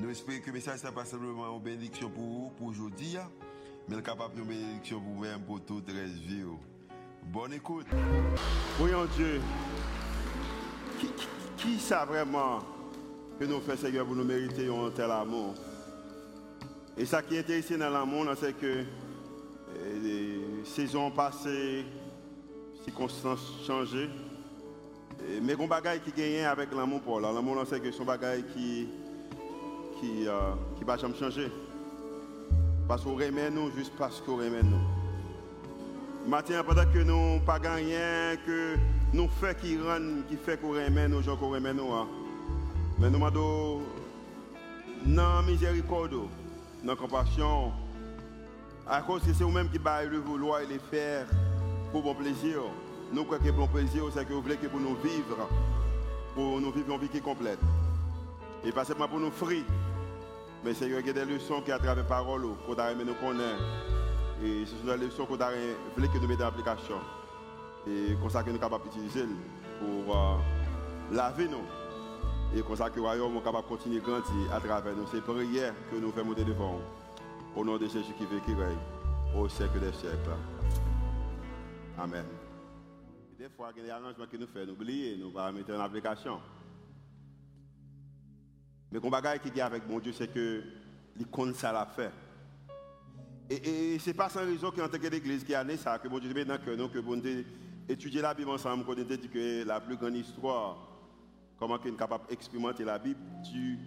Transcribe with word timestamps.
Nous 0.00 0.10
espérons 0.10 0.38
que 0.40 0.46
le 0.46 0.52
message 0.52 0.84
n'est 0.84 0.92
pas 0.92 1.04
simplement 1.04 1.56
une 1.56 1.60
bénédiction 1.60 2.08
pour 2.08 2.22
vous, 2.22 2.52
pour 2.56 2.68
aujourd'hui, 2.68 3.16
mais 3.88 4.00
capable 4.00 4.36
de 4.36 4.42
bénédiction 4.42 5.00
pour 5.00 5.12
vous-même, 5.14 5.40
pour 5.40 5.60
toute 5.60 5.88
la 5.88 6.04
vie. 6.04 6.44
Bonne 7.24 7.54
écoute. 7.54 7.86
Voyons 8.78 9.06
Dieu, 9.16 9.40
qui, 11.00 11.08
qui, 11.56 11.80
sait 11.80 12.04
vraiment 12.06 12.60
que 13.40 13.44
nous 13.44 13.58
faisons, 13.58 13.82
Seigneur, 13.82 14.06
pour 14.06 14.14
nous 14.14 14.24
mériter 14.24 14.68
un 14.68 14.88
tel 14.90 15.10
amour? 15.10 15.54
Et 16.96 17.04
ça 17.04 17.20
qui 17.20 17.34
est 17.34 17.40
intéressant 17.40 17.78
dans 17.78 17.90
l'amour, 17.90 18.24
c'est 18.38 18.56
que 18.56 18.84
les 20.00 20.64
saisons 20.64 21.10
passées, 21.10 21.84
circonstances 22.84 23.52
changées, 23.66 24.10
mais 25.42 25.54
il 25.54 25.60
y 25.60 25.72
a 25.72 25.80
des 25.80 26.00
qui 26.00 26.12
gagnent 26.12 26.44
avec 26.44 26.72
l'amour 26.72 27.00
pour 27.00 27.20
L'amour, 27.20 27.64
c'est 27.68 27.80
que 27.80 27.90
son 27.90 28.04
bagage 28.04 28.44
qui 28.54 28.86
qui 30.00 30.24
ne 30.24 30.28
euh, 30.28 30.86
va 30.86 30.96
jamais 30.96 31.16
changer. 31.16 31.50
Parce 32.86 33.02
qu'on 33.02 33.14
remet 33.14 33.50
nous 33.50 33.70
juste 33.76 33.92
parce 33.98 34.20
qu'on 34.20 34.36
remet 34.36 34.62
nous. 34.62 34.80
Maintenant, 36.26 36.62
pendant 36.66 36.84
que 36.84 36.98
nous 36.98 37.40
pas 37.40 37.58
rien 37.58 38.36
que 38.44 38.76
nous 39.12 39.28
faisons 39.28 39.54
qui 39.60 39.78
rend, 39.78 40.22
qui 40.28 40.36
fait 40.36 40.60
qu'on 40.60 40.70
remet 40.70 41.08
nous, 41.08 41.22
gens 41.22 41.36
qu'on 41.36 41.50
remet 41.50 41.72
nous. 41.72 41.92
Hein. 41.92 42.06
Mais 42.98 43.08
nous 43.08 43.14
demandons, 43.14 43.80
dans 45.06 45.42
miséricorde, 45.42 46.14
dans 46.84 46.96
compassion, 46.96 47.72
à 48.86 49.02
cause 49.02 49.22
que 49.22 49.32
c'est 49.32 49.44
vous-même 49.44 49.68
qui 49.68 49.78
baillez 49.78 50.08
le 50.08 50.18
vouloir 50.18 50.60
et 50.60 50.66
le 50.66 50.78
faire 50.78 51.26
pour 51.92 52.02
bon 52.02 52.14
plaisir. 52.14 52.60
Nous 53.12 53.24
croyons 53.24 53.44
que 53.44 53.50
bon 53.50 53.66
plaisir, 53.66 54.04
c'est 54.12 54.26
que 54.26 54.32
vous 54.32 54.42
voulez 54.42 54.56
que 54.56 54.66
pour 54.66 54.80
nous 54.80 54.96
vivre, 54.96 55.48
pour 56.34 56.60
nous 56.60 56.70
vivre 56.72 56.94
une 56.94 57.00
vie 57.00 57.20
complète. 57.20 57.58
Et 58.64 58.72
pas 58.72 58.84
seulement 58.84 59.08
pour 59.08 59.20
nous 59.20 59.30
frire, 59.30 59.64
mais 60.64 60.74
c'est 60.74 60.88
des 60.88 61.24
leçons 61.24 61.60
qui 61.62 61.72
à 61.72 61.78
travers 61.78 61.96
la 61.96 62.04
parole 62.04 62.42
qu'on 62.66 62.74
a 62.74 62.94
nous 62.94 63.14
connaître. 63.14 63.62
Et 64.42 64.64
ce 64.66 64.76
sont 64.76 64.96
des 64.96 65.06
leçons 65.06 65.26
qu'on 65.26 65.40
a 65.40 65.50
voulu 65.96 66.08
que 66.08 66.18
nous 66.18 66.28
mettions 66.28 66.44
en 66.44 66.48
application. 66.48 66.96
Et 67.86 68.14
comme 68.20 68.30
ça 68.30 68.42
que 68.42 68.50
nous 68.50 68.58
sommes 68.58 68.70
capables 68.70 68.84
d'utiliser 68.84 69.26
pour 69.80 70.16
euh, 70.16 70.36
laver 71.12 71.48
nous. 71.48 71.64
Et 72.56 72.62
comme 72.62 72.76
ça 72.76 72.90
que 72.90 72.96
le 72.96 73.02
royaume 73.02 73.36
est 73.36 73.42
capable 73.42 73.64
de 73.64 73.68
continuer 73.68 73.98
à 73.98 74.00
grandir 74.00 74.54
à 74.54 74.60
travers 74.60 74.94
nous. 74.96 75.06
C'est 75.10 75.20
prière 75.20 75.74
que 75.90 75.96
nous 75.96 76.10
faisons 76.12 76.26
monter 76.26 76.44
devant. 76.44 76.80
Au 77.56 77.64
nom 77.64 77.76
de 77.76 77.86
Jésus 77.86 78.12
qui 78.16 78.24
veut 78.26 78.40
qui 78.44 78.54
règne 78.54 78.76
au 79.36 79.48
siècle 79.48 79.80
des 79.80 79.92
siècles. 79.92 80.36
Amen. 81.98 82.24
Des 83.38 83.48
fois, 83.48 83.70
il 83.74 83.78
y 83.78 83.80
a 83.82 83.84
des 83.84 83.90
arrangements 83.90 84.26
que 84.30 84.36
nous 84.36 84.46
faisons, 84.46 84.74
nous 84.78 84.84
nous 84.84 85.32
ne 85.32 85.52
mettre 85.52 85.74
en 85.74 85.80
application. 85.80 86.38
Mais 88.90 89.00
le 89.00 89.10
bagage 89.10 89.40
qui 89.40 89.48
est 89.48 89.60
avec 89.60 89.86
mon 89.88 89.98
Dieu, 89.98 90.12
c'est 90.12 90.32
que 90.32 90.62
il 91.18 91.26
compte 91.26 91.54
ça 91.54 91.72
l'a 91.72 91.86
fait. 91.86 92.12
Et, 93.50 93.94
et 93.94 93.98
ce 93.98 94.10
n'est 94.10 94.14
pas 94.14 94.28
sans 94.28 94.44
raison 94.44 94.70
qu'en 94.70 94.88
tant 94.88 94.98
l'église 95.10 95.44
qui 95.44 95.54
a 95.54 95.64
né 95.64 95.76
ça, 95.76 95.98
que 95.98 96.08
mon 96.08 96.18
Dieu 96.18 96.32
met 96.32 96.44
dans 96.44 96.58
que 96.58 96.70
nous, 96.70 96.88
que 96.88 96.98
étudier 97.88 98.20
la 98.20 98.34
Bible 98.34 98.50
ensemble, 98.50 98.84
qu'on 98.84 98.94
dit 98.94 99.28
que 99.28 99.64
la 99.64 99.80
plus 99.80 99.96
grande 99.96 100.16
histoire, 100.16 100.76
comment 101.58 101.78
on 101.82 101.86
est 101.86 101.96
capable 101.96 102.28
d'expérimenter 102.28 102.84
la 102.84 102.98
Bible 102.98 103.20
du 103.50 103.78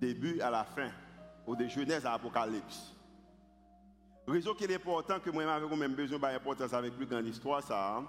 début 0.00 0.40
à 0.40 0.50
la 0.50 0.64
fin, 0.64 0.90
ou 1.46 1.56
de 1.56 1.66
Genèse 1.66 2.06
à 2.06 2.14
Apocalypse. 2.14 2.94
Raison 4.26 4.54
qu'il 4.54 4.70
est 4.70 4.76
important 4.76 5.20
que 5.20 5.30
moi 5.30 5.52
avec 5.52 5.70
même 5.76 5.94
besoin 5.94 6.18
d'importance 6.18 6.72
avec 6.72 6.94
plus 6.94 7.06
grande 7.06 7.26
histoire, 7.26 7.62
ça, 7.62 8.02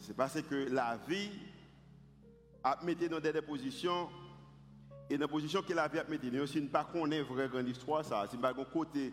c'est 0.00 0.16
parce 0.16 0.40
que 0.40 0.70
la 0.70 0.96
vie 1.08 1.30
a 2.64 2.78
mis 2.84 2.94
dans 2.94 3.20
des 3.20 3.42
positions 3.42 4.08
et 5.10 5.18
dans 5.18 5.22
la 5.24 5.28
position 5.28 5.62
que 5.62 5.72
la 5.72 5.88
vie 5.88 5.98
a 5.98 6.04
mis, 6.04 6.18
si 6.46 6.58
nous 6.58 6.64
ne 6.64 6.68
pas 6.68 6.86
une 6.94 7.22
vraie 7.22 7.48
grande 7.48 7.68
histoire, 7.68 8.04
ça, 8.04 8.26
si 8.30 8.36
nous 8.36 8.64
côté 8.64 9.12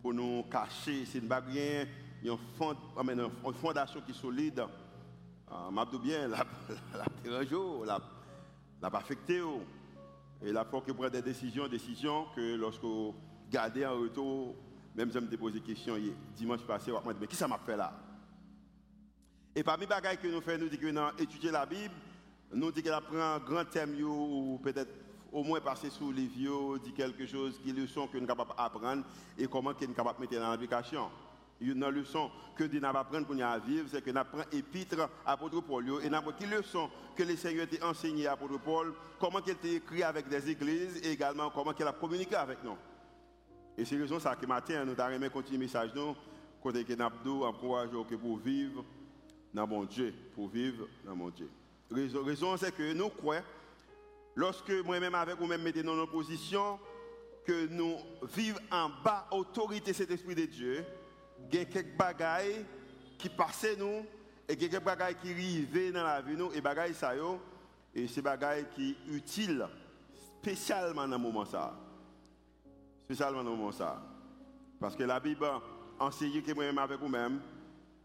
pour 0.00 0.14
nous 0.14 0.44
cacher, 0.44 1.04
si 1.04 1.20
nous 1.20 1.28
pas 1.28 1.40
rien, 1.40 1.86
une 2.24 3.54
fondation 3.54 4.00
qui 4.00 4.12
est 4.12 4.14
solide, 4.14 4.64
euh, 5.52 5.70
m'a 5.70 5.84
bien, 5.84 6.28
la, 6.28 6.38
la, 6.94 8.00
la, 8.80 8.88
affecté. 8.98 9.40
Oh. 9.40 9.62
Et 10.42 10.52
la 10.52 10.64
fois 10.64 10.80
que 10.80 10.92
prend 10.92 11.08
des 11.08 11.22
décisions, 11.22 11.68
décisions 11.68 12.26
que 12.34 12.56
lorsque 12.56 12.82
vous 12.82 13.14
gardez 13.50 13.86
en 13.86 13.98
retour, 13.98 14.54
même 14.94 15.10
si 15.10 15.14
je 15.14 15.20
me 15.20 15.36
posé 15.36 15.60
des 15.60 15.66
questions 15.66 15.96
dimanche 16.34 16.62
passé, 16.62 16.90
m'a 16.92 17.12
dit, 17.12 17.18
mais 17.20 17.26
qui 17.26 17.36
ça 17.36 17.48
m'a 17.48 17.58
fait 17.58 17.76
là? 17.76 17.92
Et 19.54 19.62
parmi 19.62 19.82
les 19.82 19.86
bagages 19.86 20.18
que 20.18 20.28
nous 20.28 20.40
faisons, 20.40 20.64
nous 20.64 20.68
dit 20.68 20.78
que 20.78 20.86
nous 20.86 21.08
étudier 21.18 21.50
la 21.50 21.64
Bible, 21.64 21.94
nous 22.52 22.70
dit 22.70 22.82
qu'elle 22.82 22.92
apprend 22.92 23.18
un 23.18 23.38
grand 23.38 23.64
thème 23.64 23.94
ou 24.02 24.60
peut-être 24.62 25.05
au 25.36 25.42
moins 25.42 25.60
passer 25.60 25.90
sous 25.90 26.12
les 26.12 26.26
vieux, 26.26 26.78
dire 26.82 26.94
quelque 26.94 27.26
chose, 27.26 27.60
qui 27.62 27.70
leçon 27.70 28.06
que 28.06 28.16
nous 28.16 28.26
sommes 28.26 28.26
capables 28.26 28.56
d'apprendre 28.56 29.04
et 29.36 29.46
comment 29.46 29.72
nous 29.72 29.78
sommes 29.78 29.94
capables 29.94 30.26
de 30.26 30.34
mettre 30.34 30.42
en 30.42 30.50
application. 30.50 31.10
Une 31.60 31.86
leçon 31.90 32.30
que 32.56 32.64
nous 32.64 32.82
avons 32.82 32.98
apprendre 32.98 33.26
pour 33.26 33.34
nous 33.34 33.44
vivre, 33.66 33.86
c'est 33.90 34.02
que 34.02 34.10
nous 34.10 34.18
apprenons 34.18 34.44
épître 34.50 35.10
à 35.26 35.32
apôtre 35.32 35.60
Paul. 35.60 35.84
Et 36.02 36.08
nous 36.08 36.16
apprenons 36.16 36.56
leçon 36.56 36.88
que 37.14 37.22
le 37.22 37.36
Seigneur 37.36 37.66
a 37.82 37.86
enseigné 37.86 38.26
à 38.26 38.32
apôtre 38.32 38.58
Paul, 38.60 38.94
comment 39.20 39.40
il 39.46 39.52
a 39.52 39.74
écrit 39.74 40.02
avec 40.02 40.26
des 40.26 40.48
églises 40.48 41.02
et 41.04 41.10
également 41.10 41.50
comment 41.50 41.74
il 41.78 41.86
a 41.86 41.92
communiqué 41.92 42.34
avec 42.34 42.64
nous. 42.64 42.76
Et 43.76 43.84
c'est 43.84 43.98
raison 43.98 44.18
ça 44.18 44.36
que 44.36 44.46
matin, 44.46 44.86
nous 44.86 44.98
avons 44.98 45.28
continuer 45.28 45.58
le 45.58 45.64
message 45.64 45.90
nous, 45.94 46.16
côté 46.62 46.82
que 46.82 46.94
nous 46.94 47.04
avons 47.04 47.44
encouragé 47.44 47.92
pour 48.18 48.38
vivre 48.38 48.82
dans 49.52 49.66
mon 49.66 49.84
Dieu, 49.84 50.14
pour 50.34 50.48
vivre 50.48 50.88
dans 51.04 51.14
mon 51.14 51.28
Dieu. 51.28 51.50
Raison, 51.90 52.24
raison 52.24 52.56
c'est 52.56 52.74
que 52.74 52.94
nous 52.94 53.10
croyons 53.10 53.42
lorsque 54.36 54.70
moi-même 54.84 55.14
avec 55.14 55.36
vous-même 55.38 55.62
mettez 55.62 55.82
dans 55.82 55.96
nos 55.96 56.06
positions, 56.06 56.78
que 57.44 57.66
nous 57.68 57.96
vivons 58.34 58.58
en 58.70 58.90
bas 59.04 59.26
autorité 59.30 59.92
cet 59.92 60.10
esprit 60.10 60.34
de 60.34 60.44
Dieu, 60.44 60.84
il 61.50 61.58
y 61.58 61.62
a 61.62 61.64
quelques 61.64 61.96
bagailles 61.96 62.64
qui 63.18 63.28
passent 63.28 63.66
nous 63.78 64.04
et 64.48 64.56
quelques 64.56 64.82
bagailles 64.82 65.16
qui 65.16 65.30
arrivent 65.30 65.92
dans 65.92 66.04
la 66.04 66.20
vie 66.20 66.36
nous 66.36 66.52
et 66.52 66.60
bagailles 66.60 66.94
ça 66.94 67.12
et 67.94 68.08
ces 68.08 68.20
bagailles 68.20 68.66
qui 68.74 68.96
sont 69.06 69.14
utiles 69.14 69.66
spécialement 70.40 71.06
dans 71.06 71.16
ce 71.16 71.22
moment 71.22 71.44
ça. 71.44 71.74
Spécialement 73.04 73.44
dans 73.44 73.52
ce 73.52 73.56
moment 73.56 73.72
ça. 73.72 74.02
Parce 74.78 74.96
que 74.96 75.04
la 75.04 75.20
Bible 75.20 75.46
enseigne 75.98 76.42
que 76.42 76.52
moi-même 76.52 76.78
avec 76.78 77.00
vous-même 77.00 77.40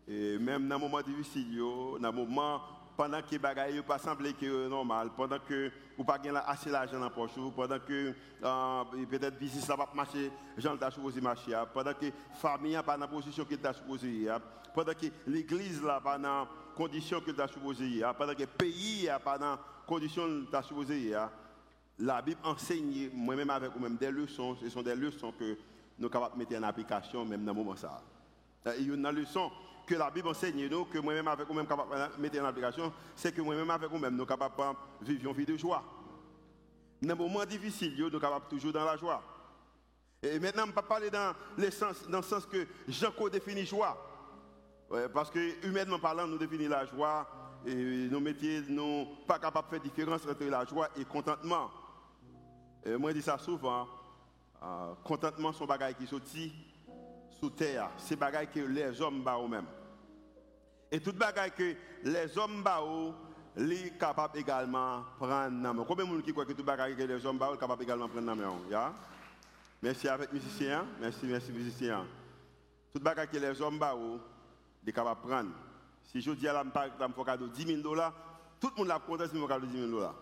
et 0.08 0.38
même 0.38 0.68
dans 0.68 0.75
le 0.75 0.81
moment 0.81 1.02
difficile, 1.02 1.58
dans 1.58 2.00
le 2.00 2.12
moment 2.12 2.62
pendant 2.96 3.22
que 3.22 3.31
les 3.31 3.40
bagailles 3.40 3.81
pas 3.81 3.97
semblé 3.97 4.34
que 4.34 4.68
normal, 4.68 5.09
pendant 5.16 5.40
que 5.40 5.72
vous 5.97 6.03
pas 6.03 6.19
assez 6.47 6.69
d'argent 6.72 7.00
dans 7.00 7.06
la 7.06 7.09
poche, 7.09 7.31
pendant 7.56 7.79
que 7.79 8.13
euh, 8.44 8.84
peut-être 9.09 9.38
business 9.38 9.66
ça 9.66 9.75
va 9.75 9.88
marcher, 9.94 10.31
gens 10.57 10.78
t'a 10.78 10.91
supposé 10.91 11.22
marcher, 11.22 11.57
pendant 11.74 11.94
que 11.94 12.07
famille 12.35 12.78
pas 12.85 12.96
dans 12.96 13.02
la 13.02 13.07
position 13.07 13.46
qu'il 13.46 13.59
t'a 13.59 13.74
supposé, 13.74 14.28
pendant 14.74 14.94
que 14.94 15.07
l'église 15.28 15.81
là 15.84 16.00
pas 16.02 16.18
dans 16.18 16.47
condition 16.75 17.22
qu'il 17.22 17.35
t'a 17.35 17.47
supposé, 17.47 18.02
pendant 18.18 18.34
que 18.34 18.41
le 18.41 18.47
pays 18.47 19.09
pas 19.23 19.38
dans 19.38 19.58
condition 19.85 20.28
qu'il 20.28 20.50
t'a 20.50 20.62
supposé, 20.62 21.16
la 22.00 22.22
Bible 22.22 22.40
enseigne 22.44 23.09
moi-même 23.13 23.50
avec 23.50 23.72
vous-même 23.72 23.97
des 23.97 24.12
leçons, 24.12 24.56
ce 24.56 24.69
sont 24.69 24.81
des 24.81 24.96
leçons 24.96 25.34
que 25.38 25.58
nous 25.99 26.08
sommes 26.08 26.09
capables 26.09 26.34
de 26.34 26.40
mettre 26.40 26.55
en 26.55 26.67
application 26.67 27.26
même 27.26 27.46
dans 27.46 27.53
le 27.53 27.58
moment 27.59 27.76
ça. 27.76 28.02
Il 28.78 28.88
y 28.88 28.91
a 28.91 28.93
une 28.93 29.09
leçon 29.09 29.52
que 29.85 29.95
la 29.95 30.09
Bible 30.09 30.28
enseigne 30.28 30.67
nous, 30.67 30.85
que 30.85 30.97
moi-même 30.99 31.28
avec 31.28 31.47
vous-même 31.47 31.67
capable 31.67 31.89
de 32.16 32.22
mettre 32.22 32.41
en 32.41 32.45
application, 32.45 32.93
c'est 33.16 33.33
que 33.33 33.41
moi-même 33.41 33.69
avec 33.69 33.89
vous-même, 33.89 34.13
nous 34.13 34.19
sommes 34.19 34.28
capables 34.28 34.78
de 35.01 35.07
vivre 35.07 35.29
une 35.29 35.35
vie 35.35 35.45
de 35.45 35.57
joie. 35.57 35.83
Dans 37.01 37.09
les 37.09 37.16
moments 37.16 37.45
difficiles, 37.45 37.95
nous 37.97 38.09
sommes 38.09 38.19
capables 38.19 38.47
toujours 38.49 38.73
dans 38.73 38.85
la 38.85 38.97
joie. 38.97 39.23
Et 40.23 40.39
maintenant, 40.39 40.63
je 40.63 40.69
ne 40.69 40.73
pas 40.73 40.83
parler 40.83 41.09
dans 41.09 41.33
le 41.57 41.72
sens, 41.72 42.45
que 42.45 42.67
Jean 42.87 43.11
définit 43.31 43.66
joie. 43.66 43.97
parce 45.13 45.31
que 45.31 45.66
humainement 45.66 45.99
parlant, 45.99 46.28
nous 46.28 46.37
définissons 46.37 46.72
la 46.72 46.85
joie 46.85 47.28
et 47.66 47.75
nos 47.75 48.19
métiers 48.19 48.61
ne 48.69 48.78
sont 48.78 49.07
pas 49.28 49.39
capables 49.39 49.67
de 49.67 49.72
faire 49.72 49.81
différence 49.81 50.25
entre 50.28 50.43
la 50.45 50.66
joie 50.66 50.89
et 50.95 50.99
le 50.99 51.05
contentement. 51.05 51.72
Moi, 52.85 53.11
je 53.11 53.17
dis 53.17 53.22
ça 53.22 53.37
souvent. 53.37 53.87
Euh, 54.63 54.93
contentement, 55.03 55.51
un 55.59 55.66
bagage 55.66 55.95
qui 55.95 56.05
sortit 56.05 56.53
sous 57.41 57.49
terre. 57.49 57.90
C'est 57.97 58.16
bagage 58.16 58.47
que 58.53 58.59
les 58.59 59.02
hommes 59.02 59.26
ont 59.28 59.46
eux-mêmes. 59.46 59.66
Et 60.91 60.99
tout 60.99 61.14
bagage 61.14 61.52
que 61.58 61.76
les 62.03 62.38
hommes 62.38 62.61
bao, 62.61 63.14
les 63.55 63.91
capables 63.91 64.38
également 64.38 65.03
prendre 65.17 65.61
dans 65.61 65.84
Combien 65.84 66.05
de 66.05 66.11
gens 66.11 66.22
qui 66.22 66.32
croient 66.32 66.46
que 66.46 66.53
tout 66.53 66.64
bagage 66.64 66.96
que 66.96 67.03
les 67.03 67.26
hommes 67.26 67.38
bao 67.38 67.58
capable 67.58 67.84
également 67.84 68.08
prendre 68.08 68.28
dans 68.28 68.35
main, 68.35 68.53
ya? 68.70 68.93
Merci 69.82 70.08
avec 70.08 70.32
musiciens. 70.32 70.85
Merci, 70.99 71.26
merci 71.26 71.52
musiciens. 71.52 72.05
Tout 72.93 72.99
bagage 72.99 73.29
que 73.29 73.38
les 73.38 73.59
hommes 73.61 73.79
bah, 73.79 73.93
sont 73.93 74.20
capables 74.91 75.22
de 75.22 75.28
prendre. 75.28 75.49
Si 76.03 76.22
je 76.22 76.32
dis 76.32 76.47
à 76.47 76.53
la 76.53 76.61
exemple, 76.61 77.16
faut 77.16 77.23
cadeau 77.23 77.47
10 77.47 77.66
000 77.66 77.82
dollars, 77.82 78.14
tout 78.59 78.70
le 78.76 78.79
monde 78.79 78.88
l'a 78.90 78.99
content 78.99 79.26
si 79.28 79.40
je 79.40 79.47
cadeau 79.47 79.66
10 79.66 79.78
000 79.79 79.90
dollars. 79.90 80.16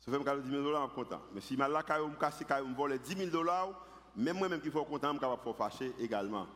Si 0.00 0.10
je 0.10 0.16
fais 0.16 0.24
cadeau 0.24 0.40
10 0.40 0.50
000 0.50 0.62
dollars, 0.62 0.82
je 0.82 0.86
suis 0.86 0.94
content. 0.96 1.22
Mais 1.32 1.40
si 1.40 1.56
je 1.56 1.62
me 1.62 2.18
casse, 2.18 2.38
je 2.40 2.64
me 2.64 2.74
vole 2.74 2.98
10 2.98 3.16
000 3.16 3.30
dollars, 3.30 3.68
même 4.16 4.38
moi-même 4.38 4.60
qui 4.60 4.70
faut 4.70 4.84
content, 4.84 5.08
je 5.08 5.12
suis 5.12 5.20
capable 5.20 5.44
de 5.46 5.52
fâcher 5.52 5.92
également. 6.00 6.46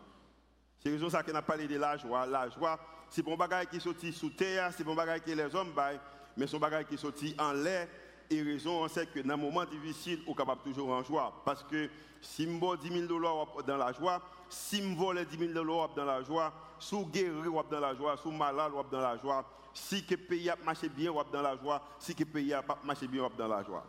C'est 0.78 0.90
raison 0.90 1.10
ça 1.10 1.22
qu'on 1.22 1.34
a 1.34 1.42
parlé 1.42 1.66
de 1.66 1.78
la 1.78 1.96
joie. 1.96 2.26
La 2.26 2.48
joie, 2.48 2.78
c'est 3.08 3.22
bon 3.22 3.36
bagage 3.36 3.66
qui 3.68 3.80
sorti 3.80 4.12
sous 4.12 4.30
terre, 4.30 4.72
c'est 4.76 4.84
bon 4.84 4.94
bagage 4.94 5.22
que 5.22 5.30
les 5.30 5.54
hommes 5.54 5.72
baillent, 5.72 6.00
mais 6.36 6.46
c'est 6.46 6.52
bon 6.52 6.60
bagage 6.60 6.86
qui 6.86 6.98
sorti 6.98 7.34
en 7.38 7.52
l'air. 7.52 7.88
Et 8.28 8.42
raison, 8.42 8.82
on 8.82 8.88
sait 8.88 9.06
que 9.06 9.20
dans 9.20 9.34
un 9.34 9.36
moment 9.36 9.64
difficile, 9.64 10.20
on 10.26 10.32
est 10.32 10.36
capable 10.36 10.62
toujours 10.62 10.90
en 10.90 11.02
joie. 11.02 11.42
Parce 11.44 11.62
que 11.62 11.88
si 12.20 12.44
je 12.44 12.76
10 12.76 12.92
000 12.92 13.06
dollars 13.06 13.46
dans 13.64 13.76
la 13.76 13.92
joie, 13.92 14.20
si 14.48 14.82
je 14.82 14.96
vole 14.96 15.24
10 15.24 15.38
000 15.38 15.52
dollars 15.52 15.94
dans 15.94 16.04
la 16.04 16.22
joie, 16.22 16.52
si 16.78 16.96
guéri 17.06 17.48
dans 17.70 17.80
la 17.80 17.94
joie, 17.94 18.16
si 18.16 18.28
malade 18.30 18.72
dans 18.90 19.00
la 19.00 19.16
joie, 19.16 19.44
si 19.72 20.04
le 20.08 20.16
pays 20.16 20.50
a 20.50 20.56
marché 20.64 20.88
bien 20.88 21.12
dans 21.32 21.42
la 21.42 21.56
joie, 21.56 21.82
si 21.98 22.14
le 22.18 22.24
pays 22.24 22.52
a 22.52 22.64
marché 22.82 23.06
bien 23.06 23.28
dans 23.36 23.48
la 23.48 23.62
joie. 23.62 23.84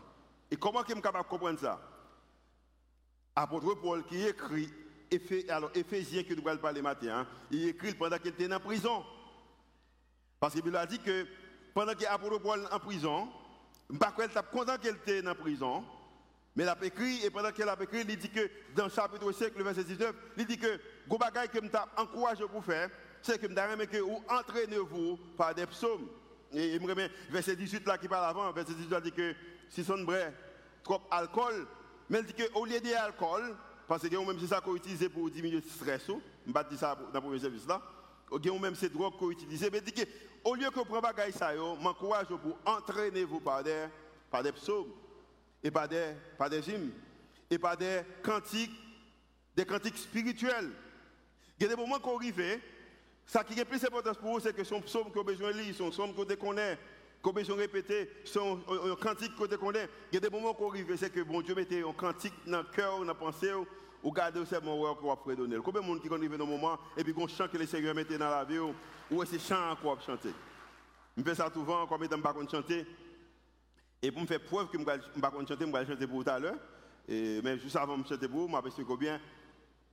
Et 0.51 0.55
comment 0.55 0.81
je 0.81 0.93
suis 0.93 1.01
capable 1.01 1.25
de 1.25 1.29
comprendre 1.29 1.59
ça? 1.59 1.79
Apôtre 3.39 3.75
Paul 3.75 4.03
qui 4.03 4.25
écrit, 4.25 5.45
alors 5.47 5.69
Éphésiens 5.75 6.23
que 6.23 6.33
nous 6.33 6.47
allons 6.47 6.57
parler 6.57 6.81
matin, 6.81 7.19
hein, 7.19 7.27
il 7.51 7.67
écrit 7.67 7.93
pendant 7.93 8.17
qu'il 8.17 8.29
était 8.29 8.51
en 8.51 8.59
prison. 8.59 9.05
Parce 10.39 10.59
qu'il 10.59 10.75
a 10.75 10.87
dit 10.87 10.97
que 10.97 11.27
pendant 11.71 11.93
qu'apôtre 11.93 12.39
Paul 12.39 12.67
en 12.71 12.79
prison, 12.79 13.29
je 13.87 13.93
ne 13.93 13.99
sais 13.99 14.33
pas 14.33 14.41
content 14.41 14.77
qu'elle 14.77 14.95
était 14.95 15.27
en 15.27 15.35
prison, 15.35 15.83
mais 16.55 16.63
elle 16.63 16.69
a 16.69 16.77
écrit, 16.81 17.23
et 17.23 17.29
pendant 17.29 17.51
qu'elle 17.51 17.69
a 17.69 17.77
écrit, 17.79 18.01
il 18.07 18.17
dit 18.17 18.29
que 18.29 18.49
dans 18.75 18.85
le 18.85 18.89
chapitre 18.89 19.31
5, 19.31 19.55
le 19.55 19.63
verset 19.63 19.83
19, 19.83 20.15
il 20.37 20.45
dit 20.47 20.57
que, 20.57 20.65
le 20.65 21.17
bagage 21.19 21.49
que 21.49 21.59
je 21.63 22.01
encourage 22.01 22.43
pour 22.43 22.65
faire, 22.65 22.89
c'est 23.21 23.39
que 23.39 23.47
je 23.47 23.85
que 23.85 23.97
vous 23.97 24.23
entraînez-vous 24.29 25.17
par 25.37 25.53
des 25.53 25.67
psaumes. 25.67 26.07
Et 26.51 26.73
il 26.73 26.81
me 26.81 26.87
remet 26.87 27.11
verset 27.29 27.55
18 27.55 27.85
là 27.85 27.99
qui 27.99 28.07
parle 28.07 28.25
avant, 28.25 28.51
verset 28.51 28.73
18 28.73 28.89
là 28.89 28.99
dit 28.99 29.11
que 29.11 29.35
si 29.69 29.83
son 29.83 30.03
vrai, 30.05 30.33
trop 30.83 31.01
alcool, 31.11 31.67
mais 32.09 32.19
il 32.19 32.25
dit 32.25 32.33
qu'au 32.33 32.65
lieu 32.65 32.79
d'alcool, 32.79 33.55
parce 33.87 34.07
que 34.07 34.15
même 34.15 34.39
c'est 34.39 34.47
ça 34.47 34.61
qu'on 34.61 34.75
utilise 34.75 35.07
pour 35.09 35.29
diminuer 35.29 35.61
le 35.61 35.69
stress, 35.69 36.03
je 36.45 36.51
pas 36.51 36.63
dire 36.63 36.79
ça 36.79 36.95
dans 36.95 37.19
le 37.19 37.21
premier 37.21 37.39
service 37.39 37.67
là, 37.67 37.81
ou 38.31 38.59
même 38.59 38.75
c'est 38.75 38.89
drogue 38.89 39.17
qu'on 39.17 39.31
utilise, 39.31 39.67
mais 39.71 39.81
dit 39.81 39.93
qu'au 39.93 40.55
lieu 40.55 40.69
que 40.69 40.79
vous 40.79 40.85
preniez 40.85 41.31
ça, 41.31 41.53
m'encourage 41.81 42.27
pour 42.27 42.57
entraîner-vous 42.65 43.39
par 43.39 43.63
des, 43.63 43.87
par 44.29 44.43
des 44.43 44.51
psaumes 44.51 44.91
et 45.63 45.71
pas 45.71 45.87
des, 45.87 46.13
pas 46.37 46.49
des 46.49 46.69
hymnes, 46.69 46.91
et 47.49 47.57
pas 47.57 47.75
des 47.75 48.01
cantiques, 48.23 48.75
des 49.55 49.65
cantiques 49.65 49.97
spirituels. 49.97 50.71
Il 51.59 51.63
y 51.63 51.65
a 51.65 51.69
des 51.69 51.75
moments 51.75 51.99
qu'on 51.99 52.17
arrive, 52.17 52.59
ça 53.25 53.43
qui 53.43 53.59
est 53.59 53.65
plus 53.65 53.83
important 53.83 54.13
pour 54.13 54.33
vous, 54.33 54.39
c'est 54.39 54.55
que 54.55 54.63
son 54.63 54.81
psaume 54.81 55.11
qu'on 55.11 55.21
a 55.21 55.23
besoin 55.23 55.51
de 55.51 55.57
lire, 55.57 55.75
son 55.75 55.89
psaume 55.89 56.13
qu'on 56.13 56.25
connaît, 56.25 56.77
a 57.23 57.31
besoin 57.31 57.55
de 57.55 57.61
répéter, 57.61 58.09
son 58.23 58.59
cantique 59.01 59.35
qu'on 59.35 59.47
connaît. 59.47 59.89
Il 60.11 60.15
y 60.15 60.17
a 60.17 60.21
des 60.21 60.29
moments 60.29 60.53
qu'on 60.53 60.69
arrive, 60.69 60.95
c'est 60.95 61.11
que 61.11 61.21
bon 61.21 61.41
Dieu 61.41 61.55
mettait 61.55 61.83
un 61.83 61.93
cantique 61.93 62.33
dans 62.45 62.59
le 62.59 62.63
cœur, 62.65 62.99
dans 62.99 63.05
la 63.05 63.13
pensée, 63.13 63.51
ou 64.03 64.11
garder 64.11 64.41
c'est 64.45 64.63
mon 64.63 64.75
roi 64.75 64.95
qu'on 64.95 65.07
va 65.07 65.15
prédonner. 65.15 65.57
Combien 65.63 65.81
de 65.81 65.87
monde 65.87 66.01
qui 66.01 66.07
arrive 66.07 66.37
dans 66.37 66.45
un 66.45 66.47
moment, 66.47 66.79
et 66.95 67.03
puis 67.03 67.13
qu'on 67.13 67.27
chante 67.27 67.51
que 67.51 67.57
le 67.57 67.65
Seigneur 67.65 67.93
mettait 67.95 68.17
dans 68.17 68.29
la 68.29 68.45
vie, 68.45 68.59
ou 68.59 69.25
c'est 69.25 69.39
chant 69.39 69.75
qu'on 69.81 69.95
va 69.95 70.01
chanter? 70.01 70.29
Je 71.17 71.23
fais 71.23 71.35
ça 71.35 71.51
souvent, 71.51 71.87
comme 71.87 72.03
je 72.03 72.15
ne 72.15 72.21
pas 72.21 72.35
chanter. 72.49 72.85
Et 74.01 74.11
pour 74.11 74.21
me 74.21 74.27
faire 74.27 74.39
preuve 74.39 74.67
que 74.67 74.77
je 74.77 74.83
ne 74.83 74.85
vais 74.85 74.99
pas 75.19 75.31
chanter, 75.31 75.65
je 75.65 75.71
vais 75.71 75.85
chanter 75.87 76.07
pour 76.07 76.23
tout 76.23 76.29
à 76.29 76.39
l'heure. 76.39 76.57
Mais 77.09 77.57
juste 77.57 77.75
avant 77.75 77.97
de 77.97 78.07
chanter 78.07 78.27
pour 78.27 78.47
vous, 78.47 78.55
je 78.65 78.69
sais 78.69 78.83
bien. 78.97 79.19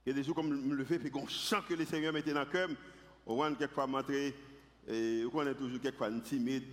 Il 0.05 0.11
y 0.11 0.13
a 0.13 0.15
des 0.15 0.23
jours 0.23 0.35
comme 0.35 0.53
je 0.71 0.75
le 0.75 0.85
fais, 0.85 0.99
puis 0.99 1.11
qu'on 1.11 1.27
chante 1.27 1.67
que 1.67 1.75
le 1.75 1.87
Seigneur 1.87 2.13
mettait 2.13 2.35
dans 2.35 2.41
le 2.41 2.47
cœur. 2.47 2.69
On 3.27 3.37
voit 3.37 3.51
quelquefois 3.53 3.87
m'entrer, 3.87 4.35
et 4.87 5.25
on 5.33 5.47
est 5.47 5.55
toujours 5.55 5.81
quelquefois 5.81 6.11
timide. 6.23 6.65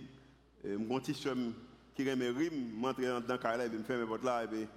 Je 0.64 0.70
suis 0.70 0.94
un 0.94 0.98
petit 0.98 1.14
chum 1.14 1.54
qui 1.94 2.08
aime 2.08 2.18
mes 2.18 2.30
rimes, 2.30 2.72
m'entrer 2.74 3.06
dans 3.06 3.18
le 3.18 3.60
et 3.60 3.68
me 3.68 3.82
faire 3.82 3.98
mes 3.98 4.04
votes 4.04 4.24
là, 4.24 4.44
et 4.44 4.46
puis 4.46 4.68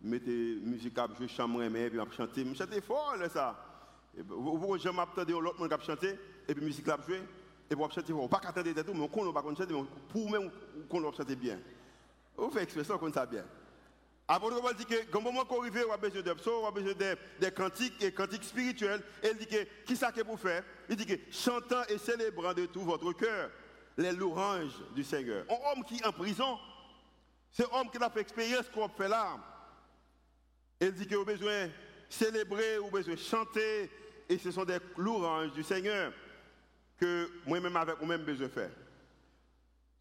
mettre 0.00 0.28
musique 0.28 0.96
à 0.98 1.08
jouer, 1.16 1.28
chambre, 1.28 1.62
et 1.62 1.90
puis 1.90 1.98
chanter. 2.16 2.44
Je 2.44 2.54
chante 2.54 2.80
fort 2.80 3.16
là, 3.16 3.28
ça. 3.28 3.56
Vous 4.16 4.58
pouvez 4.58 4.78
jamais 4.78 5.00
attendre 5.00 5.40
l'autre 5.40 5.58
monde 5.58 5.76
qui 5.76 5.86
chanter, 5.86 6.16
et 6.48 6.54
puis 6.54 6.64
musique 6.64 6.86
là 6.86 6.98
jouer, 7.06 7.20
et 7.70 7.74
puis 7.74 7.84
chanter 7.90 8.12
fort. 8.12 8.28
Pas 8.28 8.38
qu'attendre 8.38 8.82
tout, 8.82 8.94
mais 8.94 9.08
on 9.12 9.24
ne 9.24 9.32
pas 9.32 9.42
chanter, 9.42 9.74
mais 9.74 9.84
pour 10.08 10.30
même 10.30 10.50
qu'on 10.88 11.12
chanter 11.12 11.36
bien. 11.36 11.58
Vous 12.36 12.50
faites 12.50 12.62
expression 12.62 12.98
comme 12.98 13.12
ça 13.12 13.26
bien. 13.26 13.44
Apôtre 14.28 14.62
Paul 14.62 14.74
dit 14.76 14.86
que, 14.86 15.10
quand 15.10 15.20
moment 15.20 15.44
qu'on 15.44 15.60
arrive, 15.60 15.84
on 15.88 15.92
a 15.92 15.96
besoin 15.96 16.22
de 16.22 16.32
psaumes, 16.32 16.62
on 16.62 16.68
a 16.68 16.70
besoin 16.70 16.94
de, 16.94 17.16
de 17.44 17.50
cantiques 17.50 18.02
et 18.02 18.12
cantiques 18.12 18.44
spirituels. 18.44 19.02
Et 19.22 19.30
il 19.32 19.36
dit 19.36 19.46
que, 19.46 19.66
qui 19.84 19.96
ça 19.96 20.12
que 20.12 20.22
vous 20.22 20.36
faire 20.36 20.62
Il 20.88 20.96
dit 20.96 21.04
que, 21.04 21.14
chantant 21.30 21.82
et 21.88 21.98
célébrant 21.98 22.54
de 22.54 22.66
tout 22.66 22.80
votre 22.82 23.12
cœur 23.12 23.50
les 23.96 24.12
louanges 24.12 24.78
du 24.94 25.04
Seigneur. 25.04 25.44
Un 25.48 25.72
homme 25.72 25.84
qui 25.84 25.96
est 25.96 26.06
en 26.06 26.12
prison, 26.12 26.58
c'est 27.50 27.64
un 27.64 27.80
homme 27.80 27.90
qui 27.90 28.02
a 28.02 28.10
fait 28.10 28.20
expérience 28.20 28.68
qu'on 28.68 28.88
fait 28.88 29.08
là. 29.08 29.38
Il 30.80 30.92
dit 30.92 31.06
qu'il 31.06 31.16
a 31.16 31.24
besoin 31.24 31.66
de 31.66 31.70
célébrer, 32.08 32.78
ou 32.78 32.90
besoin 32.90 33.14
de 33.14 33.18
chanter, 33.20 33.90
et 34.28 34.38
ce 34.38 34.50
sont 34.50 34.64
des 34.64 34.78
louanges 34.96 35.52
du 35.52 35.62
Seigneur 35.62 36.12
que 36.98 37.30
moi-même 37.46 37.76
avec 37.76 37.98
moi-même 37.98 38.24
besoin 38.24 38.46
de 38.46 38.52
faire. 38.52 38.70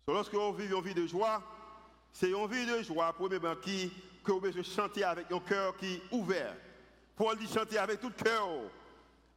So, 0.05 0.13
lorsque 0.13 0.33
on 0.33 0.51
vit 0.51 0.67
une 0.67 0.81
vie 0.81 0.93
de 0.93 1.05
joie, 1.05 1.41
c'est 2.11 2.31
une 2.31 2.47
vie 2.47 2.65
de 2.65 2.81
joie, 2.83 3.13
premièrement, 3.13 3.55
qui, 3.55 3.91
que 4.23 4.31
vous 4.31 4.41
besoin 4.41 4.63
chanter 4.63 5.03
avec 5.03 5.31
un 5.31 5.39
cœur 5.39 5.77
qui 5.77 5.95
est 5.95 6.01
ouvert. 6.11 6.55
Paul 7.15 7.37
dit 7.37 7.47
chanter 7.47 7.77
avec 7.77 7.99
tout 7.99 8.11
cœur, 8.11 8.47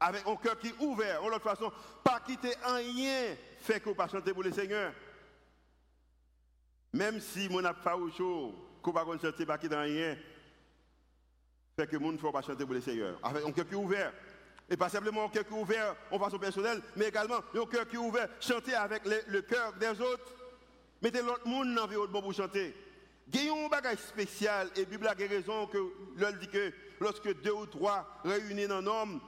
avec 0.01 0.27
un 0.27 0.37
cœur 0.37 0.59
qui 0.59 0.69
est 0.69 0.79
ouvert. 0.81 1.23
En 1.23 1.29
l'autre 1.29 1.45
façon, 1.45 1.71
pas 2.03 2.21
quitter 2.21 2.55
rien 2.65 3.37
fait 3.65 3.83
vous 3.85 3.95
pas 3.95 4.09
chanter 4.09 4.33
pour 4.33 4.43
le 4.43 4.53
Seigneur. 4.53 4.93
Même 6.93 7.19
si 7.19 7.49
mon 7.49 7.63
pas 7.83 7.97
au 7.97 8.11
chaud, 8.11 8.55
vous 8.83 8.93
pas 8.93 9.05
chanter, 9.21 9.47
pas 9.47 9.59
quitter 9.59 9.75
rien, 9.75 10.17
fait 11.77 11.87
que 11.87 11.97
mon 11.97 12.13
ne 12.13 12.19
faut 12.19 12.31
pas 12.31 12.43
chanter 12.43 12.65
pour 12.65 12.75
le 12.75 12.81
Seigneur. 12.81 13.19
Avec 13.23 13.45
un 13.45 13.53
cœur 13.53 13.67
qui 13.67 13.73
est 13.73 13.77
ouvert. 13.77 14.13
Et 14.69 14.77
pas 14.77 14.89
simplement 14.89 15.25
un 15.25 15.29
cœur 15.29 15.47
qui 15.47 15.53
est 15.53 15.59
ouvert 15.59 15.97
en 16.11 16.19
façon 16.19 16.39
personnelle, 16.39 16.81
mais 16.97 17.09
également 17.09 17.37
un 17.37 17.67
cœur 17.67 17.89
qui 17.89 17.97
est 17.97 17.99
ouvert, 17.99 18.29
chanter 18.41 18.75
avec 18.75 19.03
le 19.05 19.41
cœur 19.43 19.73
des 19.75 20.01
autres. 20.01 20.33
Mettez 21.03 21.21
l'autre 21.21 21.47
monde 21.47 21.75
dans 21.75 21.87
le 21.87 22.09
pour 22.09 22.33
chanter. 22.33 22.75
A 23.35 23.39
un 23.39 23.69
bagage 23.69 23.99
spécial 23.99 24.71
et 24.77 24.81
la 24.81 24.85
Bible 24.85 25.07
a 25.07 25.15
raison 25.15 25.67
que 25.67 25.79
l'on 26.17 26.33
dit 26.39 26.49
que 26.49 26.73
lorsque 27.01 27.43
deux 27.43 27.53
ou 27.53 27.67
trois 27.67 28.21
réunis 28.25 28.67
dans 28.67 28.77
un 28.77 28.87
homme, 28.87 29.21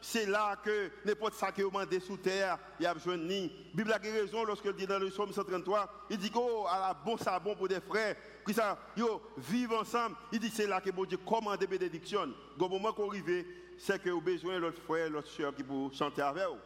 c'est 0.00 0.26
là 0.26 0.56
que 0.56 0.90
n'importe 1.04 1.34
ça 1.34 1.52
qui 1.52 1.60
est 1.60 1.64
demandé 1.64 2.00
sous 2.00 2.16
terre, 2.16 2.58
il 2.78 2.84
y 2.84 2.86
a 2.86 2.94
besoin 2.94 3.18
de 3.18 3.50
Bible 3.74 3.92
a 3.92 3.98
raison 3.98 4.44
lorsqu'elle 4.44 4.74
dit 4.74 4.86
dans 4.86 4.98
le 4.98 5.10
psaume 5.10 5.32
133, 5.32 6.06
il 6.10 6.16
dit 6.16 6.30
que 6.30 6.38
oh, 6.38 6.66
à 6.68 6.78
la 6.78 6.94
bon 6.94 7.16
sabon 7.18 7.54
pour 7.54 7.68
des 7.68 7.80
frères, 7.80 8.16
qui 8.46 8.54
ça, 8.54 8.78
yo, 8.96 9.20
vivent 9.36 9.74
ensemble. 9.74 10.16
Il 10.32 10.40
dit 10.40 10.50
c'est 10.50 10.66
là 10.66 10.80
que 10.80 10.90
bon 10.90 11.04
Dieu 11.04 11.18
commande 11.18 11.64
bénédiction. 11.64 12.32
Au 12.58 12.68
moment 12.68 12.92
qu'on 12.92 13.10
arrive, 13.10 13.44
c'est 13.78 14.02
que 14.02 14.10
vous 14.10 14.20
besoin 14.20 14.54
de 14.54 14.60
l'autre 14.60 14.82
frère, 14.82 15.10
l'autre 15.10 15.28
soeur 15.28 15.54
qui 15.54 15.62
peut 15.62 15.92
chanter 15.92 16.22
avec 16.22 16.46
vous. 16.46 16.56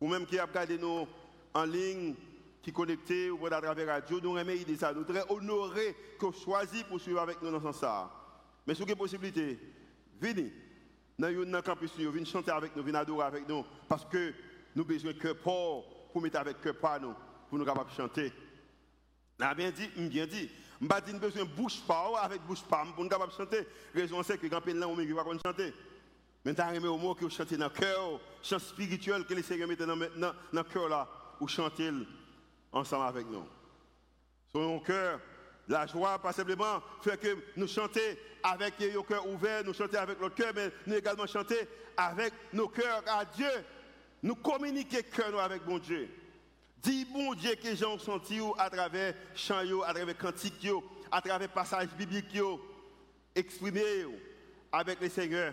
Ou 0.00 0.08
même 0.08 0.26
qui 0.26 0.38
a 0.38 0.44
regardé 0.44 0.78
nous 0.78 1.06
en 1.54 1.64
ligne, 1.64 2.14
qui 2.62 2.72
connecté 2.72 3.30
ou 3.30 3.46
à 3.46 3.50
travers 3.50 3.86
la 3.86 3.94
radio, 3.94 4.20
nous 4.20 4.32
remercions 4.32 4.76
ça. 4.76 4.92
Nous 4.92 5.04
très 5.04 5.24
honorés 5.30 5.96
que 6.18 6.26
choisi 6.32 6.84
pour 6.84 7.00
suivre 7.00 7.20
avec 7.20 7.40
nous 7.40 7.50
dans 7.50 7.72
ce 7.72 7.78
sens. 7.78 8.10
Mais 8.66 8.74
si 8.74 8.82
vous 8.82 8.88
avez 8.88 8.96
possibilité, 8.96 9.58
venez 10.20 10.52
dans 11.18 11.28
le 11.28 11.62
campus, 11.62 11.92
venez 11.96 12.24
chanter 12.24 12.50
avec 12.50 12.76
nous, 12.76 12.82
venez 12.82 12.98
adorer 12.98 13.26
avec 13.26 13.48
nous. 13.48 13.64
Parce 13.88 14.04
que 14.04 14.34
nous 14.74 14.82
avons 14.82 14.88
besoin 14.88 15.12
de 15.12 15.18
cœur 15.18 15.36
pour 15.36 16.20
mettre 16.20 16.38
avec 16.38 16.60
cœur 16.60 16.76
pas 16.76 16.98
nous, 16.98 17.14
pour 17.48 17.58
nous 17.58 17.64
capables 17.64 17.90
de 17.90 17.94
chanter. 17.94 18.32
On 19.40 19.54
bien 19.54 19.70
dit, 19.70 19.88
bien 19.96 20.26
dit. 20.26 20.50
Je 20.80 20.86
pas 20.86 21.00
besoin 21.00 21.44
de 21.44 21.48
bouche 21.48 21.80
pas 21.86 22.12
avec 22.20 22.42
bouche 22.42 22.62
pas 22.62 22.84
pour 22.94 23.02
nous 23.02 23.10
capables 23.10 23.32
de 23.32 23.36
chanter. 23.36 23.66
Raison 23.94 24.22
c'est 24.22 24.38
que 24.38 24.46
quand 24.46 24.60
on 24.66 24.74
là, 24.74 24.88
on 24.88 24.96
ne 24.96 25.14
pas 25.14 25.24
chanter. 25.42 25.72
Mais 26.44 26.54
tu 26.54 26.60
as 26.60 26.72
au 26.74 26.96
mot 26.98 27.14
que 27.14 27.24
vous 27.24 27.30
chantez 27.30 27.56
dans 27.56 27.66
le 27.66 27.70
cœur, 27.70 28.20
chant 28.42 28.58
spirituel 28.58 29.24
que 29.24 29.34
les 29.34 29.42
Seigneur 29.42 29.66
met 29.66 29.74
dans 29.74 29.96
le 29.96 30.62
cœur 30.62 30.88
là, 30.88 31.08
ou 31.40 31.48
chanter 31.48 31.90
ensemble 32.70 33.06
avec 33.06 33.26
nous. 33.26 33.44
Sur 34.50 34.60
nos 34.60 34.80
cœur, 34.80 35.18
la 35.68 35.86
joie, 35.86 36.18
pas 36.18 36.32
simplement 36.32 36.80
fait 37.02 37.18
que 37.18 37.36
nous 37.56 37.66
chanter 37.66 38.18
avec 38.42 38.78
nos 38.80 39.02
cœurs 39.02 39.26
ouverts, 39.26 39.64
nous 39.64 39.74
chanter 39.74 39.96
avec 39.96 40.20
notre 40.20 40.34
cœur, 40.34 40.52
mais 40.54 40.70
nous 40.86 40.94
également 40.94 41.26
chanter 41.26 41.58
avec 41.96 42.32
nos 42.52 42.68
cœurs 42.68 43.02
à 43.06 43.24
Dieu. 43.24 43.50
Nous 44.22 44.36
communiquer 44.36 45.02
cœur 45.02 45.38
avec 45.40 45.66
mon 45.66 45.78
Dieu. 45.78 46.08
Dis 46.82 47.04
bon 47.04 47.34
Dieu 47.34 47.54
que 47.56 47.74
j'ai 47.74 47.98
senti 47.98 48.40
à 48.58 48.70
travers 48.70 49.14
chants, 49.34 49.82
à 49.84 49.92
travers 49.92 50.16
cantiques, 50.16 50.68
à 51.10 51.20
travers 51.20 51.48
passages 51.48 51.88
bibliques, 51.98 52.38
exprimés 53.34 54.06
avec 54.72 55.00
le 55.00 55.08
Seigneur. 55.08 55.52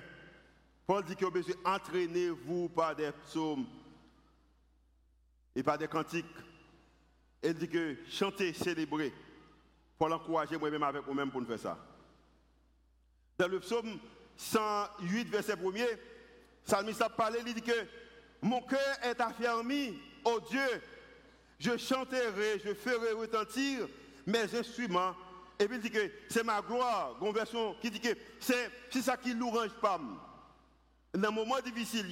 Paul 0.86 1.04
dit 1.04 1.16
que 1.16 1.26
vous 1.26 1.32
besoin 1.32 1.56
entraîner 1.66 2.30
vous 2.30 2.70
par 2.70 2.96
des 2.96 3.12
psaumes 3.26 3.66
et 5.56 5.64
par 5.64 5.78
des 5.78 5.88
cantiques 5.88 6.26
elle 7.44 7.56
dit 7.56 7.68
que 7.68 7.98
chanter, 8.10 8.54
célébrer, 8.54 9.14
pour 9.98 10.10
l'encourager 10.10 10.58
moi-même 10.58 10.84
avec 10.84 11.04
vous-même 11.04 11.32
pour 11.32 11.42
nous 11.42 11.48
faire 11.48 11.60
ça. 11.60 11.78
Dans 13.38 13.48
le 13.48 13.60
psaume 13.60 14.00
108, 14.36 15.30
verset 15.30 15.56
1er, 15.56 15.98
Salmiste 16.64 17.02
a 17.02 17.10
parlé, 17.10 17.40
il 17.46 17.54
dit 17.54 17.62
que 17.62 17.72
mon 18.42 18.62
cœur 18.62 18.98
est 19.04 19.20
affermi, 19.20 20.00
ô 20.24 20.40
Dieu, 20.40 20.82
je 21.60 21.78
chanterai, 21.78 22.60
je 22.64 22.74
ferai 22.74 23.14
retentir 23.14 23.88
mes 24.26 24.54
instruments. 24.56 25.16
Et 25.60 25.68
puis 25.68 25.78
il 25.78 25.82
dit 25.82 25.92
que 25.92 26.12
c'est 26.30 26.44
ma 26.44 26.62
gloire. 26.62 27.16
Une 27.22 27.32
version 27.32 27.76
qui 27.82 27.92
dit 27.92 28.00
que 28.00 28.10
c'est 28.40 29.02
ça 29.02 29.16
qui 29.16 29.34
nous 29.36 29.50
range 29.50 29.74
pas. 29.82 30.00
Dans 31.14 31.30
un 31.30 31.32
moment 31.32 31.60
difficile, 31.64 32.08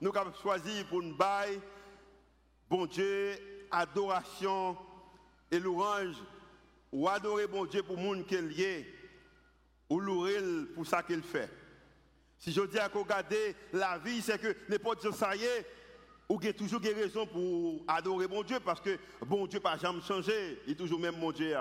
nous 0.00 0.12
avons 0.14 0.32
choisi 0.34 0.84
pour 0.84 1.02
nous 1.02 1.16
bailler, 1.16 1.60
bon 2.68 2.86
Dieu, 2.86 3.36
adoration 3.70 4.76
et 5.50 5.58
louange, 5.58 6.16
ou 6.92 7.08
adorer 7.08 7.46
bon 7.46 7.66
Dieu 7.66 7.82
pour 7.82 7.96
le 7.96 8.02
monde 8.02 8.26
qui 8.26 8.34
est 8.34 8.86
ou 9.90 10.00
louer 10.00 10.38
pour 10.74 10.86
ça 10.86 11.02
qu'il 11.02 11.22
fait. 11.22 11.50
Si 12.38 12.52
je 12.52 12.60
dis 12.62 12.78
à 12.78 12.88
regarder 12.88 13.56
la 13.72 13.98
vie, 13.98 14.20
c'est 14.20 14.38
que 14.38 14.54
n'importe 14.68 15.00
dire 15.00 15.14
ça 15.14 15.34
y 15.34 15.42
est, 15.42 15.66
ou 16.28 16.36
avez 16.36 16.52
toujours 16.52 16.80
des 16.80 16.92
raisons 16.92 17.26
pour 17.26 17.82
adorer 17.88 18.28
bon 18.28 18.42
Dieu, 18.42 18.60
parce 18.60 18.80
que 18.80 18.98
bon 19.24 19.46
Dieu 19.46 19.60
n'a 19.64 19.76
jamais 19.76 20.02
changé, 20.02 20.60
il 20.66 20.72
est 20.72 20.76
toujours 20.76 21.00
même 21.00 21.18
mon 21.18 21.32
Dieu. 21.32 21.56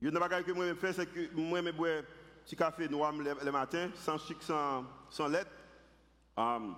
Il 0.00 0.08
y 0.08 0.16
a 0.16 0.28
une 0.36 0.44
que 0.44 0.52
moi 0.52 0.68
je 0.68 0.74
fais, 0.74 0.92
c'est 0.92 1.06
que 1.06 1.34
moi 1.34 1.62
je 1.64 1.70
bois 1.70 1.88
un 1.88 2.02
petit 2.44 2.54
café 2.54 2.88
noir 2.88 3.12
le, 3.12 3.50
matin, 3.50 3.90
sans 3.94 4.18
sucre, 4.18 4.42
sans, 4.42 4.84
sans 5.10 5.26
lettre. 5.26 5.50
Um, 6.36 6.76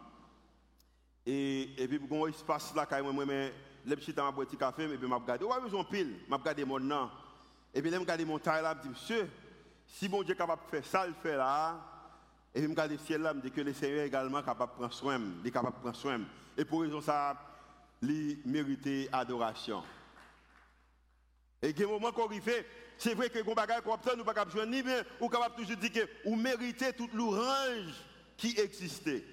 et, 1.27 1.83
et 1.83 1.89
puis, 1.89 2.01
il 2.29 2.35
se 2.35 2.45
passe 2.45 2.75
là, 2.75 2.87
quand 2.87 3.13
moi, 3.13 3.25
je 3.89 3.95
petit 3.95 4.15
temps, 4.15 4.29
un 4.29 4.33
petit 4.33 4.57
café, 4.57 4.85
et 4.85 4.97
puis 4.97 5.09
je 5.09 5.15
regarde, 5.15 5.43
ouais, 5.43 5.61
besoin 5.61 5.85
pile, 5.85 6.17
je 6.29 6.35
regarde 6.35 6.61
mon 6.65 6.81
nom. 6.81 7.11
Et 7.75 7.83
puis, 7.83 7.91
je 7.91 7.97
regarde 7.97 8.23
mon 8.23 8.39
taille 8.39 8.63
là, 8.63 8.75
je 8.77 8.83
dis, 8.83 8.89
monsieur, 8.89 9.29
si 9.87 10.09
bon 10.09 10.23
Dieu 10.23 10.35
est 10.35 10.39
capable 10.39 10.63
de 10.65 10.71
faire 10.71 10.85
ça, 10.85 11.07
il 11.07 11.15
fait 11.15 11.37
là, 11.37 11.77
et 12.55 12.61
puis 12.61 12.67
je 12.67 12.71
regarde 12.71 12.93
le 12.93 12.99
ciel 12.99 13.23
là, 13.23 13.33
je 13.35 13.41
dis 13.41 13.51
que 13.51 13.61
le 13.61 13.73
Seigneur 13.73 14.01
est 14.01 14.07
également 14.07 14.43
capable 14.43 14.73
de 14.73 14.77
prendre 14.79 14.95
soin, 14.95 15.21
il 15.43 15.47
est 15.47 15.51
capable 15.51 15.77
de 15.77 15.81
prendre 15.81 15.97
soin. 15.97 16.21
Et 16.57 16.65
pour 16.65 16.83
raison 16.83 17.01
ça, 17.01 17.37
il 18.03 18.39
mérite 18.45 19.09
adoration. 19.13 19.83
Et 21.63 21.71
il 21.71 21.79
y 21.79 21.83
a 21.83 21.87
un 21.87 21.91
moment 21.91 22.13
qu'on 22.13 22.29
fait, 22.41 22.67
c'est 22.97 23.15
vrai 23.15 23.31
que 23.31 23.39
quand 23.41 23.53
on 23.53 23.83
qu'on 23.83 24.17
nous 24.17 24.19
ne 24.19 24.23
pas 24.23 24.45
besoin 24.45 24.67
ni 24.67 24.83
bien, 24.83 25.03
ou 25.21 25.29
capable 25.29 25.57
toujours 25.57 25.77
dire 25.77 25.93
que 25.93 26.09
vous 26.29 26.37
méritez 26.37 26.93
toute 26.93 27.13
l'orange 27.15 27.95
qui 28.37 28.59
existait. 28.59 29.25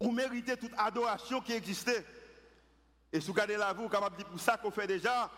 Vous 0.00 0.12
méritez 0.12 0.56
toute 0.56 0.72
adoration 0.76 1.40
qui 1.40 1.52
existait. 1.52 2.04
Et 3.12 3.20
si 3.20 3.26
vous 3.26 3.32
regardez 3.32 3.56
la 3.56 3.72
vie, 3.72 3.82
vous 3.82 3.88
capable 3.88 4.16
de 4.16 4.22
dire 4.22 4.30
pour 4.30 4.40
ça 4.40 4.56
qu'on 4.56 4.70
fait 4.70 4.86
déjà, 4.86 5.30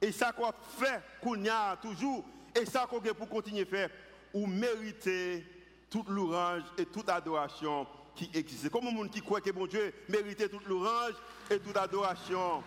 et 0.00 0.12
ça 0.12 0.32
qu'on 0.32 0.52
fait, 0.78 1.02
qu'on 1.22 1.46
a 1.46 1.76
toujours, 1.76 2.24
et 2.54 2.66
ça 2.66 2.86
qu'on 2.88 3.00
pour 3.00 3.28
continuer 3.28 3.62
à 3.62 3.66
faire, 3.66 3.90
vous 4.34 4.46
méritez 4.46 5.46
toute 5.90 6.08
l'orange 6.08 6.62
et 6.76 6.86
toute 6.86 7.08
adoration 7.08 7.86
qui 8.14 8.30
existe. 8.34 8.70
Comme 8.70 8.86
un 8.86 8.92
monde 8.92 9.10
qui 9.10 9.22
croit 9.22 9.40
que 9.40 9.50
bon 9.50 9.66
Dieu 9.66 9.94
méritait 10.08 10.48
toute 10.48 10.66
l'orange 10.66 11.14
et 11.50 11.58
toute 11.58 11.76
adoration 11.76 12.62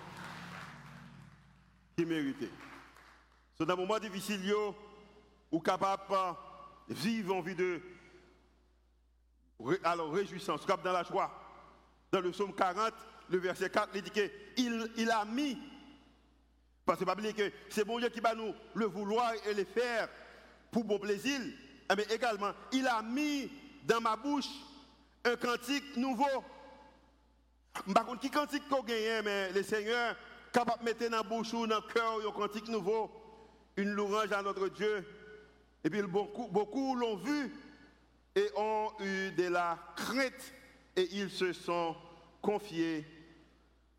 qui 1.95 2.05
méritait. 2.05 2.51
C'est 3.57 3.69
un 3.69 3.75
moment 3.75 3.99
difficile, 3.99 4.41
vous 5.51 5.59
capable 5.59 6.03
de 6.87 6.93
vivre 6.93 7.35
en 7.35 7.41
vie 7.41 7.55
de 7.55 7.81
alors 9.83 10.13
réjouissance, 10.13 10.61
capable 10.61 10.83
dans 10.83 10.93
la 10.93 11.03
joie. 11.03 11.31
Dans 12.11 12.21
le 12.21 12.31
psaume 12.31 12.53
40, 12.53 12.93
le 13.29 13.37
verset 13.37 13.69
4, 13.69 13.89
il 13.95 14.01
dit 14.01 14.11
qu'il 14.11 14.91
il 14.97 15.11
a 15.11 15.25
mis, 15.25 15.57
parce 16.85 16.99
que 16.99 17.05
pas 17.05 17.15
que 17.15 17.51
c'est 17.69 17.85
bon 17.85 17.99
Dieu 17.99 18.09
qui 18.09 18.19
va 18.19 18.33
nous 18.33 18.53
le 18.73 18.85
vouloir 18.85 19.33
et 19.47 19.53
le 19.53 19.65
faire 19.65 20.09
pour 20.71 20.83
bon 20.83 20.99
plaisir, 20.99 21.39
eh 21.91 21.95
mais 21.95 22.05
également, 22.11 22.51
il 22.71 22.87
a 22.87 23.01
mis 23.01 23.51
dans 23.83 24.01
ma 24.01 24.15
bouche 24.15 24.49
un 25.25 25.35
cantique 25.35 25.97
nouveau. 25.97 26.43
Par 27.93 28.05
contre, 28.05 28.21
qui 28.21 28.29
cantique 28.29 28.67
qu'on 28.67 28.83
gagne, 28.83 29.23
mais 29.23 29.51
le 29.51 29.63
Seigneur 29.63 30.15
capable 30.51 30.79
de 30.79 30.85
mettre 30.85 31.09
dans 31.09 31.17
la 31.17 31.23
bouche 31.23 31.53
ou 31.53 31.67
dans 31.67 31.75
le 31.75 31.93
cœur 31.93 32.19
un 32.27 32.31
cantique 32.31 32.67
nouveau, 32.67 33.11
une 33.77 33.91
louange 33.91 34.31
à 34.31 34.41
notre 34.41 34.67
Dieu. 34.69 35.05
Et 35.83 35.89
puis 35.89 36.01
beaucoup, 36.01 36.47
beaucoup 36.47 36.95
l'ont 36.95 37.17
vu 37.17 37.53
et 38.35 38.49
ont 38.55 38.91
eu 38.99 39.31
de 39.31 39.47
la 39.47 39.77
crainte 39.95 40.53
et 40.95 41.07
ils 41.11 41.29
se 41.29 41.53
sont 41.53 41.95
confiés. 42.41 43.05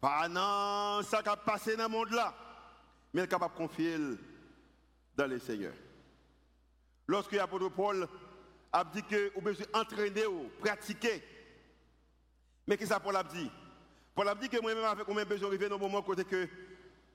Pas 0.00 0.28
non, 0.28 1.02
ça 1.02 1.22
qui 1.22 1.28
a 1.28 1.36
passé 1.36 1.76
dans 1.76 1.84
le 1.84 1.88
monde 1.90 2.10
là, 2.10 2.34
mais 3.12 3.26
capable 3.26 3.54
de 3.54 3.58
confier 3.58 3.96
dans 5.16 5.26
le 5.26 5.38
Seigneur. 5.38 5.74
Lorsque 7.06 7.32
l'apôtre 7.32 7.68
Paul 7.68 8.08
a 8.72 8.84
dit 8.84 9.02
que 9.02 9.32
vous 9.34 9.40
besoin 9.42 9.66
entraîner 9.74 10.26
ou 10.26 10.48
pratiquer. 10.60 11.22
Mais 12.66 12.76
qu'est-ce 12.76 12.94
que 12.94 13.00
Paul 13.00 13.16
a 13.16 13.24
dit? 13.24 13.50
Paul 14.14 14.28
a 14.28 14.34
dit 14.34 14.48
que 14.48 14.60
moi-même, 14.60 14.84
avec 14.84 15.06
moi, 15.08 15.24
besoin 15.24 15.48
d'arriver 15.48 15.68
dans 15.68 15.76
le 15.76 15.80
moment 15.80 16.02
côté 16.02 16.24
que 16.24 16.48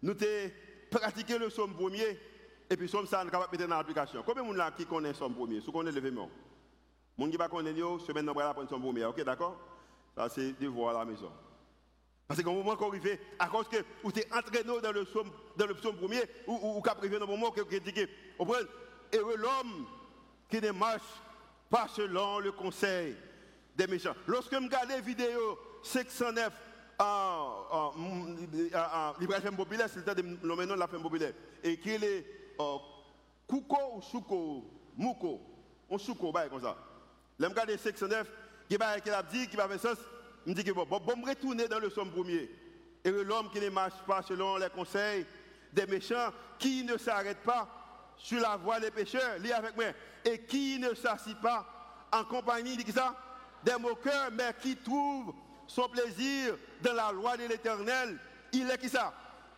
nous 0.01 0.11
avons 0.11 0.51
pratiqué 0.91 1.39
le 1.39 1.49
somme 1.49 1.73
premier 1.73 2.19
et 2.69 2.77
puis 2.77 2.89
somme 2.89 3.05
ça, 3.05 3.23
nous 3.23 3.29
de 3.29 3.37
mettre 3.37 3.73
en 3.73 3.79
application. 3.79 4.23
Combien 4.23 4.43
de 4.43 4.57
gens 4.57 4.69
qui 4.75 4.85
connaissent 4.85 5.13
le 5.13 5.17
somme 5.17 5.35
premier? 5.35 5.59
Si 5.59 5.67
vous 5.67 5.71
connaissez 5.71 5.95
l'événement 5.95 6.29
Les 7.17 7.25
gens 7.25 7.31
qui 7.31 7.37
ne 7.37 7.47
connaissent 7.47 7.77
pas, 7.77 7.99
semaine 8.05 8.67
somme 8.67 8.81
premier. 8.81 9.05
Ok, 9.05 9.23
d'accord? 9.23 9.59
Ça, 10.15 10.29
c'est 10.29 10.53
devoir 10.59 10.95
à 10.95 10.99
la 10.99 11.05
maison. 11.05 11.31
Parce 12.27 12.41
qu'au 12.41 12.53
moment 12.53 12.75
qu'on 12.75 12.89
arrive, 12.89 13.19
à 13.37 13.47
cause 13.47 13.67
que 13.67 13.77
vous 14.03 14.11
êtes 14.11 14.33
entraîné 14.33 14.81
dans 14.81 14.91
le 14.91 15.05
psaume, 15.05 15.29
dans 15.55 15.67
le 15.67 15.75
psaume 15.75 15.95
premier, 15.95 16.23
ou, 16.47 16.53
ou 16.77 16.81
dans 16.81 17.19
le 17.19 17.25
moment 17.25 17.51
que 17.51 17.61
vous 17.61 17.79
dites, 17.79 18.09
vous 18.39 18.53
heureux 19.13 19.37
l'homme 19.37 19.85
qui 20.49 20.59
ne 20.59 20.71
marche 20.71 21.01
pas 21.69 21.87
selon 21.87 22.39
le 22.39 22.51
conseil 22.51 23.15
des 23.75 23.87
méchants. 23.87 24.15
Lorsque 24.27 24.51
je 24.53 24.57
regarde 24.57 24.89
la 24.89 25.01
vidéo 25.01 25.59
609 25.83 26.51
en, 26.97 27.91
Femme 29.41 29.57
Populaire, 29.57 29.89
c'est 29.89 29.99
le 29.99 30.05
temps 30.05 30.13
de 30.15 30.79
la 30.79 30.87
Femme 30.87 31.03
Populaire, 31.03 31.33
et 31.63 31.77
qui 31.77 31.91
est 31.91 32.25
Kouko 33.47 33.97
ou 33.97 34.01
Souko, 34.01 34.63
Mouko, 34.97 35.41
on 35.89 35.97
Souko, 35.97 36.31
comme 36.31 36.61
ça. 36.61 36.75
Je 37.39 37.45
regarde 37.45 37.77
609, 37.77 38.27
qui 38.67 38.77
va 38.77 38.99
dit, 39.23 39.47
qui 39.47 39.55
va 39.55 39.67
faire 39.67 39.79
sens, 39.79 39.97
me 40.45 40.53
dis 40.53 40.63
que 40.63 40.71
bon, 40.71 40.85
bon, 40.85 40.99
bon, 40.99 41.25
retourner 41.25 41.67
dans 41.67 41.79
le 41.79 41.89
somme 41.89 42.11
premier. 42.11 42.49
Et 43.03 43.11
l'homme 43.11 43.49
qui 43.51 43.59
ne 43.59 43.69
marche 43.69 44.01
pas 44.07 44.21
selon 44.21 44.57
les 44.57 44.69
conseils 44.69 45.25
des 45.71 45.85
méchants, 45.85 46.31
qui 46.57 46.83
ne 46.83 46.97
s'arrête 46.97 47.43
pas 47.43 47.67
sur 48.17 48.39
la 48.41 48.55
voie 48.55 48.79
des 48.79 48.91
pécheurs, 48.91 49.37
lis 49.39 49.51
avec 49.51 49.75
moi, 49.75 49.85
et 50.23 50.39
qui 50.39 50.79
ne 50.79 50.93
s'assit 50.93 51.39
pas 51.39 51.65
en 52.11 52.23
compagnie 52.23 52.77
ça, 52.91 53.15
des 53.63 53.77
moqueurs, 53.77 54.29
mais 54.31 54.55
qui 54.61 54.75
trouve 54.77 55.33
son 55.67 55.89
plaisir 55.89 56.57
dans 56.81 56.93
la 56.93 57.11
loi 57.11 57.35
de 57.37 57.45
l'éternel, 57.45 58.17
il 58.53 58.69
est 58.69 58.77
qui 58.77 58.89
ça? 58.89 59.13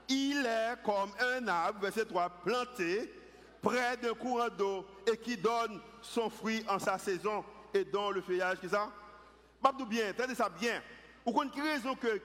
Il 0.09 0.45
est 0.45 0.81
comme 0.83 1.11
un 1.19 1.47
arbre, 1.47 1.81
verset 1.81 2.05
3, 2.05 2.29
planté 2.43 3.13
près 3.61 3.97
d'un 3.97 4.13
courant 4.13 4.49
d'eau 4.49 4.85
et 5.11 5.17
qui 5.17 5.35
donne 5.37 5.81
son 6.01 6.29
fruit 6.29 6.63
en 6.69 6.79
sa 6.79 6.97
saison 6.97 7.43
et 7.73 7.83
dont 7.83 8.11
le 8.11 8.21
feuillage, 8.21 8.59
qui 8.59 8.69
ça? 8.69 8.89
Babdou 9.61 9.85
bien, 9.85 10.13
tenez 10.13 10.35
ça 10.35 10.49
bien. 10.49 10.81
Ou 11.25 11.31
qu'on 11.31 11.49
raison 11.49 11.95
que, 11.95 12.21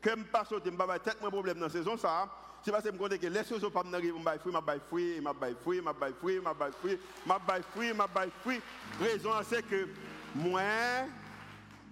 que 0.00 0.10
je 0.10 0.22
passe 0.24 0.52
au 0.52 0.60
temps, 0.60 0.70
je 0.70 0.98
tête 0.98 1.18
problème 1.18 1.58
dans 1.58 1.68
saison, 1.68 1.96
ça, 1.96 2.28
c'est 2.62 2.70
parce 2.70 2.84
que 2.84 2.90
me 2.90 3.08
que 3.16 3.26
les 3.26 3.44
sont 3.44 3.70
pas 3.70 3.82
fruits, 4.88 5.16
je 5.16 5.22
vais 5.22 5.54
fruit, 5.62 5.78
je 5.78 5.82
vais 5.82 6.14
fruit, 6.20 6.36
je 6.36 6.40
vais 6.40 6.40
fruit, 6.40 6.40
je 6.40 6.40
vais 6.42 6.72
fruit, 6.72 6.98
je 7.26 7.32
vais 7.32 7.62
fruit, 7.62 7.88
je 7.88 7.92
vais 7.92 8.02
fruit, 8.02 8.22
vais 8.24 8.30
fruit. 8.42 8.60
Raison 9.00 9.30
c'est 9.44 9.62
que 9.62 9.88
moi, 10.34 10.62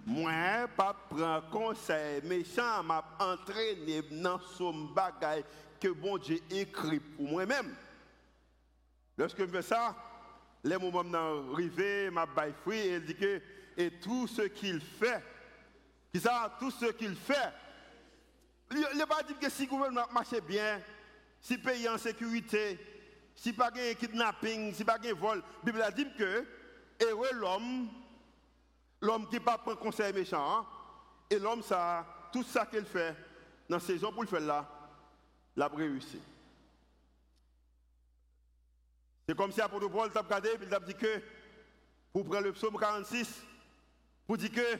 moi, 0.05 0.67
pas 0.75 0.95
prendre 1.09 1.49
conseil 1.49 2.21
méchant, 2.23 2.83
m'a 2.83 3.03
entraîné 3.19 4.03
dans 4.11 4.39
son 4.39 4.73
bagage 4.93 5.43
que 5.79 5.87
bon 5.89 6.17
Dieu 6.17 6.39
écrit 6.49 6.99
pour 6.99 7.27
moi-même. 7.27 7.75
Lorsque 9.17 9.39
je 9.39 9.47
fais 9.47 9.61
ça, 9.61 9.95
les 10.65 10.77
moments 10.77 11.53
arrivés, 11.53 12.09
m'a 12.09 12.25
bail 12.25 12.53
fruit 12.63 12.79
et 12.79 12.95
il 12.95 13.05
dit 13.05 13.15
que 13.15 13.41
et 13.77 13.91
tout 13.91 14.27
ce 14.27 14.41
qu'il 14.43 14.81
fait, 14.81 15.21
tout 16.59 16.71
ce 16.71 16.91
qu'il 16.93 17.15
fait, 17.15 17.53
il 18.71 18.97
ne 18.97 19.05
pas 19.05 19.21
dire 19.21 19.37
que 19.37 19.49
si 19.49 19.63
le 19.65 19.69
gouvernement 19.69 20.07
marche 20.11 20.41
bien, 20.47 20.81
si 21.39 21.57
le 21.57 21.61
pays 21.61 21.85
est 21.85 21.89
en 21.89 21.97
sécurité, 21.97 22.79
si 23.35 23.53
pas 23.53 23.69
de 23.69 23.93
kidnapping, 23.93 24.73
si 24.73 24.83
pas 24.83 24.97
de 24.97 25.13
vol, 25.13 25.37
la 25.37 25.71
Bible 25.71 25.81
a 25.83 25.91
dit 25.91 26.07
que 26.17 26.45
l'homme, 27.33 27.89
l'homme 29.01 29.27
qui 29.27 29.35
ne 29.35 29.41
pas 29.41 29.57
prendre 29.57 29.77
conseil 29.77 30.13
méchant, 30.13 30.59
hein, 30.59 30.65
et 31.29 31.37
l'homme, 31.37 31.61
ça, 31.61 32.05
tout 32.31 32.43
ça 32.43 32.65
qu'il 32.65 32.85
fait, 32.85 33.15
dans 33.69 33.77
la 33.77 33.81
saison 33.81 34.11
pour 34.11 34.23
le 34.23 34.27
faire 34.29 34.39
là, 34.39 34.65
l'a 35.55 35.67
réussi. 35.67 36.19
C'est 39.27 39.35
comme 39.35 39.51
si 39.51 39.59
l'apôtre 39.59 39.87
Paul 39.87 40.11
t'a 40.11 40.21
regardé, 40.21 40.49
il 40.61 40.73
a 40.73 40.79
dit 40.79 40.93
que, 40.93 41.21
pour 42.13 42.25
prendre 42.25 42.41
le 42.41 42.53
psaume 42.53 42.77
46, 42.77 43.41
pour 44.27 44.37
dire 44.37 44.51
que 44.51 44.79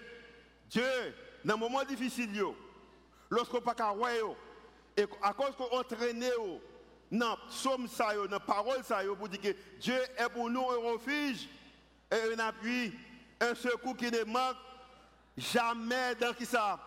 Dieu, 0.69 0.83
dans 1.43 1.55
un 1.55 1.57
moment 1.57 1.83
difficile, 1.83 2.29
lorsqu'on 3.29 3.61
pas 3.61 3.73
qu'à 3.73 3.93
et 4.97 5.05
à 5.21 5.33
cause 5.33 5.55
qu'on 5.55 5.77
entraîne 5.77 6.23
dans 7.11 7.37
somme 7.49 7.87
ça, 7.87 8.15
dans 8.15 8.25
la 8.25 8.39
parole 8.39 8.83
pour 9.17 9.29
dire 9.29 9.41
que 9.41 9.55
Dieu 9.79 9.99
est 10.17 10.29
pour 10.29 10.49
nous 10.49 10.69
un 10.69 10.91
refuge 10.91 11.49
et 12.11 12.33
un 12.33 12.39
appui, 12.39 12.93
un 13.41 13.55
secours 13.55 13.97
qui 13.97 14.11
ne 14.11 14.23
manque 14.23 14.57
jamais 15.35 16.15
dans 16.15 16.33
qui 16.33 16.45
ça. 16.45 16.79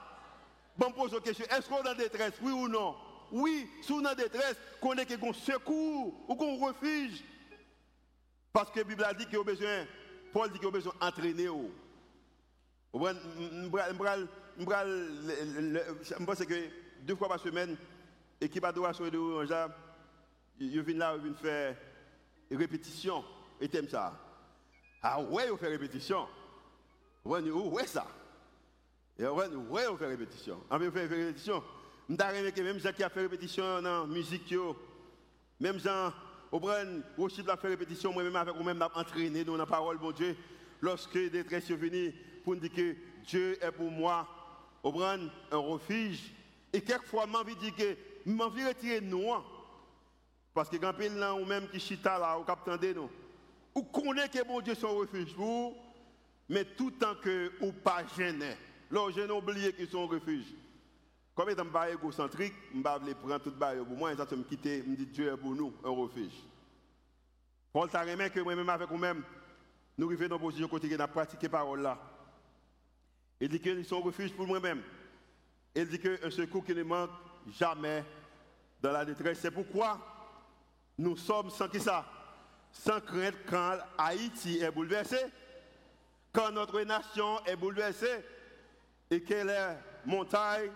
Bon, 0.77 0.93
pose 0.93 1.13
la 1.13 1.21
question, 1.21 1.45
est-ce 1.51 1.69
qu'on 1.69 1.83
est 1.83 1.89
en 1.89 1.95
détresse, 1.95 2.35
oui 2.41 2.53
ou 2.53 2.69
non? 2.69 2.95
Oui, 3.31 3.69
si 3.83 3.93
on 3.93 4.01
est 4.03 4.09
en 4.09 4.15
détresse, 4.15 4.57
qu'on 4.81 4.95
est 4.95 5.13
un 5.13 5.33
secours 5.33 6.15
ou 6.29 6.35
qu'on 6.37 6.57
refuge. 6.57 7.25
Parce 8.59 8.71
que 8.73 8.81
la 8.81 8.85
Bible 8.85 9.05
a 9.05 9.15
dit 9.15 9.25
qu'il 9.25 9.39
a 9.39 9.45
besoin, 9.45 9.87
Paul 10.33 10.51
dit 10.51 10.59
qu'il 10.59 10.67
a 10.67 10.71
besoin 10.73 10.93
d'entraîner. 11.01 11.45
Je 11.45 11.75
pense 16.25 16.45
que 16.45 16.69
deux 17.03 17.15
fois 17.15 17.29
par 17.29 17.39
semaine, 17.39 17.77
l'équipe 18.41 18.61
d'adoration 18.61 19.07
et 19.07 19.13
de 19.13 19.19
Orange, 19.19 19.55
ils 20.59 20.83
viennent 20.83 20.99
là, 20.99 21.15
ils 21.15 21.23
viennent 21.23 21.37
faire 21.37 21.77
répétition. 22.51 23.25
Et 23.61 23.69
t'aimes 23.69 23.89
ça? 23.89 24.19
Ah 25.05 25.21
ouais, 25.21 25.45
ils 25.45 25.57
font 25.57 25.59
répétition. 25.61 26.27
Ouais, 27.25 27.41
ouais 27.41 27.87
ça. 27.87 28.09
Et 29.21 29.25
ouais, 29.25 29.47
ouais, 29.47 29.87
on 29.87 29.97
fait 29.97 30.07
répétition. 30.07 30.61
On 30.69 30.81
fait 30.81 31.07
répétition. 31.07 31.63
Je 32.09 32.63
même 32.63 32.81
gens 32.81 32.93
qui 32.93 33.05
a 33.05 33.09
fait 33.09 33.21
répétition 33.21 33.81
dans 33.83 34.01
la 34.01 34.07
musique, 34.09 34.53
même 35.61 35.79
gens, 35.79 36.13
au 36.51 36.61
Bren, 36.61 37.03
aussi 37.17 37.43
a 37.47 37.57
fait 37.57 37.69
répétition, 37.69 38.13
moi-même 38.13 38.37
avec 38.37 38.55
vous-même, 38.55 38.83
entraîné 38.95 39.45
dans 39.45 39.57
la 39.57 39.67
parole, 39.67 39.99
bon 39.99 40.13
Dieu. 40.13 40.37
Lorsque 40.81 41.13
des 41.13 41.31
détresse 41.31 41.67
sont 41.67 41.77
venus 41.77 42.15
pour 42.45 42.57
dire 42.57 42.73
que 42.73 42.97
Dieu 43.27 43.63
est 43.63 43.73
pour 43.73 43.91
moi, 43.91 44.27
au 44.83 44.93
Bren, 44.93 45.31
un 45.51 45.57
refuge. 45.59 46.33
Et 46.73 46.81
quelquefois, 46.81 47.27
j'ai 47.31 47.37
envie 47.37 47.55
de 47.55 47.61
dire 47.61 47.77
que 47.77 47.97
je 48.27 48.43
envie 48.43 48.63
de 48.63 48.69
retirer 48.69 49.01
nous. 49.01 49.33
Hein. 49.33 49.45
Parce 50.55 50.69
que 50.69 50.77
quand 50.77 50.93
il 50.99 51.19
y 51.19 51.23
a 51.23 51.35
ou 51.35 51.45
même 51.45 51.69
qui 51.69 51.81
chita 51.81 52.19
là, 52.19 52.39
ou 52.39 52.45
qui 52.45 52.95
nous, 52.95 53.11
ou 53.75 53.83
connaît 53.83 54.29
que 54.29 54.45
bon 54.47 54.61
Dieu 54.61 54.73
est 54.73 54.85
un 54.85 54.89
refuge 54.89 55.35
pour 55.35 55.75
mais 56.49 56.65
tout 56.65 56.91
tant 56.93 57.15
que 57.17 57.53
ou 57.61 57.73
pas 57.73 58.03
gêné. 58.17 58.57
Là, 58.91 59.09
j'ai 59.15 59.31
oublié 59.31 59.73
qu'ils 59.73 59.89
sont 59.89 59.99
au 59.99 60.07
refuge. 60.07 60.47
Comme 61.39 61.51
étant 61.51 61.67
pas 61.67 61.89
égocentrique, 61.89 62.53
je 62.75 62.79
vais 62.79 63.15
prendre 63.15 63.39
tout 63.39 63.53
le 63.57 63.85
pour 63.85 63.97
moi, 63.97 64.11
je 64.13 64.35
me 64.35 64.43
quitter, 64.43 64.83
je 64.83 64.91
me 64.91 64.97
dis 64.97 65.07
Dieu 65.07 65.33
est 65.33 65.37
pour 65.37 65.55
nous, 65.55 65.73
un 65.85 65.91
refuge. 65.91 66.33
Paul 67.73 67.89
t'a 67.89 68.01
remis 68.01 68.29
que 68.29 68.41
moi-même 68.41 68.69
avec 68.69 68.89
vous-même, 68.89 69.23
nous 69.97 70.09
arrivons 70.09 70.27
dans 70.27 70.35
une 70.35 70.43
position 70.43 70.67
côté 70.67 70.89
de 70.89 71.07
pratiquer 71.07 71.49
parole 71.49 71.83
là. 71.83 71.97
Il 73.41 73.49
dit 73.49 73.61
qu'ils 73.61 73.85
sont 73.85 73.99
un 73.99 74.03
refuge 74.03 74.33
pour 74.33 74.49
moi-même. 74.49 74.83
Il 75.77 75.87
dit 75.87 76.01
qu'un 76.01 76.29
secours 76.29 76.65
qui 76.65 76.75
ne 76.75 76.83
manque 76.83 77.11
jamais 77.57 78.05
dans 78.83 78.91
la 78.91 79.05
détresse. 79.05 79.39
C'est 79.39 79.53
pourquoi 79.53 79.97
nous 80.99 81.17
sommes 81.17 81.51
sans 81.51 81.69
qui 81.69 81.79
ça? 81.79 82.05
Sans 82.73 83.01
crainte 83.01 83.37
quand 83.49 83.77
Haïti 83.97 84.59
est 84.59 84.73
bouleversé, 84.73 85.19
quand 86.33 86.51
notre 86.51 86.81
nation 86.81 87.39
est 87.47 87.55
bouleversée 87.55 88.25
et 89.09 89.23
que 89.23 89.35
les 89.35 89.75
montagnes, 90.05 90.73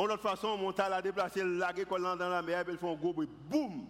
en 0.00 0.04
autre 0.04 0.22
façon, 0.22 0.56
montagne 0.56 0.92
a 0.92 1.02
déplacé, 1.02 1.44
lagué 1.44 1.84
dans 1.84 2.16
la 2.16 2.42
mer, 2.42 2.64
ils 2.68 2.78
font 2.78 2.94
un 2.94 2.96
gros 2.96 3.12
bruit, 3.12 3.28
boum! 3.48 3.86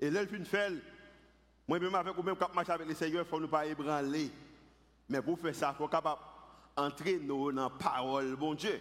Et 0.00 0.10
là, 0.10 0.22
il 0.22 0.44
fait 0.44 0.72
moi-même 1.68 1.94
avec 1.94 2.14
vous-même, 2.14 2.36
quand 2.36 2.54
marche 2.54 2.70
avec 2.70 2.88
les 2.88 2.94
seigneurs, 2.94 3.24
il 3.26 3.28
faut 3.28 3.40
ne 3.40 3.46
pas 3.46 3.66
ébranler. 3.66 4.30
Mais 5.08 5.20
pour 5.20 5.38
faire 5.38 5.54
ça, 5.54 5.74
il 5.74 5.76
faut 5.76 5.88
capable 5.88 6.20
entrer 6.76 7.18
nous 7.18 7.52
dans 7.52 7.64
la 7.64 7.70
parole, 7.70 8.36
bon 8.36 8.54
Dieu. 8.54 8.80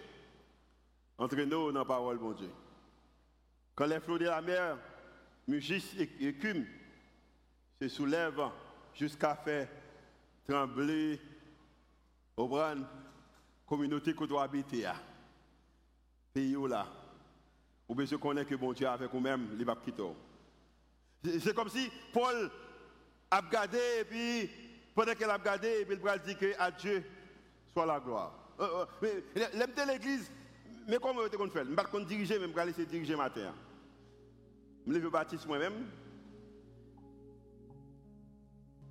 Entrer 1.17 1.45
nous 1.45 1.71
dans 1.71 1.79
la 1.79 1.85
parole, 1.85 2.17
bon 2.17 2.31
Dieu. 2.31 2.49
Quand 3.75 3.85
les 3.85 3.99
flots 3.99 4.17
de 4.17 4.25
la 4.25 4.41
mer, 4.41 4.77
mugissent 5.47 5.95
et 5.97 6.27
écument, 6.27 6.65
se 7.81 7.89
soulèvent 7.89 8.49
jusqu'à 8.93 9.35
faire 9.35 9.67
trembler 10.47 11.19
au 12.37 12.47
bras 12.47 12.75
communauté 13.65 14.13
que 14.13 14.23
doit 14.23 14.43
habiter, 14.43 14.85
pays 16.33 16.55
là, 16.67 16.87
ou 17.87 17.95
bien 17.95 18.05
connaît 18.17 18.45
que 18.45 18.55
bon 18.55 18.73
Dieu 18.73 18.87
avec 18.87 19.11
vous-même, 19.11 19.49
il 19.57 19.65
va 19.65 19.75
quitter. 19.75 20.03
C'est 21.39 21.53
comme 21.53 21.69
si 21.69 21.89
Paul 22.11 22.49
a 23.31 23.39
regardé 23.39 23.79
et 23.99 24.03
puis, 24.03 24.49
pendant 24.95 25.13
qu'il 25.13 25.25
a 25.25 25.37
regardé, 25.37 25.67
et 25.67 25.87
il 25.89 25.97
va 25.99 26.17
dire 26.17 26.37
que 26.37 26.59
à 26.59 26.71
Dieu 26.71 27.03
soit 27.71 27.85
la 27.85 27.99
gloire. 27.99 28.33
Euh, 28.59 28.85
euh, 29.03 29.21
l'aime 29.53 29.71
de 29.75 29.91
l'église, 29.91 30.29
mais 30.87 30.97
comment 31.01 31.21
vous 31.21 31.37
qu'on 31.37 31.49
fait? 31.49 31.63
Je 31.63 31.69
ne 31.69 31.75
vais 31.75 31.83
pas 31.83 31.99
diriger, 32.01 32.39
mais 32.39 32.47
je 32.47 32.53
vais 32.53 32.65
laisser 32.65 32.85
diriger 32.85 33.15
ma 33.15 33.29
terre. 33.29 33.53
Je 34.85 34.91
me 34.91 35.09
baptiste 35.09 35.47
moi-même. 35.47 35.85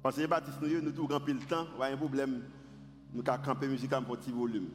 Parce 0.02 0.16
que 0.16 0.22
les 0.22 0.26
baptistes, 0.26 0.60
nous, 0.60 0.80
nous 0.80 0.90
tout 0.90 1.06
remplir 1.06 1.36
le 1.36 1.46
temps, 1.46 1.66
il 1.76 1.80
y 1.80 1.82
a 1.82 1.86
un 1.86 1.96
problème 1.96 2.42
nous 3.12 3.22
avons 3.26 3.42
campé 3.42 3.68
musique 3.68 3.92
à 3.92 3.98
un 3.98 4.02
petit 4.02 4.30
volume. 4.30 4.68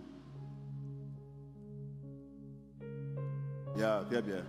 Yeah, 3.78 4.04
très 4.10 4.22
bien. 4.24 4.44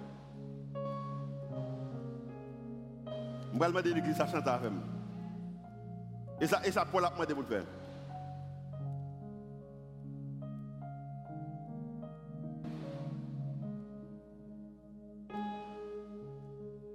Je 3.53 3.59
vais 3.59 3.67
demander 3.67 3.93
l'église, 3.93 4.17
ça 4.17 4.27
chante 4.27 4.47
avec 4.47 4.71
moi. 4.73 4.83
Et 6.41 6.47
ça, 6.47 6.61
et 6.65 6.73
ça 6.73 6.87
pour 6.87 7.01
la 7.01 7.11
demander 7.11 7.35
pour 7.35 7.43
le 7.43 7.49
faire. 7.49 7.65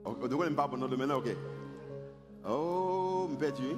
Donc, 0.05 0.17
on 0.41 0.49
ne 0.49 0.55
parle 0.55 0.71
pas 0.71 0.77
dans 0.77 0.87
le 0.87 0.89
domaine, 0.89 1.11
ok. 1.11 1.35
Oh, 2.47 3.27
me 3.29 3.37
perdu. 3.37 3.75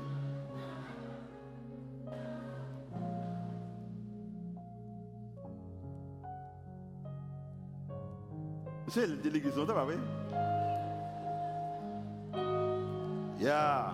C'est 8.88 9.08
le 9.08 9.18
l'église, 9.32 9.54
pas 9.54 9.86
vrai? 9.86 9.98
Yeah. 13.40 13.94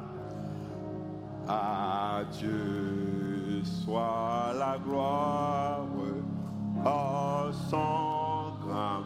À 1.48 2.22
Dieu 2.32 3.62
soit 3.64 4.54
la 4.58 4.78
gloire, 4.78 5.86
à 6.86 7.50
son 7.70 8.54
grand 8.62 9.04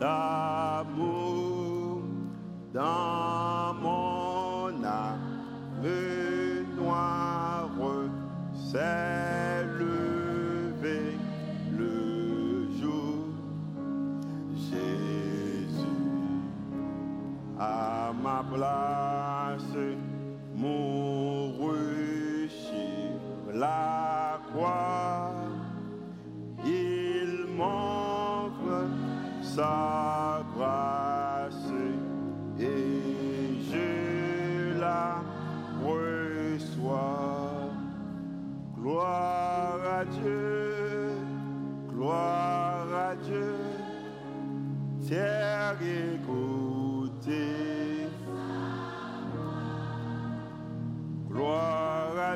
amour 0.00 2.02
dans 2.72 3.74
mon 3.82 4.84
âme 4.84 5.42
noire. 6.76 7.42
Place 18.52 19.76
mourut 20.54 22.48
sur 22.48 23.52
la 23.54 24.40
croix. 24.52 25.34
Il 26.64 27.46
m'offre 27.56 28.86
sa 29.42 29.91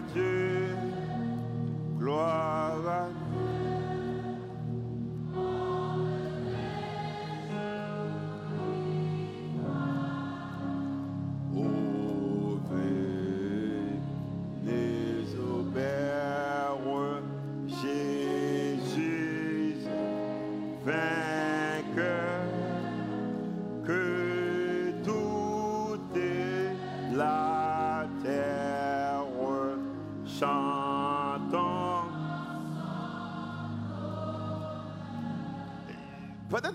Dieu, 0.00 0.68
gloire 1.98 2.86
à 2.86 3.08
Dieu. 3.08 3.15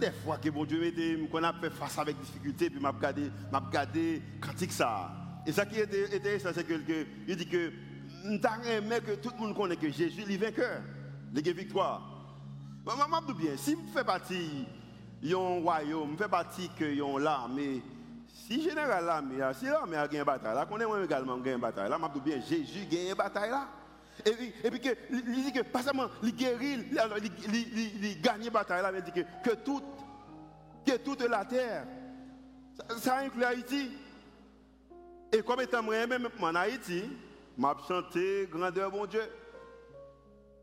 Des 0.01 0.11
fois 0.11 0.37
que 0.37 0.49
bon 0.49 0.65
Dieu 0.65 0.79
m'était, 0.81 1.17
qu'on 1.31 1.43
a 1.43 1.53
fait 1.53 1.69
face 1.69 1.97
avec 1.99 2.19
difficulté, 2.19 2.69
puis 2.69 2.79
m'a 2.79 2.89
regardé, 2.89 3.31
m'a 3.51 3.59
regardé 3.59 4.21
cantique 4.41 4.73
ça. 4.73 5.11
Et 5.45 5.51
ça 5.51 5.65
qui 5.65 5.79
était 5.79 6.15
intéressant, 6.15 6.49
c'est 6.53 6.65
que, 6.65 6.73
que 6.73 7.05
il 7.27 7.35
dit 7.35 7.47
que 7.47 7.71
mais 8.83 9.01
que 9.01 9.15
tout 9.15 9.31
le 9.33 9.37
monde 9.37 9.55
connaît 9.55 9.75
que 9.75 9.89
Jésus 9.89 10.21
est 10.21 10.37
vainqueur, 10.37 10.81
il 11.33 11.49
a 11.49 11.53
victoire. 11.53 12.01
Je 12.85 12.91
me 12.91 13.33
bien, 13.33 13.57
si 13.57 13.71
je 13.71 13.93
fais 13.93 14.03
partie 14.03 14.65
d'un 15.21 15.61
royaume, 15.61 16.13
je 16.13 16.23
fais 16.23 16.29
partie 16.29 16.69
que 16.77 16.85
yon 16.85 17.17
l'armée, 17.17 17.81
si 18.27 18.63
général 18.63 19.05
l'armée, 19.05 19.37
si 19.53 19.65
l'armée 19.65 19.97
a 19.97 20.07
gagné 20.07 20.19
une 20.19 20.25
bataille, 20.25 20.55
là, 20.55 20.65
qu'on 20.65 20.79
est 20.79 21.05
également 21.05 21.37
gagné 21.37 21.55
une 21.55 21.61
bataille, 21.61 21.89
là, 21.89 21.99
je 22.15 22.19
bien, 22.19 22.41
Jésus 22.41 22.81
a 22.81 22.85
gagné 22.85 23.09
une 23.09 23.15
bataille 23.15 23.51
là. 23.51 23.67
Et 24.25 24.69
puis, 24.69 24.79
que, 24.79 24.89
il 25.09 25.43
dit 25.45 25.53
que, 25.53 25.61
pas 25.61 25.81
seulement, 25.81 26.07
il 26.21 26.35
guérit, 26.35 26.85
il 26.91 28.21
gagne 28.21 28.45
une 28.45 28.49
bataille 28.49 28.83
mais 28.91 28.99
il 28.99 29.03
dit 29.03 29.11
que, 29.11 29.49
que, 29.49 29.55
toute, 29.55 29.83
que 30.85 30.97
toute 30.97 31.21
la 31.21 31.45
terre, 31.45 31.85
ça, 32.75 32.97
ça 32.97 33.17
inclut 33.19 33.43
Haïti. 33.43 33.91
Et 35.31 35.41
comme 35.41 35.61
étant 35.61 35.81
moi-même 35.81 36.27
en 36.39 36.55
Haïti, 36.55 37.03
m'a 37.57 37.75
chanté 37.87 38.47
grandeur 38.51 38.91
mon 38.91 39.05
Dieu. 39.05 39.23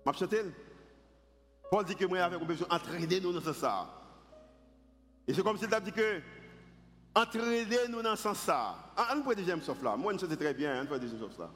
M'a 0.04 0.12
chanté. 0.12 0.42
Paul 1.70 1.84
dit 1.84 1.94
que 1.94 2.04
moi 2.04 2.20
avec 2.20 2.40
besoin 2.44 2.68
d'entraîner 2.68 3.20
nous 3.20 3.32
dans 3.32 3.40
ce 3.40 3.52
sens. 3.52 3.86
Et 5.26 5.34
c'est 5.34 5.42
comme 5.42 5.58
s'il 5.58 5.72
a 5.72 5.80
dit 5.80 5.92
que 5.92 6.20
entraîner 7.14 7.88
nous 7.88 8.02
dans 8.02 8.16
ce 8.16 8.34
sens. 8.34 8.76
On 9.14 9.22
peut 9.22 9.34
deuxième 9.34 9.62
sauf 9.62 9.82
là. 9.82 9.96
Moi 9.96 10.12
je 10.14 10.26
sais 10.26 10.36
très 10.36 10.54
bien, 10.54 10.82
on 10.82 10.86
peut 10.86 10.98
deuxième 10.98 11.20
sauf 11.20 11.38
là. 11.38 11.50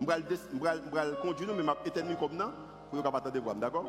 Je 0.00 0.06
vais 0.06 1.16
conduire 1.22 1.54
mais 1.54 1.62
m'a 1.62 1.76
éteindre 1.84 2.18
comme 2.18 2.38
ça 2.38 2.52
pour 2.90 3.02
qu'on 3.02 3.30
de 3.30 3.40
voir, 3.40 3.54
d'accord? 3.56 3.84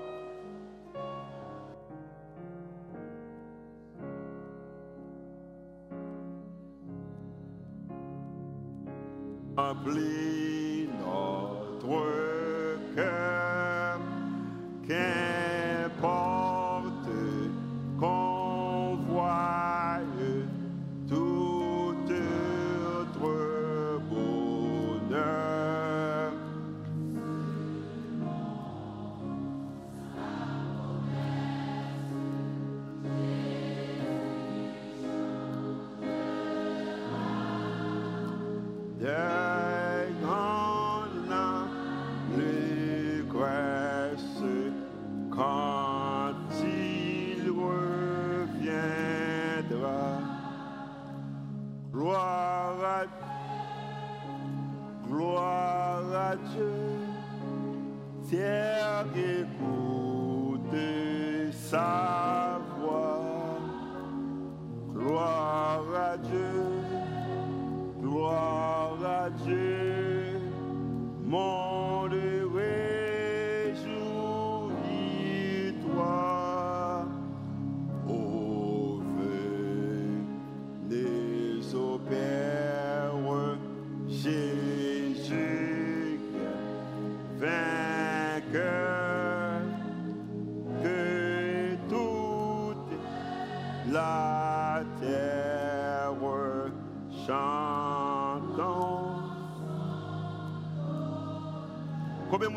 Monde 71.32 71.71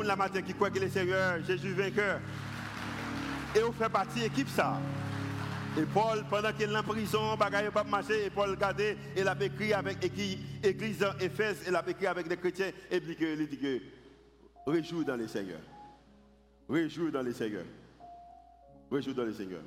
la 0.07 0.17
matin 0.17 0.43
qui 0.43 0.55
croit 0.55 0.71
que 0.71 0.79
le 0.79 0.89
Seigneur, 0.89 1.43
Jésus 1.45 1.73
vainqueur 1.73 2.21
Et 3.57 3.63
on 3.63 3.73
fait 3.73 3.89
partie 3.89 4.21
de 4.21 4.25
l'équipe 4.25 4.49
ça. 4.49 4.79
Et 5.77 5.83
Paul, 5.87 6.25
pendant 6.31 6.53
qu'il 6.53 6.71
est 6.71 6.77
en 6.77 6.83
prison, 6.85 7.37
bagaille 7.37 7.71
pas 7.71 7.83
marcher, 7.83 8.27
et 8.27 8.31
Paul 8.31 8.57
et 8.79 8.97
il 9.17 9.27
a 9.27 9.37
écrit 9.41 9.73
avec 9.73 9.99
l'église 10.63 11.05
Éphèse, 11.21 11.65
il 11.67 11.75
a 11.75 11.83
écrit 11.89 12.07
avec 12.07 12.29
des 12.29 12.37
chrétiens, 12.37 12.71
et 12.91 12.97
il 12.97 13.17
que, 13.17 13.25
il 13.25 13.49
dit 13.49 13.59
que 13.59 13.81
réjouis 14.67 15.05
dans 15.05 15.17
le 15.17 15.27
Seigneur. 15.27 15.61
Réjouis 16.69 17.11
dans 17.11 17.23
le 17.23 17.33
Seigneur. 17.33 17.65
Réjouis 18.91 19.15
dans 19.15 19.25
le 19.25 19.33
Seigneur. 19.33 19.63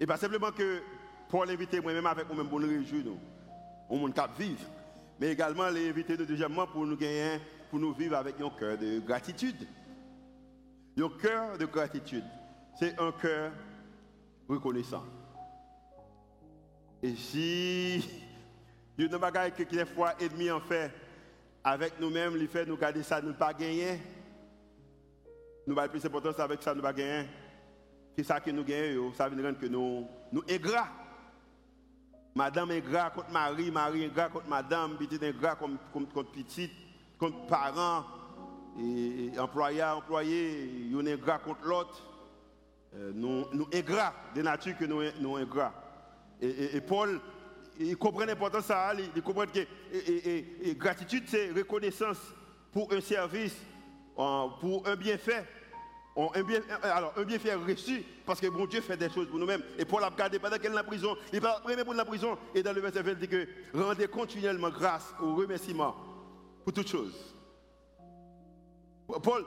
Et 0.00 0.06
pas 0.06 0.16
simplement 0.16 0.50
que 0.50 0.80
pour 1.28 1.44
l'inviter 1.44 1.80
moi-même 1.80 2.06
avec 2.06 2.28
nous-mêmes 2.28 2.48
pour 2.48 2.58
nous 2.58 2.68
réjouir, 2.68 3.04
nous, 3.04 3.18
au 3.88 3.96
monde 3.96 4.14
cap 4.14 4.36
vivre, 4.36 4.58
mais 5.20 5.30
également 5.30 5.68
l'inviter 5.68 6.16
nous 6.16 6.24
deuxièmement 6.24 6.66
pour 6.66 6.84
nous 6.84 6.96
gagner, 6.96 7.38
nous 7.78 7.92
vivre 7.92 8.16
avec 8.16 8.40
un 8.40 8.50
cœur 8.50 8.78
de 8.78 9.00
gratitude. 9.00 9.66
Un 10.96 11.08
cœur 11.20 11.58
de 11.58 11.66
gratitude, 11.66 12.24
c'est 12.78 12.98
un 13.00 13.12
cœur 13.12 13.52
reconnaissant. 14.48 15.04
Et 17.02 17.14
si 17.16 17.96
il 18.96 19.02
y 19.02 19.06
a 19.06 19.08
des 19.08 19.18
bagages 19.18 19.52
que 19.52 19.64
des 19.64 19.84
fois 19.84 20.14
ennemis 20.20 20.50
en 20.50 20.60
fait 20.60 20.90
avec 21.64 21.98
nous-mêmes, 21.98 22.36
il 22.36 22.46
fait 22.46 22.64
nous 22.64 22.76
garder 22.76 23.02
ça, 23.02 23.20
nous 23.20 23.28
ne 23.28 23.32
pas 23.34 23.52
gagner. 23.52 23.98
Nous 25.66 25.76
avons 25.78 25.90
plus 25.90 26.04
importance 26.04 26.38
avec 26.38 26.62
ça, 26.62 26.74
nous 26.74 26.82
pas 26.82 26.92
gagner. 26.92 27.26
C'est 28.16 28.24
ça 28.24 28.38
que 28.38 28.50
nous 28.50 28.62
gagnons, 28.62 29.12
ça 29.14 29.28
veut 29.28 29.40
dire 29.40 29.58
que 29.58 29.66
nous, 29.66 30.06
nous 30.30 30.42
ingrats. 30.48 30.88
Madame 32.36 32.72
est 32.72 32.80
gras 32.80 33.10
contre 33.10 33.30
mari, 33.30 33.70
mari 33.70 34.04
est 34.04 34.14
gras 34.14 34.28
contre 34.28 34.48
madame, 34.48 34.96
petit 34.96 35.24
est 35.24 35.32
gras 35.32 35.56
contre, 35.56 35.78
contre, 35.92 36.12
contre 36.12 36.32
petit, 36.32 36.70
contre 37.24 37.46
parents, 37.46 38.04
et, 38.78 39.30
et 39.34 39.38
employé, 39.38 39.82
employé, 39.82 40.70
il 40.90 41.08
est 41.08 41.16
gras 41.16 41.38
contre 41.38 41.64
l'autre. 41.64 42.02
Euh, 42.94 43.12
nous, 43.14 43.44
nous 43.52 43.66
ingrats, 43.72 44.12
de 44.34 44.42
nature 44.42 44.76
que 44.76 44.84
nous, 44.84 45.02
nous 45.20 45.36
ingrats. 45.36 45.72
Et, 46.40 46.76
et, 46.76 46.80
Paul, 46.80 47.20
il 47.78 47.96
comprend 47.96 48.24
l'importance 48.24 48.66
ça, 48.66 48.92
il, 48.94 49.10
il 49.16 49.22
comprend 49.22 49.46
que 49.46 49.60
et, 49.92 50.74
gratitude, 50.74 51.24
c'est 51.26 51.50
reconnaissance 51.50 52.18
pour 52.72 52.92
un 52.92 53.00
service, 53.00 53.56
pour 54.14 54.82
un 54.86 54.96
bienfait. 54.96 55.44
Un, 56.16 56.42
bien, 56.44 56.60
alors, 56.82 57.12
un 57.16 57.24
bienfait 57.24 57.54
reçu 57.54 58.04
parce 58.24 58.40
que 58.40 58.46
bon 58.46 58.66
Dieu 58.66 58.80
fait 58.80 58.96
des 58.96 59.10
choses 59.10 59.28
pour 59.28 59.38
nous-mêmes. 59.38 59.62
Et 59.78 59.84
Paul 59.84 60.04
a 60.04 60.08
regardé 60.08 60.38
pendant 60.38 60.58
qu'elle 60.58 60.72
est 60.72 60.78
en 60.78 60.84
prison, 60.84 61.16
il 61.32 61.40
va 61.40 61.58
premier 61.60 61.82
pour 61.82 61.94
la 61.94 62.04
prison. 62.04 62.38
Et 62.54 62.62
dans 62.62 62.72
le 62.72 62.80
verset 62.80 63.02
20, 63.02 63.10
il 63.12 63.16
dit 63.16 63.28
que 63.28 63.48
rendez 63.74 64.06
continuellement 64.06 64.70
grâce 64.70 65.12
au 65.20 65.34
remerciement 65.34 65.96
pour 66.64 66.72
toutes 66.72 66.88
choses. 66.88 67.34
Paul, 69.22 69.44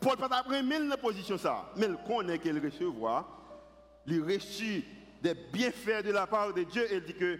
Paul 0.00 0.16
pas 0.16 0.38
après 0.38 0.62
mille 0.62 0.88
dans 0.88 0.96
position 0.96 1.38
ça, 1.38 1.70
mais 1.76 1.86
il 1.86 1.96
connaît 2.06 2.38
qu'il 2.38 2.58
recevoir, 2.58 3.26
il 4.06 4.22
reçu 4.22 4.84
des 5.22 5.34
bienfaits 5.34 6.04
de 6.04 6.10
la 6.10 6.26
part 6.26 6.52
de 6.52 6.64
Dieu 6.64 6.92
et 6.92 6.96
il 6.96 7.04
dit 7.04 7.14
que 7.14 7.38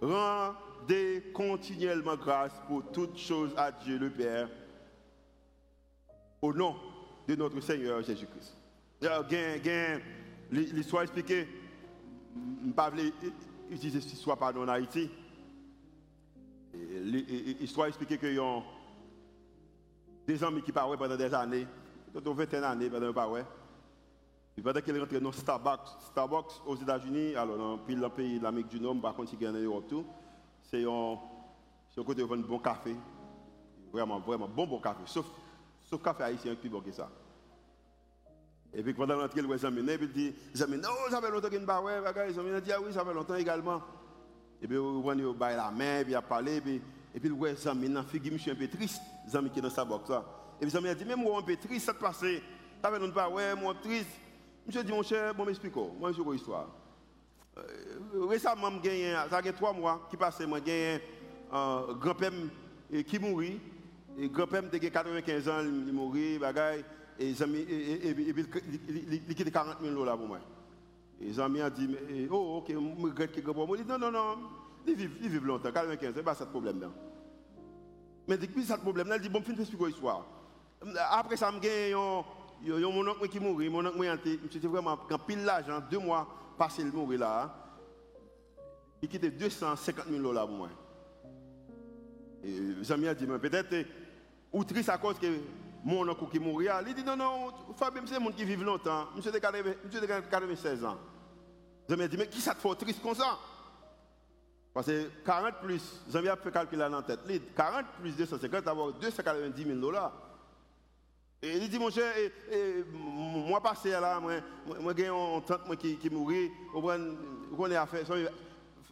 rendez 0.00 1.32
continuellement 1.34 2.16
grâce 2.16 2.52
pour 2.66 2.82
toutes 2.92 3.18
choses 3.18 3.52
à 3.56 3.72
Dieu 3.72 3.98
le 3.98 4.10
Père 4.10 4.48
au 6.40 6.52
nom 6.52 6.76
de 7.26 7.34
notre 7.34 7.60
Seigneur 7.60 8.02
Jésus-Christ. 8.02 8.56
L'histoire 10.50 11.02
expliquée, 11.02 11.48
je 12.34 12.64
ne 12.64 12.68
vais 12.68 12.74
pas 12.74 12.92
utiliser 13.70 14.00
cette 14.00 14.12
histoire 14.12 14.40
en 14.40 14.68
Haïti. 14.68 15.10
L'histoire 17.02 17.88
expliquée 17.88 18.18
que 18.18 18.26
y 18.26 18.38
a 18.38 18.62
des 20.26 20.44
amis 20.44 20.62
qui 20.62 20.72
parlent 20.72 20.96
pendant 20.96 21.16
des 21.16 21.32
années, 21.34 21.66
pendant 22.12 22.34
21 22.34 22.62
années, 22.62 22.90
pendant 22.90 23.12
pas 23.12 23.26
pendant 24.62 24.80
qu'ils 24.80 24.98
rentrent 24.98 25.20
dans 25.20 25.32
Starbucks, 25.32 25.88
Starbucks 26.10 26.66
aux 26.66 26.76
États-Unis, 26.76 27.34
alors 27.36 27.56
dans 27.56 27.76
le 27.76 28.08
pays 28.08 28.38
de 28.38 28.42
l'Amérique 28.42 28.68
du 28.68 28.80
Nord, 28.80 29.00
par 29.00 29.14
contre, 29.14 29.32
il 29.34 29.42
y 29.42 29.46
a 29.46 29.50
en 29.50 29.52
Europe 29.52 29.92
c'est 30.70 30.84
un, 30.84 31.18
de 31.96 32.42
bon 32.42 32.58
café. 32.58 32.94
Vraiment, 33.92 34.20
vraiment, 34.20 34.48
bon, 34.48 34.66
bon 34.66 34.80
café. 34.80 35.00
Sauf, 35.06 35.26
sauf 35.88 36.02
café 36.02 36.24
haïtien 36.24 36.54
plus 36.54 36.68
bon 36.68 36.80
que 36.80 36.92
ça. 36.92 37.08
Et 38.74 38.82
puis 38.82 38.92
pendant 38.92 39.16
l'entrée, 39.16 39.40
le 39.40 39.56
Zami, 39.56 39.80
il 39.80 40.12
dit, 40.12 40.34
Zami, 40.54 40.76
non, 40.76 40.90
ça 41.10 41.22
fait 41.22 41.30
longtemps 41.30 41.48
qu'il 41.48 41.60
ne 41.60 41.66
pas 41.66 41.80
ouais, 41.80 42.02
bagaille. 42.02 42.34
Zami 42.34 42.50
a 42.50 42.60
dit, 42.60 42.70
ah 42.70 42.80
oui, 42.84 42.92
ça 42.92 43.04
fait 43.04 43.14
longtemps 43.14 43.36
également. 43.36 43.80
Et 44.62 44.66
puis 44.66 44.76
va 44.76 45.32
bailler 45.32 45.56
la 45.56 45.70
main, 45.70 46.02
puis 46.02 46.12
il 46.12 46.16
a 46.16 46.22
parlé, 46.22 46.56
et 46.56 46.60
puis, 46.60 46.80
et 47.14 47.20
puis 47.20 47.30
Zami, 47.56 47.86
il 47.86 48.32
je 48.32 48.38
suis 48.38 48.50
un 48.50 48.54
peu 48.54 48.68
triste, 48.68 49.02
Zami 49.28 49.50
qui 49.50 49.58
est 49.58 49.62
dans 49.62 49.70
sa 49.70 49.84
boxe. 49.84 50.10
Et 50.60 50.62
puis 50.62 50.70
Zami 50.70 50.88
a 50.88 50.94
dit, 50.94 51.04
même 51.04 51.20
moi 51.20 51.38
un 51.38 51.42
peu 51.42 51.56
triste, 51.56 51.86
ça 51.86 51.94
passe. 51.94 52.20
Fait 52.20 52.98
longtemps 52.98 53.14
pas 53.14 53.28
ouais, 53.28 53.54
moi 53.54 53.74
triste. 53.82 54.10
Je 54.68 54.80
dit, 54.80 54.92
mon 54.92 55.02
cher, 55.02 55.34
bon, 55.34 55.44
m'explique, 55.44 55.74
moi 55.74 56.12
je 56.12 56.20
une 56.20 56.34
histoire. 56.34 56.68
Euh, 57.56 58.26
récemment, 58.28 58.70
j'ai 58.82 59.14
fait 59.42 59.52
trois 59.52 59.72
mois 59.72 60.06
qui 60.10 60.16
passent, 60.16 60.40
moi 60.40 60.58
j'ai 60.64 61.00
un 61.52 61.86
grand-père 61.98 62.32
qui 63.06 63.18
mourit. 63.18 63.60
Et 64.18 64.28
grand-père 64.28 64.68
de 64.68 64.76
95 64.76 65.48
ans, 65.48 65.60
il 65.62 65.92
mourit, 65.92 66.38
bagaille 66.38 66.84
et 67.18 67.30
il 67.30 67.42
a 67.42 67.46
40 69.50 69.78
000 69.82 69.94
dollars 69.94 70.16
pour 70.16 70.28
moi. 70.28 70.38
Et 71.20 71.38
amis 71.40 71.62
ont 71.62 71.70
dit, 71.70 71.96
oh, 72.30 72.58
ok, 72.58 72.70
je 72.70 73.02
regrette 73.02 73.32
que 73.32 73.40
grand 73.40 73.76
dit, 73.76 73.84
non, 73.84 73.98
non, 73.98 74.10
non, 74.10 74.38
il 74.86 74.94
vit, 74.94 75.40
longtemps, 75.40 75.72
95, 75.72 76.12
c'est 76.14 76.22
pas 76.22 76.34
ça 76.34 76.44
le 76.44 76.50
problème. 76.50 76.80
là. 76.80 76.88
Mais 78.28 78.38
depuis 78.38 78.64
ça 78.64 78.76
le 78.76 78.82
problème, 78.82 79.10
il 79.14 79.20
dit, 79.20 79.28
bon, 79.28 79.42
je 79.44 79.52
vais 79.52 79.60
expliquer 79.60 79.86
l'histoire. 79.86 80.24
Après 81.10 81.36
ça, 81.36 81.50
je 81.50 82.72
a 82.72 82.92
mon 82.92 83.08
oncle 83.08 83.28
qui 83.28 83.40
mourit, 83.40 83.68
mon 83.68 83.84
oncle 83.84 84.18
c'était 84.50 84.68
vraiment, 84.68 84.96
quand 85.08 85.18
pile 85.18 85.44
l'argent, 85.44 85.80
deux 85.90 85.98
mois 85.98 86.26
passé 86.56 86.84
le 86.84 86.92
mourir 86.92 87.20
là, 87.20 87.54
il 89.02 89.08
quittait 89.08 89.30
250 89.30 90.06
000 90.08 90.22
dollars 90.22 90.46
pour 90.46 90.56
moi. 90.56 90.68
Amis 92.90 93.08
ont 93.08 93.14
dit, 93.14 93.26
peut-être, 93.26 93.86
ou 94.52 94.64
triste 94.64 94.88
à 94.88 94.98
cause 94.98 95.18
que 95.18 95.26
mon 95.84 96.08
oncle 96.08 96.26
qui 96.30 96.38
mourit, 96.38 96.68
il 96.86 96.94
dit 96.94 97.04
non, 97.04 97.16
non, 97.16 97.52
Fabien, 97.76 98.02
c'est 98.06 98.16
un 98.16 98.20
monde 98.20 98.34
qui 98.34 98.44
vit 98.44 98.56
longtemps. 98.56 99.08
Monsieur 99.14 99.30
de 99.32 99.38
96 99.38 100.84
ans. 100.84 100.98
Je 101.88 101.94
me 101.94 102.06
dit, 102.06 102.16
mais 102.18 102.28
qui 102.28 102.40
ça 102.40 102.54
te 102.54 102.60
fait 102.60 102.74
triste 102.74 103.02
comme 103.02 103.14
ça? 103.14 103.38
Parce 104.74 104.86
que 104.86 105.08
40 105.24 105.60
plus, 105.62 106.02
j'ai 106.12 106.20
fait 106.20 106.52
calculer 106.52 106.82
dans 106.82 106.96
la 106.96 107.02
tête. 107.02 107.20
40 107.54 107.86
plus 108.00 108.16
250, 108.16 108.64
d'avoir 108.64 108.92
290 108.92 109.64
000 109.64 109.78
dollars. 109.78 110.12
Et 111.40 111.56
il 111.56 111.70
dit, 111.70 111.78
mon 111.78 111.90
cher, 111.90 112.12
et, 112.16 112.32
et, 112.54 112.84
moi 112.92 113.62
passé 113.62 113.90
là, 113.90 114.20
moi, 114.20 114.34
moi 114.80 114.92
j'ai 114.96 115.08
une 115.08 115.42
tante 115.42 115.76
qui, 115.78 115.96
qui 115.96 116.10
mourit, 116.10 116.50
on 116.74 116.86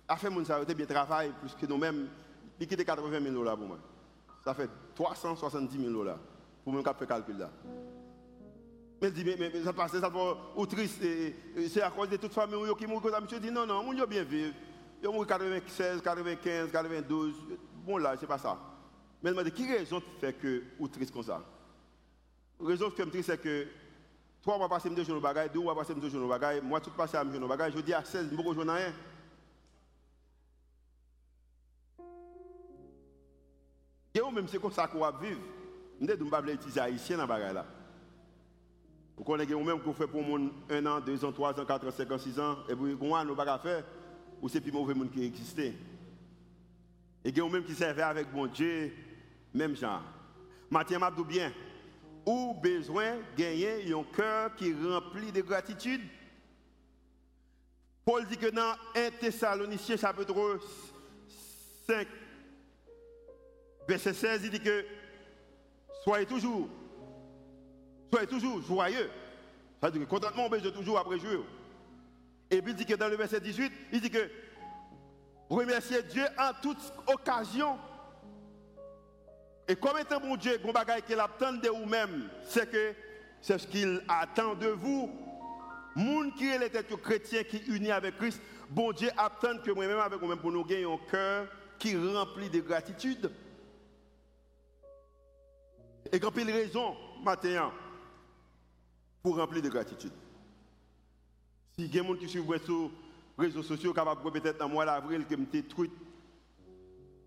à 0.09 0.16
faire 0.16 0.31
mon 0.31 0.44
ça, 0.44 0.64
bien 0.64 0.87
travail, 0.87 1.33
plus 1.40 1.55
que 1.55 1.66
nous-mêmes, 1.66 2.09
il 2.61 2.66
quitte 2.66 2.85
80 2.85 3.20
000 3.20 3.35
dollars 3.35 3.57
pour 3.57 3.66
moi. 3.66 3.79
Ça 4.44 4.55
fait 4.55 4.70
370 4.94 5.79
000 5.79 5.92
dollars 5.92 6.18
pour 6.67 6.75
me 6.75 6.83
faire 6.83 6.97
calcul 7.07 7.39
là. 7.39 7.49
Mais 9.01 9.13
dit, 9.13 9.25
mais, 9.25 9.37
mais, 9.39 9.63
ça 9.63 9.73
passe, 9.73 9.93
ça 9.93 10.09
va 10.09 10.37
au 10.57 10.67
triste, 10.67 11.01
c'est 11.69 11.81
à 11.81 11.91
cause 11.93 12.09
de 12.09 12.17
toute 12.17 12.33
famille 12.33 12.59
qui 12.77 12.89
mourent. 12.89 13.09
Je 13.31 13.37
dis, 13.37 13.53
non, 13.53 13.65
non, 13.65 13.85
mon 13.85 13.93
bien 14.05 14.25
vivre. 14.25 14.53
Ils 15.01 15.09
mourent 15.09 15.29
96, 15.29 16.03
95, 16.03 16.73
92. 16.73 17.35
Bon 17.85 17.99
là, 17.99 18.17
c'est 18.19 18.27
pas 18.27 18.39
ça. 18.39 18.59
Mais 19.23 19.31
il 19.31 19.37
m'a 19.37 19.45
dit, 19.45 19.53
qui 19.53 19.71
raison 19.71 20.03
fait 20.21 20.33
que 20.33 20.65
ou 20.81 20.89
triste 20.89 21.13
comme 21.13 21.23
ça? 21.23 21.41
La 22.59 22.67
raison 22.67 22.91
qui 22.91 23.01
me 23.03 23.11
triste, 23.11 23.31
c'est 23.31 23.41
que 23.41 23.69
trois 24.43 24.59
mois 24.59 24.69
passé, 24.69 24.91
je 24.93 25.13
me 25.13 25.21
bagaille, 25.21 25.51
deux 25.51 25.61
mois 25.61 25.77
passé, 25.77 25.95
je 25.95 26.19
me 26.19 26.63
moi 26.63 26.81
tout 26.81 26.91
passé, 26.91 27.17
je 27.33 27.39
me 27.39 27.47
bagaille, 27.47 27.71
je 27.77 27.81
dis 27.81 27.95
à 27.95 28.03
16, 28.03 28.29
je 28.29 28.35
ne 28.35 28.43
peux 28.43 28.73
rien. 28.73 28.93
Et 34.15 34.33
même 34.33 34.49
c'est 34.49 34.61
comme 34.61 34.73
ça 34.73 34.89
qu'on 34.89 34.99
va 34.99 35.13
vivre. 35.13 35.39
Je 36.01 36.07
ne 36.07 36.31
pas 36.31 36.43
utiliser 36.43 36.81
haïtien 36.81 37.17
dans 37.17 37.27
la 37.27 37.53
là. 37.53 37.67
Vous 39.17 39.25
connaissez 39.25 39.55
même 39.55 39.81
qu'on 39.81 39.95
fait 39.95 40.07
pour 40.07 40.23
un 40.23 40.87
an, 40.87 41.01
deux 41.01 41.25
ans, 41.25 41.33
trois 41.33 41.59
ans, 41.59 41.65
quatre 41.65 41.87
ans, 41.87 41.91
cinq 41.91 42.11
ans, 42.11 42.19
six 42.19 42.39
ans, 42.39 42.59
et 42.69 42.77
puis 42.77 42.97
on 43.01 43.25
n'a 43.25 43.35
pas 43.35 43.59
faire, 43.59 43.85
ou 44.43 44.49
c'est 44.49 44.61
plus 44.61 44.73
mauvais 44.73 44.93
monde 44.93 45.11
qui 45.11 45.25
existe. 45.25 45.59
Et 45.59 47.41
a 47.41 47.49
même 47.49 47.65
qui 47.65 47.75
servait 47.75 48.03
avec 48.03 48.31
bon 48.31 48.47
Dieu, 48.47 48.93
même 49.55 49.75
genre. 49.75 50.03
Mathieu 50.71 50.99
m'a 50.99 51.11
bien, 51.11 51.51
ou 52.27 52.55
besoin 52.55 53.17
de 53.17 53.43
gagner 53.43 53.93
un 53.93 54.05
cœur 54.15 54.55
qui 54.55 54.75
rempli 54.75 55.33
de 55.33 55.41
gratitude. 55.41 56.03
Paul 58.05 58.27
dit 58.27 58.37
que 58.37 58.51
dans 58.51 58.75
1 58.95 59.11
Thessaloniciens 59.19 59.97
chapitre 59.97 60.61
5, 61.89 62.07
verset 63.89 64.13
16, 64.13 64.45
il 64.45 64.51
dit 64.51 64.61
que 64.61 64.85
Soyez 66.07 66.27
toujours, 66.27 66.69
soyez 68.12 68.29
toujours 68.29 68.62
joyeux. 68.62 69.11
Ça 69.81 69.88
veut 69.88 69.99
dire 69.99 70.03
que 70.03 70.11
contentement, 70.11 70.47
on 70.47 70.71
toujours 70.71 71.01
après 71.01 71.19
jour. 71.19 71.45
Et 72.49 72.62
puis 72.62 72.73
il 72.73 72.77
dit 72.77 72.87
que 72.87 72.95
dans 72.95 73.09
le 73.09 73.16
verset 73.16 73.40
18, 73.40 73.73
il 73.92 74.01
dit 74.01 74.11
que 74.11 74.31
remerciez 75.51 76.05
Dieu 76.05 76.25
en 76.38 76.53
toute 76.62 76.92
occasion. 77.09 77.77
Et 79.66 79.75
comme 79.75 79.99
étant 79.99 80.21
bon 80.21 80.37
Dieu, 80.37 80.57
bon 80.62 80.71
bagaille 80.71 81.03
qu'il 81.03 81.19
attend 81.19 81.55
de 81.55 81.69
vous-même, 81.69 82.31
c'est 82.45 82.71
que 82.71 82.95
c'est 83.40 83.59
ce 83.59 83.66
qu'il 83.66 84.01
attend 84.07 84.55
de 84.55 84.69
vous. 84.69 85.11
Moun 85.97 86.33
qui 86.35 86.49
est 86.49 86.59
les 86.59 86.71
chrétien 86.99 87.42
qui 87.42 87.59
unit 87.66 87.90
avec 87.90 88.16
Christ, 88.16 88.40
bon 88.71 88.92
Dieu 88.92 89.11
attend 89.16 89.59
que 89.59 89.73
moi-même 89.73 89.99
avec 89.99 90.21
vous-même 90.21 90.38
pour 90.38 90.53
nous 90.53 90.64
gagner 90.64 90.85
un 90.85 90.99
cœur 91.11 91.49
qui 91.81 91.97
remplit 91.97 92.49
de 92.49 92.61
gratitude. 92.61 93.29
Et 96.12 96.21
quand 96.21 96.31
il 96.37 96.51
raison, 96.51 96.95
matin, 97.25 97.73
pour 99.23 99.37
remplir 99.37 99.62
de 99.62 99.69
gratitude. 99.69 100.12
Si 101.73 101.85
il 101.85 101.95
y 101.95 101.99
a 101.99 102.03
des 102.03 102.09
gens 102.09 102.14
qui 102.14 102.29
suivent 102.29 102.64
sur 102.64 102.90
les 103.38 103.47
réseaux 103.47 103.62
sociaux, 103.62 103.92
capable 103.92 104.31
peut-être 104.31 104.59
dans 104.59 104.69
le 104.69 104.73
mois 104.73 104.87
d'avril, 104.87 105.25
que 105.27 105.37
je 105.37 105.61
truc 105.62 105.90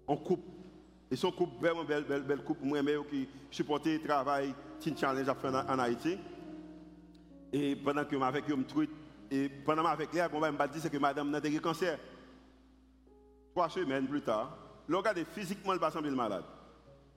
en 0.08 0.16
coupe. 0.16 0.46
Et 1.12 1.16
son 1.16 1.32
couple, 1.32 1.60
vraiment 1.60 1.84
belle, 1.84 2.04
belle, 2.04 2.24
belle 2.24 2.44
coupe, 2.44 2.62
moi, 2.62 2.80
qui 3.10 3.28
supportait 3.52 3.98
le 3.98 4.04
travail, 4.04 4.54
Teen 4.80 4.98
Challenge 4.98 5.28
à 5.28 5.36
faire 5.36 5.54
en, 5.54 5.80
Haïti. 5.80 6.18
Et 7.52 7.76
pendant 7.76 8.06
que 8.06 8.16
je 8.16 8.24
avec 8.24 8.50
eux, 8.50 8.64
truc, 8.68 8.90
et 9.32 9.50
pendant 9.50 9.84
que 9.84 9.88
avec 9.88 10.10
elle, 10.16 10.30
on 10.32 10.40
me 10.40 10.68
dire 10.68 10.92
que 10.92 10.98
madame 10.98 11.34
a 11.34 11.38
un 11.38 11.60
cancer. 11.60 12.00
Trois 13.54 13.70
semaines 13.70 14.08
plus 14.08 14.22
tard, 14.22 14.56
le 14.88 14.98
regardez 14.98 15.26
physiquement, 15.26 15.74
le 15.74 15.80
est 15.80 16.12
malade. 16.12 16.46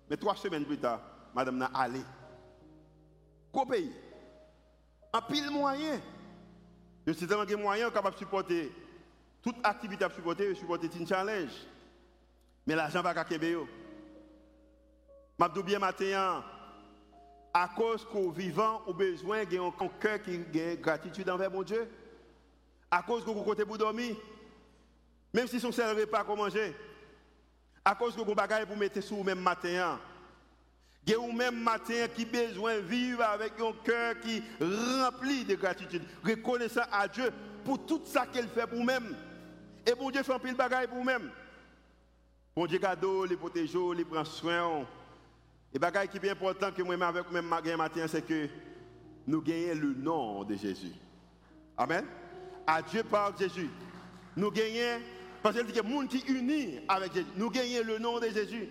Mais 0.09 0.17
trois 0.17 0.35
semaines 0.37 0.65
plus 0.65 0.79
tard, 0.79 1.01
madame 1.35 1.59
n'a 1.59 1.71
allé. 1.75 2.01
Gros 3.53 3.67
pays. 3.67 3.93
En 5.13 5.23
pile 5.23 5.51
moyen. 5.51 6.01
Je 7.07 7.13
suis 7.13 7.27
tellement 7.27 7.45
moyen 7.59 7.91
capable 7.91 8.15
de 8.15 8.21
supporter 8.21 8.73
toute 9.43 9.57
activité 9.65 10.05
à 10.05 10.11
supporter, 10.11 10.55
supporter 10.55 10.89
une 10.99 11.07
challenge. 11.07 11.51
Mais 12.67 12.77
l'argent 12.77 13.03
va 13.03 13.13
pas 13.13 13.25
Je 13.25 13.67
Mabdou 15.39 15.63
bien 15.65 15.81
matin, 15.81 16.45
à 17.53 17.69
cause 17.77 18.05
qu'au 18.05 18.31
vivant, 18.31 18.83
au 18.87 18.95
besoin, 18.95 19.43
il 19.43 19.59
a 19.59 19.63
un 19.63 19.73
cœur 20.01 20.23
qui 20.23 20.39
gratitude 20.77 21.29
envers 21.29 21.51
mon 21.51 21.63
Dieu. 21.63 21.91
À 22.91 23.03
cause 23.03 23.25
que 23.25 23.31
vous 23.31 23.43
côté 23.43 23.65
pour 23.65 23.79
dormir. 23.79 24.15
Même 25.35 25.49
si 25.49 25.59
son 25.59 25.73
seul 25.73 25.99
repas 25.99 26.25
pour 26.25 26.37
manger. 26.37 26.77
À 27.85 27.95
cause 27.95 28.15
que 28.15 28.21
vous 28.21 28.35
bagaille 28.35 28.67
pour 28.67 28.77
mettre 28.77 29.01
sous 29.01 29.23
même 29.25 29.41
matin. 29.41 29.99
Il 31.07 31.13
y 31.13 31.17
a 31.17 31.33
même 31.33 31.61
matin 31.61 32.07
qui 32.15 32.25
besoin 32.25 32.77
de 32.77 32.83
vivre 32.83 33.23
avec 33.23 33.55
un 33.61 33.73
cœur 33.85 34.21
qui 34.21 34.43
rempli 34.61 35.45
de 35.45 35.57
gratitude, 35.57 36.03
reconnaissant 36.25 36.83
à 36.93 37.09
Dieu 37.09 37.31
pour 37.65 37.85
tout 37.85 38.03
ça 38.05 38.27
qu'il 38.27 38.47
fait 38.49 38.67
pour 38.67 38.79
nous-mêmes. 38.79 39.17
Et 39.85 39.95
bon 39.95 40.11
Dieu 40.11 40.23
fait 40.23 40.33
un 40.33 40.39
pile 40.39 40.55
bagaille 40.55 40.87
pour 40.87 40.99
nous-mêmes. 40.99 41.31
Bon 42.55 42.67
Dieu 42.67 42.79
garde, 42.79 43.05
les 43.29 43.37
protège, 43.37 43.75
les 43.97 44.05
prend 44.05 44.25
soin. 44.25 44.87
Et 45.75 45.79
bagaille 45.79 46.09
qui 46.09 46.19
est 46.19 46.21
bien 46.21 46.33
important 46.33 46.71
que 46.71 46.83
moi-même 46.83 47.09
avec 47.09 47.31
même 47.33 47.47
matin, 47.47 48.07
c'est 48.07 48.23
que 48.23 48.47
nous 49.27 49.41
gagnons 49.41 49.81
le 49.81 49.95
nom 49.95 50.45
de 50.45 50.55
Jésus. 50.55 50.93
Amen. 51.77 52.05
À 52.65 52.81
Dieu 52.81 53.03
par 53.03 53.37
Jésus. 53.37 53.71
Nous 54.37 54.51
gagnons, 54.51 55.01
parce 55.43 55.57
que 55.57 55.77
le 55.77 55.83
monde 55.83 56.09
qui 56.09 56.21
unit 56.29 56.79
avec 56.89 57.13
Jésus, 57.15 57.27
nous 57.37 57.51
gagnons 57.51 57.85
le 57.85 57.99
nom 57.99 58.21
de 58.21 58.29
Jésus. 58.29 58.69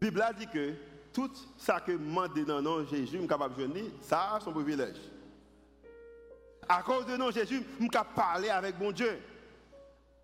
Bible 0.00 0.24
dit 0.38 0.46
que 0.46 0.74
tout 1.12 1.30
ça 1.56 1.80
que 1.80 1.92
demande 1.92 2.38
dans 2.46 2.56
le 2.56 2.62
nom 2.62 2.80
de 2.80 2.84
Jésus, 2.86 3.12
je 3.12 3.18
suis 3.18 3.26
capable 3.26 3.56
de 3.56 3.62
venir, 3.62 3.84
ça 4.02 4.34
a 4.34 4.40
son 4.40 4.52
privilège. 4.52 4.96
À 6.68 6.82
cause 6.82 7.06
de 7.06 7.16
nom 7.16 7.30
Jésus, 7.30 7.62
je 7.62 7.82
suis 7.82 7.88
capable 7.88 8.10
de 8.10 8.16
parler 8.16 8.48
avec 8.50 8.78
mon 8.78 8.92
Dieu. 8.92 9.18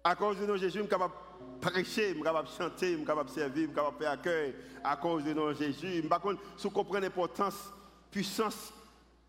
À 0.05 0.15
cause 0.15 0.39
de 0.39 0.45
nom 0.45 0.57
Jésus, 0.57 0.79
je 0.79 0.81
suis 0.81 0.89
capable 0.89 1.15
de 1.15 1.61
prêcher, 1.67 2.09
je 2.09 2.15
suis 2.15 2.23
capable 2.23 2.49
de 2.49 2.53
chanter, 2.53 2.91
je 2.93 2.97
suis 2.97 3.07
capable 3.07 3.31
de 3.31 3.35
servir, 3.35 3.63
je 3.63 3.67
suis 3.67 3.75
capable 3.75 3.99
de 3.99 4.03
faire 4.03 4.13
accueil. 4.13 4.55
À 4.85 4.97
cause 4.97 5.25
de 5.25 5.33
nom 5.33 5.55
Jésus, 5.55 6.03
contre, 6.21 6.43
si 6.57 6.65
vous 6.65 6.71
comprenez 6.71 7.07
l'importance, 7.07 7.73
puissance 8.11 8.75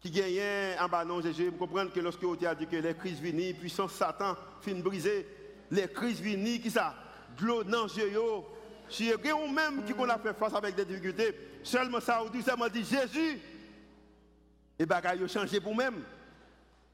qui 0.01 0.11
gagne 0.11 0.75
en 0.81 0.89
bas 0.89 1.05
de 1.05 1.21
Jésus, 1.21 1.49
vous 1.49 1.57
comprenez 1.57 1.91
que 1.91 1.99
lorsque 2.01 2.23
vous 2.23 2.37
a 2.45 2.55
dit 2.55 2.67
que 2.67 2.75
les 2.75 2.95
crises 2.95 3.21
viennent, 3.21 3.55
puissance 3.55 3.93
Satan 3.93 4.35
fin 4.59 4.75
briser, 4.75 5.25
les 5.71 5.87
crises 5.87 6.19
viennent, 6.19 6.59
qui 6.59 6.69
ça? 6.69 6.93
De 7.37 7.63
dans 7.63 7.87
si 8.93 9.05
il 9.05 9.09
y 9.09 9.29
a 9.31 9.47
même 9.47 9.83
qui 9.83 9.93
a 9.93 10.19
fait 10.19 10.33
face 10.33 10.53
avec 10.53 10.75
des 10.75 10.85
difficultés, 10.85 11.35
seulement 11.63 11.99
ça, 11.99 12.23
ou 12.23 12.29
dit 12.29 12.43
seulement 12.43 12.69
dit 12.69 12.85
Jésus. 12.85 13.39
et 14.77 14.85
bagaille 14.85 15.27
changé 15.27 15.59
pour 15.59 15.75
même. 15.75 16.03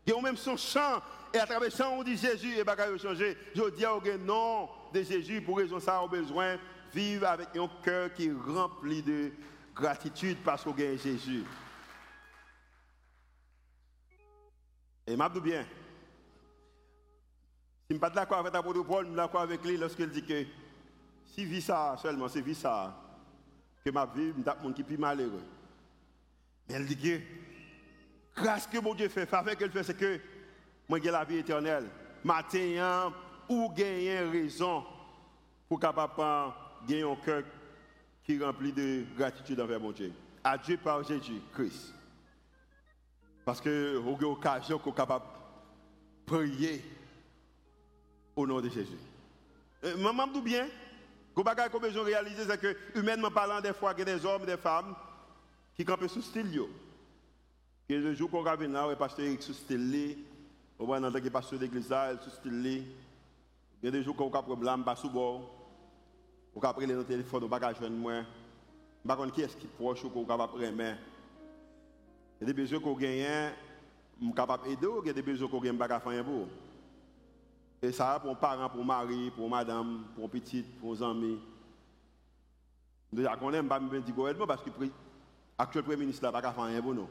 A 0.09 0.21
même 0.21 0.37
son 0.37 0.57
chant, 0.57 1.01
et 1.33 1.37
à 1.37 1.45
travers 1.45 1.71
chant, 1.71 1.97
on 1.97 2.03
dit 2.03 2.17
Jésus, 2.17 2.57
et 2.57 2.63
bagaille 2.63 2.97
changé. 2.97 3.37
Je 3.53 3.69
dis 3.69 3.85
au 3.85 4.01
nom 4.17 4.69
de 4.93 5.03
Jésus, 5.03 5.41
pour 5.41 5.57
raison 5.57 5.79
ça, 5.79 6.01
on 6.01 6.05
a 6.05 6.07
besoin 6.07 6.57
vivre 6.93 7.27
avec 7.27 7.49
un 7.55 7.69
cœur 7.83 8.13
qui 8.13 8.27
est 8.27 8.33
rempli 8.33 9.03
de 9.03 9.31
gratitude 9.75 10.37
parce 10.43 10.63
qu'on 10.63 10.71
gagne 10.71 10.97
Jésus. 10.97 11.43
Et 15.05 15.15
m'a 15.15 15.29
dit 15.29 15.41
bien, 15.41 15.63
si 15.63 15.67
je 17.89 17.93
ne 17.93 17.97
suis 17.97 17.99
pas 17.99 18.09
d'accord 18.09 18.39
avec 18.39 18.53
l'apôtre 18.53 18.83
Paul, 18.83 19.05
je 19.05 19.09
suis 19.09 19.15
d'accord 19.15 19.41
avec 19.41 19.63
lui 19.65 19.77
lorsqu'il 19.77 20.09
dit 20.09 20.23
que 20.23 20.45
si 21.33 21.45
vie 21.45 21.61
ça 21.61 21.95
seulement, 22.01 22.27
c'est 22.27 22.41
vie 22.41 22.55
ça, 22.55 22.95
que 23.83 23.89
ma 23.89 24.05
vie, 24.05 24.33
je 24.35 24.41
suis 24.41 24.73
qui 24.73 24.83
plus 24.83 24.97
malheureux. 24.97 25.43
Mais 26.67 26.75
elle 26.75 26.85
dit 26.85 26.97
que 26.97 27.19
grâce 28.35 28.67
que 28.67 28.79
mon 28.79 28.93
Dieu 28.93 29.09
fait, 29.09 29.25
faveur 29.25 29.55
qu'elle 29.55 29.71
fait, 29.71 29.83
c'est 29.83 29.97
que 29.97 30.19
moi 30.87 30.99
j'ai 31.01 31.11
la 31.11 31.23
vie 31.23 31.37
éternelle. 31.37 31.87
Matin, 32.23 33.13
ou 33.47 33.69
gagner 33.69 34.19
raison 34.19 34.83
pour 35.67 35.79
capable 35.79 36.53
gagner 36.87 37.03
un 37.03 37.15
cœur 37.15 37.43
qui 38.23 38.43
rempli 38.43 38.71
de 38.71 39.05
gratitude 39.17 39.59
envers 39.59 39.79
mon 39.79 39.91
Dieu. 39.91 40.13
À 40.43 40.57
Dieu 40.57 40.77
par 40.77 41.03
Jésus-Christ. 41.03 41.93
Parce 43.45 43.59
que 43.59 43.95
vous 43.97 44.11
avez 44.11 44.21
l'occasion 44.21 44.77
qu'on 44.77 44.91
capable 44.91 45.25
prier 46.25 46.83
au 48.35 48.45
nom 48.45 48.61
de 48.61 48.69
Jésus. 48.69 48.97
Euh, 49.83 49.97
maman 49.97 50.27
dit 50.27 50.41
bien, 50.41 50.67
Gros 51.33 51.43
bagage 51.43 51.69
qu'on 51.69 51.79
besoin 51.79 52.03
réaliser, 52.03 52.43
c'est 52.47 52.59
que, 52.59 52.75
humainement 52.95 53.31
parlant, 53.31 53.61
des 53.61 53.73
fois, 53.73 53.93
il 53.93 53.99
y 53.99 54.01
a 54.01 54.05
des 54.05 54.25
hommes, 54.25 54.45
des 54.45 54.57
femmes 54.57 54.95
qui 55.75 55.85
campent 55.85 56.07
sous 56.07 56.21
style. 56.21 56.61
Et 57.87 57.97
le 57.97 58.13
jour 58.13 58.29
qu'on 58.29 58.43
revient 58.43 58.67
là, 58.67 58.87
le 58.87 58.95
pasteur 58.95 59.25
Eric 59.25 59.41
sous 59.41 59.53
style, 59.53 60.17
on 60.77 60.85
voit 60.85 60.97
en 60.97 61.09
le 61.09 61.29
pasteur 61.29 61.59
d'église, 61.59 61.93
sous 62.23 62.29
style. 62.29 62.83
Il 63.81 63.85
y 63.85 63.87
a 63.87 63.91
des 63.91 64.03
jours 64.03 64.15
qu'on 64.15 64.29
a 64.29 64.41
problème, 64.41 64.83
pas 64.83 64.95
sous 64.95 65.09
bord. 65.09 65.49
On 66.55 66.59
a 66.61 66.73
pris 66.73 66.85
le 66.85 67.03
téléphone, 67.03 67.43
on 67.43 67.45
ne 67.45 67.59
pas 67.59 67.73
joindre 67.73 67.95
moi. 67.95 68.23
Je 69.05 69.11
ne 69.11 69.25
sais 69.25 69.31
qui 69.31 69.41
est-ce 69.41 69.55
qui 69.55 69.65
est 69.65 69.69
proche 69.69 70.03
ou 70.03 70.09
qu'on 70.09 70.23
va 70.23 70.35
prendre 70.47 70.71
main. 70.71 70.97
Il 72.41 72.47
y 72.47 72.49
a 72.49 72.53
des 72.53 72.53
besoins 72.53 72.79
qu'on 72.79 72.93
gagne, 72.93 73.51
je 74.19 74.25
suis 74.25 74.33
capable 74.33 74.63
d'aider, 74.65 74.87
il 75.03 75.07
y 75.07 75.09
a 75.09 75.13
des 75.13 75.21
besoins 75.21 75.47
qu'on 75.47 75.59
gagne, 75.59 75.77
je 75.77 75.83
ne 75.83 75.87
pas 75.87 75.99
faire 75.99 76.23
pour. 76.25 76.47
Et 77.81 77.91
ça, 77.91 78.19
pour 78.19 78.31
un 78.31 78.35
parent, 78.35 78.69
pour 78.69 78.83
mari, 78.83 79.31
pour 79.31 79.49
madame, 79.49 80.05
pour 80.15 80.25
un 80.25 80.27
petit, 80.27 80.63
pour 80.63 81.01
un 81.01 81.11
ami. 81.11 81.39
Déjà, 83.11 83.35
qu'on 83.37 83.53
aime 83.53 83.67
pas 83.67 83.79
me 83.79 83.99
dire 84.01 84.47
parce 84.47 84.61
que 84.61 84.69
l'actuel 85.57 85.83
Premier 85.83 85.97
ministre 85.97 86.23
n'a 86.23 86.31
pas 86.31 86.41
faire 86.41 86.63
rien 86.63 86.81
pour 86.81 86.93
nous. 86.93 87.07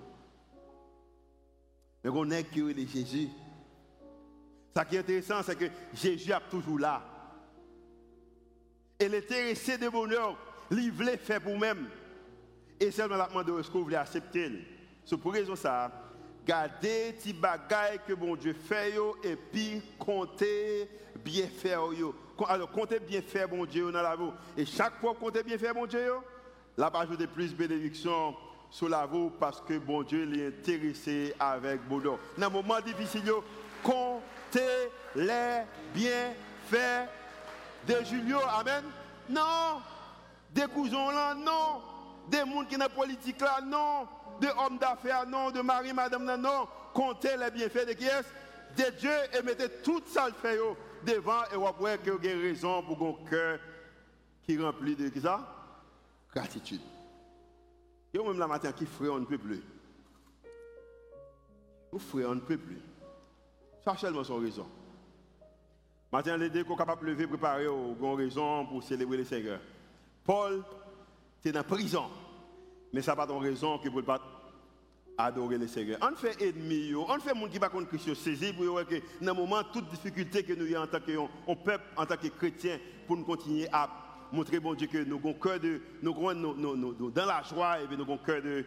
Mais 2.05 2.11
on 2.11 2.31
est 2.31 2.45
que 2.45 2.71
est 2.71 2.87
Jésus. 2.87 3.29
Ce 4.77 4.83
qui 4.85 4.97
est 4.97 5.01
intéressant, 5.01 5.43
c'est 5.43 5.57
que 5.57 5.65
Jésus 5.95 6.31
est 6.31 6.51
toujours 6.51 6.79
là. 6.79 7.03
Et 9.01 9.09
l'intéressé 9.09 9.79
de 9.79 9.89
bonheur, 9.89 10.37
il 10.71 10.93
voulait 10.93 11.17
faire 11.17 11.41
pour 11.41 11.59
même. 11.59 11.89
Et 12.79 12.91
seulement 12.91 13.17
la 13.17 13.27
demande 13.27 13.63
ce 13.63 13.69
que 13.69 13.79
vous 13.79 13.85
voulez 13.85 13.97
accepter. 13.97 14.67
C'est 15.05 15.17
pour 15.17 15.33
raison 15.33 15.57
ça, 15.57 15.91
gardez 16.49 17.15
les 17.27 17.33
bagailles 17.35 18.01
que 18.07 18.15
bon 18.15 18.35
Dieu 18.35 18.55
fait 18.55 18.95
et 19.23 19.37
puis 19.37 19.83
comptez 19.99 20.89
bien 21.23 21.47
faire 21.47 21.83
Alors 22.49 22.71
comptez 22.71 22.99
bien 22.99 23.21
faire 23.21 23.47
bon 23.47 23.67
Dieu 23.67 23.93
dans 23.93 24.01
la 24.01 24.17
vie. 24.17 24.31
Et 24.57 24.65
chaque 24.65 24.99
fois 24.99 25.15
comptez 25.15 25.43
bien 25.43 25.59
faire 25.59 25.75
bon 25.75 25.87
Dieu, 25.87 26.15
là 26.79 26.89
va 26.89 27.01
ajouter 27.01 27.27
plus 27.27 27.53
de 27.53 27.57
bénédictions 27.57 28.35
sur 28.71 28.89
la 28.89 29.07
vie 29.07 29.29
parce 29.39 29.61
que 29.61 29.77
bon 29.77 30.03
Dieu 30.03 30.27
est 30.39 30.49
intéressé 30.49 31.35
avec 31.39 31.87
bonheur. 31.87 32.19
Dans 32.39 32.47
un 32.47 32.51
moment 32.51 32.81
difficile, 32.81 33.31
comptez 33.83 34.89
les 35.15 35.65
bienfaits 35.95 37.09
de 37.87 38.05
Julio. 38.05 38.39
Amen. 38.59 38.85
Non. 39.29 39.83
Des 40.51 40.67
cousins 40.67 41.13
là, 41.13 41.35
non. 41.35 41.83
Des 42.31 42.39
gens 42.39 42.65
qui 42.65 42.75
sont 42.75 42.81
la 42.81 42.89
politique 42.89 43.41
là, 43.43 43.61
non. 43.63 44.09
Des 44.41 44.49
hommes 44.49 44.79
d'affaires, 44.79 45.27
non. 45.27 45.51
De 45.51 45.61
mari, 45.61 45.93
madame, 45.93 46.25
là, 46.25 46.37
non. 46.37 46.69
Comptez 46.93 47.37
les 47.37 47.51
bienfaits 47.51 47.89
de 47.89 47.93
qui 47.93 48.05
est 48.05 48.25
De 48.77 48.99
Dieu 48.99 49.11
et 49.39 49.43
mettez 49.43 49.69
tout 49.83 50.03
ça 50.07 50.29
le 50.29 50.35
fait 50.35 50.59
devant 51.05 51.45
et 51.53 51.57
vous 51.57 51.67
voyez 51.79 51.99
que 51.99 52.11
vous 52.11 52.19
avez 52.19 52.35
raison 52.35 52.83
pour 52.83 53.09
un 53.09 53.31
cœur 53.31 53.59
qui 54.43 54.59
remplit 54.59 54.97
de 54.97 55.09
qui 55.09 55.21
ça? 55.21 55.41
Gratitude. 56.35 56.81
Et 58.13 58.19
même 58.19 58.39
la 58.39 58.47
matin 58.47 58.73
qui 58.73 58.87
ferait 58.87 59.09
on 59.11 59.19
ne 59.19 59.25
peut 59.25 59.39
plus. 59.39 59.63
Vous 61.93 61.99
ferez 61.99 62.27
on 62.27 62.35
ne 62.35 62.41
peut 62.41 62.59
plus. 62.59 62.81
Ça 63.85 63.97
seulement 63.97 64.25
son 64.25 64.39
raison. 64.39 64.67
Matin, 66.11 66.37
les 66.37 66.49
deux 66.49 66.65
qu'on 66.65 66.77
capable 66.77 67.07
de 67.07 67.11
lever, 67.11 67.27
préparer, 67.27 67.69
ont 67.69 68.15
raison 68.15 68.65
pour 68.67 68.83
célébrer 68.83 69.19
le 69.19 69.25
Seigneur. 69.25 69.61
Paul, 70.25 70.65
c'est 71.43 71.53
dans 71.53 71.61
la 71.61 71.65
prison. 71.65 72.09
Mais 72.93 73.03
ça 73.03 73.13
n'a 73.13 73.17
pas 73.17 73.27
de 73.27 73.33
raison 73.33 73.79
que 73.79 73.89
pour 73.89 73.99
ne 73.99 74.07
pas 74.07 74.21
adorer 75.19 75.59
le 75.59 75.67
Seigneur. 75.67 75.99
On 76.01 76.15
fait 76.15 76.41
ennemi, 76.41 76.95
on 76.95 77.19
fait 77.19 77.35
monde 77.35 77.51
qui 77.51 77.59
va 77.59 77.69
contre 77.69 77.89
Christ, 77.89 78.15
saisir 78.15 78.55
pour 78.55 78.65
que 78.87 79.03
dans 79.21 79.35
moment, 79.35 79.63
toute 79.73 79.89
difficulté 79.89 80.45
que 80.45 80.53
nous 80.53 80.75
avons 80.75 80.85
en 80.85 80.87
tant 80.87 81.01
que 81.01 81.55
peuple, 81.65 81.85
en 81.97 82.07
tant 82.07 82.17
que 82.17 82.29
chrétien, 82.29 82.79
pour 83.07 83.17
nous 83.17 83.25
continuer 83.25 83.67
à 83.73 83.91
montrer 84.33 84.61
bon 84.61 84.75
Dieu 84.75 84.87
que 84.87 84.99
nous 84.99 85.17
avons 85.17 85.35
cœur 85.35 85.59
de, 85.59 85.81
nous, 86.03 86.15
nous, 86.15 87.11
dans 87.11 87.27
la 87.27 87.43
joie 87.43 87.81
et 87.81 87.87
nous 87.89 88.03
avons 88.03 88.19
cœur 88.19 88.41
de, 88.41 88.65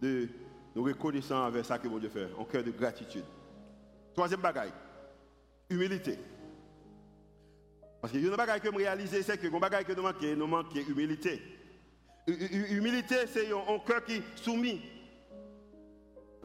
de 0.00 0.28
nous 0.74 0.82
reconnaissant 0.82 1.44
avec 1.44 1.64
ça 1.66 1.78
que 1.78 1.88
bon 1.88 1.98
Dieu 1.98 2.08
fait, 2.08 2.28
un 2.40 2.44
cœur 2.44 2.64
de 2.64 2.70
gratitude. 2.70 3.24
Troisième 4.14 4.40
bagaille, 4.40 4.72
humilité. 5.68 6.18
Parce 8.00 8.12
que 8.12 8.18
une 8.18 8.28
chose 8.28 8.36
que 8.36 8.70
je 8.72 8.76
réalise, 8.76 9.22
c'est 9.22 9.38
que 9.38 9.46
une 9.46 9.60
bagaille 9.60 9.84
que 9.84 9.92
nous 9.92 10.02
manquons, 10.02 10.36
nous 10.36 10.46
manquons 10.46 10.80
humilité. 10.88 11.40
Humilité, 12.26 13.26
c'est 13.26 13.52
un 13.52 13.78
cœur 13.80 14.04
qui 14.04 14.14
est 14.14 14.22
soumis. 14.36 14.80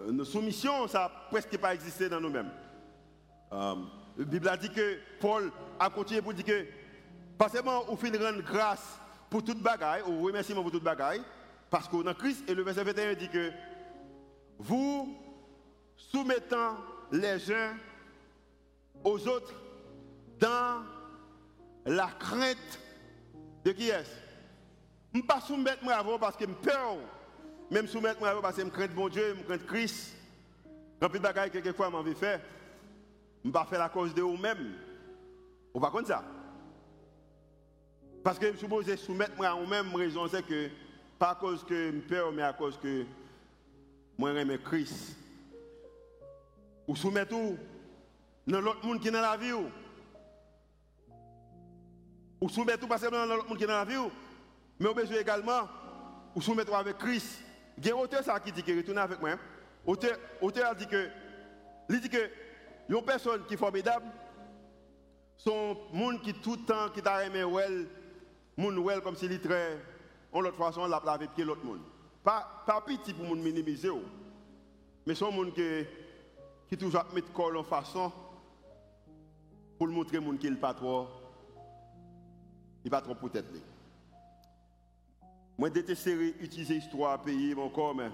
Une 0.07 0.25
soumission, 0.25 0.87
ça 0.87 0.99
n'a 0.99 1.09
presque 1.29 1.57
pas 1.57 1.73
existé 1.73 2.09
dans 2.09 2.19
nous-mêmes. 2.19 2.51
Euh, 3.51 3.75
la 4.17 4.25
Bible 4.25 4.47
a 4.49 4.57
dit 4.57 4.69
que 4.69 4.97
Paul 5.19 5.51
a 5.79 5.89
continué 5.89 6.21
pour 6.21 6.33
dire 6.33 6.45
que, 6.45 6.65
pas 7.37 7.49
seulement 7.49 7.89
au 7.89 7.95
fin 7.95 8.09
de 8.09 8.17
rendre 8.17 8.41
grâce 8.41 8.99
pour 9.29 9.43
toute 9.43 9.61
bagaille, 9.61 10.01
ou 10.07 10.23
remerciement 10.23 10.61
pour 10.61 10.71
toute 10.71 10.83
bagaille, 10.83 11.21
parce 11.69 11.87
qu'on 11.87 12.05
a 12.07 12.13
Christ, 12.13 12.49
et 12.49 12.55
le 12.55 12.63
verset 12.63 12.83
21 12.83 13.13
dit 13.13 13.29
que 13.29 13.51
vous 14.57 15.15
soumettant 15.95 16.77
les 17.11 17.51
uns 17.51 17.75
aux 19.03 19.27
autres 19.27 19.53
dans 20.39 20.83
la 21.85 22.07
crainte 22.19 22.79
de 23.63 23.71
qui 23.71 23.89
est-ce? 23.89 24.26
Je 25.17 25.21
ne 25.23 25.25
pas 25.25 25.41
soumettre 25.41 25.83
moi 25.83 25.95
avant 25.95 26.19
parce 26.19 26.37
que 26.37 26.45
je 26.45 26.53
peur. 26.53 26.97
Même 27.71 27.87
soumettre 27.87 28.19
moi 28.19 28.29
avant 28.29 28.41
parce 28.41 28.55
que 28.55 28.61
je 28.61 28.67
crains 28.67 28.85
bon 28.85 29.09
Dieu, 29.09 29.35
je 29.35 29.43
crains 29.45 29.57
Christ. 29.57 30.15
Quand 30.99 31.11
de 31.11 31.17
bagaille 31.17 31.49
quelquefois 31.49 31.91
je 32.05 32.13
faire, 32.13 32.39
je 33.43 33.47
ne 33.47 33.51
pas 33.51 33.65
faire 33.65 33.79
la 33.79 33.89
cause 33.89 34.13
de 34.13 34.21
vous-même. 34.21 34.75
On 35.73 35.79
va 35.79 35.89
comme 35.89 36.05
ça? 36.05 36.23
Parce 38.23 38.37
que 38.37 38.53
je 38.53 38.57
suppose 38.57 38.95
soumettre 38.97 39.35
moi 39.37 39.47
à 39.47 39.55
vous-même, 39.55 39.95
raison 39.95 40.27
c'est 40.27 40.45
que 40.45 40.69
pas 41.17 41.31
à 41.31 41.35
cause 41.35 41.63
que 41.63 41.91
je 41.93 41.99
peur, 42.01 42.31
mais 42.31 42.43
à 42.43 42.53
cause 42.53 42.77
que 42.77 43.03
moi 44.19 44.35
j'aime 44.35 44.55
Christ. 44.59 45.17
Ou 46.87 46.95
soumettre 46.95 47.31
tout 47.31 47.57
dans 48.45 48.61
l'autre 48.61 48.85
monde 48.85 48.99
qui 48.99 49.07
est 49.07 49.11
dans 49.11 49.21
la 49.21 49.35
vie. 49.35 49.53
Ou? 52.39 52.49
Soumettre 52.49 52.81
tout 52.81 52.87
parce 52.87 53.01
que 53.01 53.09
dans 53.09 53.25
l'autre 53.25 53.49
monde 53.49 53.57
qui 53.57 53.63
est 53.63 53.67
dans 53.67 53.73
la 53.73 53.85
vie, 53.85 53.97
mais 54.79 54.89
on 54.89 54.93
besoin 54.93 55.17
également, 55.17 55.67
ou 56.35 56.41
soumettre 56.41 56.73
avec 56.73 56.97
Christ. 56.97 57.39
Il 57.77 57.85
y 57.85 57.91
a 57.91 57.95
un 57.95 57.99
auteur 57.99 58.23
qui 58.43 58.51
dit 58.51 58.63
que 58.63 58.75
retourne 58.75 58.97
avec 58.97 59.19
moi. 59.19 59.31
Auteur, 59.85 60.17
auteur 60.41 60.75
dit 60.75 60.87
que, 60.87 61.09
il 61.89 62.01
dit 62.01 62.09
que, 62.09 62.29
une 62.89 63.01
personne 63.03 63.45
qui 63.45 63.55
est 63.55 63.57
formidable, 63.57 64.05
son 65.35 65.77
monde 65.93 66.21
qui 66.21 66.33
tout 66.33 66.55
le 66.55 66.65
temps, 66.65 66.89
qui 66.89 67.01
t'a 67.01 67.25
aimé, 67.25 67.43
well, 67.43 67.87
monde 68.55 68.77
well 68.79 69.01
comme 69.01 69.15
s'il 69.15 69.39
très, 69.39 69.77
en 70.31 70.41
l'autre 70.41 70.57
façon, 70.57 70.85
l'a 70.87 71.01
pied 71.35 71.43
l'autre 71.43 71.65
monde. 71.65 71.81
Pas, 72.23 72.63
pas 72.65 72.81
petit 72.81 73.13
pour 73.13 73.25
monde 73.25 73.39
minimiser, 73.39 73.91
mais 75.05 75.15
son 75.15 75.31
monde 75.31 75.53
qui, 75.53 75.85
qui 76.67 76.77
toujours 76.77 77.05
met 77.13 77.21
col 77.33 77.57
en 77.57 77.63
façon, 77.63 78.11
pour 79.77 79.87
montrer 79.87 80.19
monde 80.19 80.39
qui 80.39 80.47
est 80.47 80.51
pas 80.51 80.73
trop 80.73 81.07
il 82.87 82.91
va 82.91 83.01
trop 83.01 83.15
peut-être. 83.15 83.49
Moi, 85.57 85.69
je 85.69 85.73
déteste 85.73 86.07
utiliser 86.39 86.75
l'histoire, 86.75 87.21
payer 87.23 87.55
mon 87.55 87.69
corps, 87.69 87.95
mais 87.95 88.11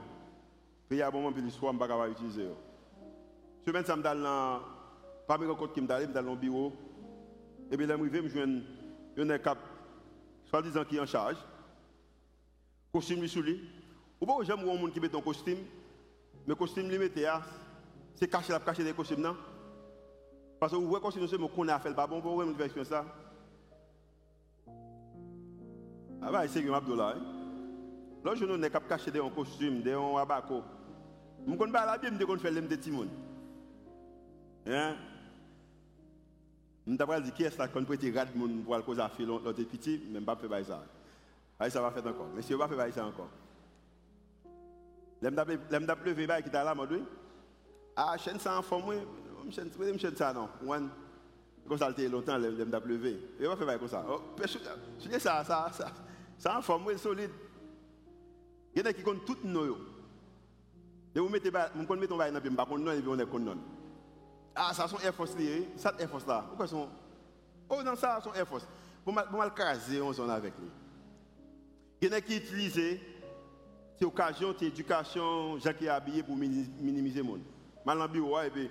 payer 0.88 1.02
à 1.02 1.12
bon 1.12 1.22
moment, 1.22 1.36
l'histoire, 1.36 1.74
je 1.74 1.78
ne 1.78 1.84
vais 1.84 1.89
pas 1.89 2.10
utiliser. 2.10 2.48
Semaine, 3.66 3.86
ça 3.86 3.96
me 3.98 4.04
donne 4.04 4.24
pas 5.28 5.38
mes 5.38 5.48
rencontres 5.48 5.74
qui 5.74 5.82
me 5.82 5.88
donnent, 5.88 6.14
dans 6.14 6.22
le 6.22 6.36
bureau. 6.36 6.72
Et 7.70 7.76
puis, 7.76 7.86
là, 7.86 7.98
je 7.98 8.02
me 8.02 8.30
joindre 8.30 9.34
un 9.34 9.38
cap, 9.39 9.58
soi-disant 10.46 10.86
qui 10.86 10.96
est 10.96 11.02
en 11.02 11.06
charge. 11.06 11.38
Costume 12.94 13.28
sous 13.28 13.41
lui. 13.41 13.62
Ou 14.22 14.26
pas, 14.26 14.38
j'aime 14.44 14.60
un 14.60 14.78
monde 14.78 14.94
qui 14.94 15.00
met 15.02 15.10
ton 15.10 15.22
costume. 15.22 15.60
Mais 16.48 16.56
costume 16.56 16.89
limité, 16.89 17.28
hein, 17.28 17.41
c'est 18.16 18.30
cacher 18.30 18.54
la 18.54 18.60
cacher 18.60 18.84
des 18.84 18.94
costumes, 18.94 19.22
non? 19.22 19.36
Parce 20.60 20.72
que 20.72 20.78
vous 20.78 20.88
voyez 20.88 21.04
costume, 21.04 21.28
c'est 21.28 21.38
qu'on 21.38 21.68
a 21.68 21.80
fait 21.80 21.94
pas 21.94 22.08
bon 22.08 22.20
vous, 22.20 22.54
faire 22.56 22.86
ça. 22.86 23.06
Aba 26.24 26.45
ese 26.45 26.63
yon 26.63 26.76
Abdoulaye. 26.78 27.21
Lò 28.24 28.36
jounou 28.36 28.57
ne 28.57 28.69
kap 28.71 28.88
kache 28.88 29.11
de 29.11 29.19
yon 29.19 29.34
kostyme, 29.36 29.82
de 29.84 29.91
yon 29.91 30.13
wabako. 30.15 30.61
Mwen 31.43 31.59
kon 31.59 31.74
ba 31.74 31.84
la 31.86 31.97
bi 31.99 32.11
mde 32.11 32.28
kon 32.28 32.39
fè 32.39 32.51
lem 32.53 32.69
de 32.71 32.78
timoun. 32.80 33.09
Hein? 34.63 34.95
Mwen 36.86 36.99
tapal 36.99 37.24
di 37.24 37.34
ki 37.36 37.49
es 37.49 37.57
la 37.59 37.67
kon 37.71 37.88
prete 37.88 38.11
rad 38.15 38.32
moun 38.36 38.61
pou 38.63 38.78
al 38.78 38.86
koza 38.88 39.09
fi 39.11 39.28
lote 39.28 39.67
piti, 39.67 39.97
men 40.11 40.24
ba 40.24 40.38
pe 40.39 40.47
bay 40.47 40.63
sa. 40.67 40.80
Bay 41.59 41.71
sa 41.71 41.84
va 41.84 41.91
fèt 41.91 42.07
ankon. 42.07 42.32
Mesye 42.38 42.59
ba 42.59 42.69
fe 42.71 42.80
bay 42.80 42.95
sa 42.95 43.09
ankon. 43.09 43.28
Lem 45.24 45.86
da 45.88 45.95
pleve 45.95 46.28
bay 46.28 46.43
ki 46.43 46.51
ta 46.51 46.63
la 46.63 46.76
modwe. 46.76 47.01
A 47.95 48.15
chen 48.17 48.39
sa 48.39 48.55
an 48.57 48.63
fon 48.63 48.82
mwen, 48.88 49.03
mwen 49.43 49.99
chen 49.99 50.15
sa 50.15 50.32
nan. 50.32 50.47
Wan, 50.63 50.88
kon 51.67 51.80
salte 51.80 52.07
lontan 52.07 52.39
lem 52.39 52.71
da 52.71 52.80
pleve. 52.80 53.17
E 53.36 53.51
ba 53.51 53.59
fe 53.59 53.67
bay 53.67 53.84
kon 53.84 53.91
sa. 53.91 54.05
Pe 54.39 54.47
chou, 54.47 54.63
chou 55.03 55.11
de 55.11 55.19
sa, 55.19 55.41
sa, 55.43 55.67
sa. 55.76 55.91
Ça 56.44 56.58
en 56.58 56.62
forme 56.62 56.98
solide. 56.98 57.32
Il 58.76 58.82
y 58.82 58.84
en 58.84 58.89
a 58.89 58.94
qui 58.94 59.02
comptent 59.02 59.46
nos. 59.46 59.78
Et 61.16 61.20
vous 61.20 61.30
mettez, 61.30 61.50
vous 61.50 61.82
le 61.82 61.86
pas 62.56 62.66
vous 62.66 63.14
est 63.14 63.39
non. 63.39 63.58
Ah, 64.54 64.74
ça 64.74 64.89
sont 64.89 65.00
Air 65.00 65.14
Force 65.14 65.38
ça. 66.26 66.44
Pourquoi 66.50 66.68
sont 66.68 66.89
Oh 67.70 67.82
non, 67.82 67.96
ça 67.96 68.20
sont. 68.22 68.32
Pour 69.06 69.14
mal, 69.14 69.54
caser, 69.56 70.02
on 70.02 70.12
s'en 70.12 70.28
avec 70.28 70.54
lui. 70.60 70.68
Il 72.02 72.10
y 72.10 72.12
en 72.12 72.18
a 72.18 72.20
qui 72.20 72.36
utilisent 72.36 72.74
ces 72.74 74.06
occasions, 74.06 74.54
ces 74.60 74.66
éducations, 74.66 75.58
Jacques 75.60 75.82
habillé 75.84 76.24
pour 76.24 76.36
minimiser 76.36 77.22
le 77.22 77.24
monde. 77.24 77.41
Mal 77.86 77.98
bureau, 78.10 78.41
et 78.41 78.50
puis, 78.50 78.70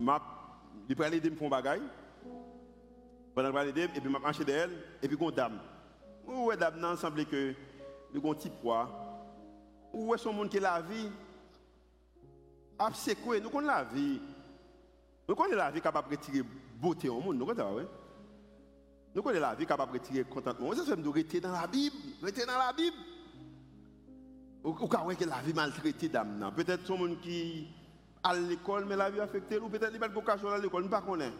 il 0.00 0.96
prend 0.96 1.08
l'aider 1.08 1.30
me 1.30 1.36
faire 3.52 3.64
l'aider, 3.64 3.82
et 3.82 4.00
puis 4.00 4.10
m'a 4.10 4.18
marché 4.18 4.44
d'elle, 4.44 4.72
et 5.00 5.06
puis 5.06 5.16
qu'on 5.16 5.30
dame. 5.30 5.60
Ouais, 6.26 6.56
dame, 6.56 6.78
non, 6.78 6.96
semble 6.96 7.24
que, 7.26 7.54
le 8.12 8.18
un 8.18 8.34
petit 8.34 8.50
poids. 8.50 8.88
Où 9.92 10.14
est 10.14 10.18
ce 10.18 10.28
monde 10.28 10.48
qui 10.48 10.58
la 10.58 10.80
vie? 10.80 11.08
Quoi? 13.22 13.40
Nous 13.40 13.50
connaissons 13.50 13.66
la 13.66 13.84
vie. 13.84 14.20
Nous 15.28 15.34
connaissons 15.34 15.56
la 15.56 15.70
vie 15.70 15.80
capable 15.80 16.10
de 16.10 16.16
retirer 16.16 16.42
beauté 16.80 17.08
au 17.08 17.20
monde. 17.20 17.36
Nous 17.36 17.46
connaissons? 17.46 17.88
Nous 19.14 19.22
connaissons 19.22 19.42
la 19.42 19.54
vie 19.54 19.66
capable 19.66 19.92
de 19.92 19.98
retirer 19.98 20.24
contentement. 20.24 20.70
C'est 20.74 20.84
ça, 20.84 20.96
nous 20.96 21.12
rester 21.12 21.40
dans 21.40 21.52
la 21.52 21.66
Bible. 21.66 21.96
Rester 22.22 22.46
dans 22.46 22.58
la 22.58 22.72
Bible. 22.72 22.96
Ou 24.64 24.72
quand 24.72 25.14
que 25.14 25.24
la 25.24 25.40
vie 25.42 25.52
maltraitée 25.52 26.08
d'âme. 26.08 26.52
Peut-être 26.56 26.86
son 26.86 26.98
monde 26.98 27.20
qui 27.20 27.68
à 28.22 28.34
l'école, 28.34 28.86
mais 28.86 28.96
la 28.96 29.10
vie 29.10 29.20
affectée, 29.20 29.58
ou 29.58 29.68
peut-être 29.68 29.92
il 29.92 30.00
n'a 30.00 30.08
pas 30.08 30.14
vocation 30.14 30.48
à 30.48 30.58
l'école, 30.58 30.84
nous 30.84 30.88
ne 30.88 31.00
connaissons 31.00 31.30
pas. 31.30 31.36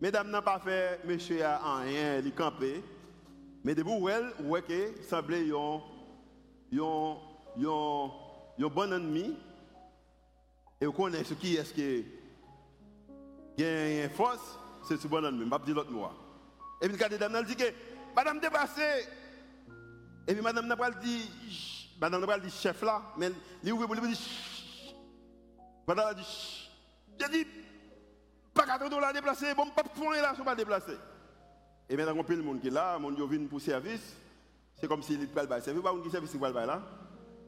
Mesdames 0.00 0.30
n'a 0.30 0.42
pas 0.42 0.58
fait, 0.58 1.00
monsieur 1.04 1.44
a 1.44 1.76
rien, 1.76 2.18
il 2.18 2.34
campé. 2.34 2.82
Mais 3.64 3.74
debout, 3.74 3.96
où 3.98 4.08
elle, 4.10 4.30
où 4.44 4.54
que 4.56 5.02
semblait 5.08 5.50
un 5.50 5.80
bon 8.68 8.92
ennemi. 8.92 9.36
Et 10.80 10.86
vous 10.86 10.92
connaissez 10.92 11.24
ce 11.24 11.34
qui 11.34 11.56
est 11.56 11.64
ce 11.64 11.72
qui 11.72 12.04
est 13.58 14.08
force, 14.10 14.58
c'est 14.86 14.98
ce 14.98 15.08
bon 15.08 15.24
ennemi. 15.24 15.46
Je 15.46 15.50
vais 15.50 15.64
dire 15.64 15.74
l'autre 15.76 15.90
mot. 15.90 16.08
Et 16.82 16.88
puis, 16.88 16.98
quand 16.98 17.10
madame 17.10 17.44
dit 17.44 17.56
que, 17.56 17.72
madame 18.14 18.38
dépassée. 18.38 19.08
Et 20.26 20.34
puis, 20.34 20.42
madame 20.42 20.66
n'a 20.66 20.76
pas 20.76 20.90
dit, 20.90 21.30
madame 21.98 22.26
n'a 22.26 22.38
dit 22.38 22.50
chef 22.50 22.82
là, 22.82 23.00
mais 23.16 23.32
il 23.62 23.72
ouvre 23.72 23.86
pour 23.86 23.96
madame 25.86 26.14
dit, 26.14 26.70
j'ai 27.18 27.28
dit, 27.28 27.46
pas 28.52 28.66
4 28.66 28.90
dollars 28.90 29.12
déplacés, 29.14 29.54
bon, 29.54 29.70
pas 29.70 29.82
de 29.82 29.88
points 29.88 30.20
là, 30.20 30.32
je 30.34 30.40
ne 30.40 30.44
pas 30.44 30.54
déplacer. 30.54 30.96
Et 31.88 31.96
maintenant, 31.96 32.14
on 32.18 32.24
peut 32.24 32.34
le 32.34 32.42
monde 32.42 32.60
qui 32.60 32.68
est 32.68 32.70
là, 32.70 32.98
mon 32.98 33.10
Dieu 33.10 33.26
vient 33.26 33.46
pour 33.46 33.60
service, 33.60 34.16
c'est 34.74 34.88
comme 34.88 35.02
s'il 35.02 35.22
était 35.22 35.32
pas 35.32 35.42
le 35.42 35.62
service, 35.62 35.82
pas 35.82 35.92
un 35.92 36.10
service 36.10 36.30
qui 36.30 36.38
va 36.38 36.66
là. 36.66 36.82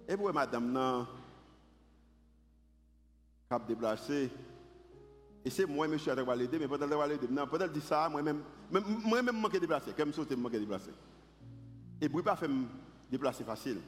Et 0.09 0.17
pour 0.17 0.33
madame, 0.33 0.71
non, 0.71 1.07
cap 3.49 3.67
déplacé. 3.67 4.31
Et 5.45 5.51
c'est 5.51 5.67
moi, 5.67 5.87
monsieur, 5.89 6.13
qui 6.15 6.23
vais 6.23 6.37
l'aider, 6.37 6.59
mais 6.59 6.69
peut-être 6.69 6.89
que 6.89 7.09
l'aider. 7.09 7.29
Non, 7.31 7.47
peut-être 7.47 7.73
dire 7.73 7.83
ça, 7.83 8.09
moi-même, 8.09 8.43
moi-même, 8.71 9.41
manquer 9.41 9.61
déplacer, 9.61 9.93
comme 9.93 10.13
ça, 10.13 10.23
je 10.29 10.35
manquer 10.35 10.59
déplacer. 10.59 10.91
Et 12.01 12.09
pour 12.09 12.19
ne 12.19 12.25
pas 12.25 12.37
faire 12.37 12.51
déplacer 13.11 13.45
facile. 13.45 13.81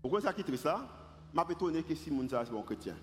Pourquoi 0.00 0.20
ça 0.20 0.32
quitte 0.32 0.54
ça? 0.56 0.86
Je 1.34 1.40
suis 1.40 1.52
étonné 1.52 1.82
que 1.82 1.94
si 1.94 2.10
mon 2.10 2.26
c'est 2.28 2.50
bon 2.50 2.62
chrétien. 2.62 2.96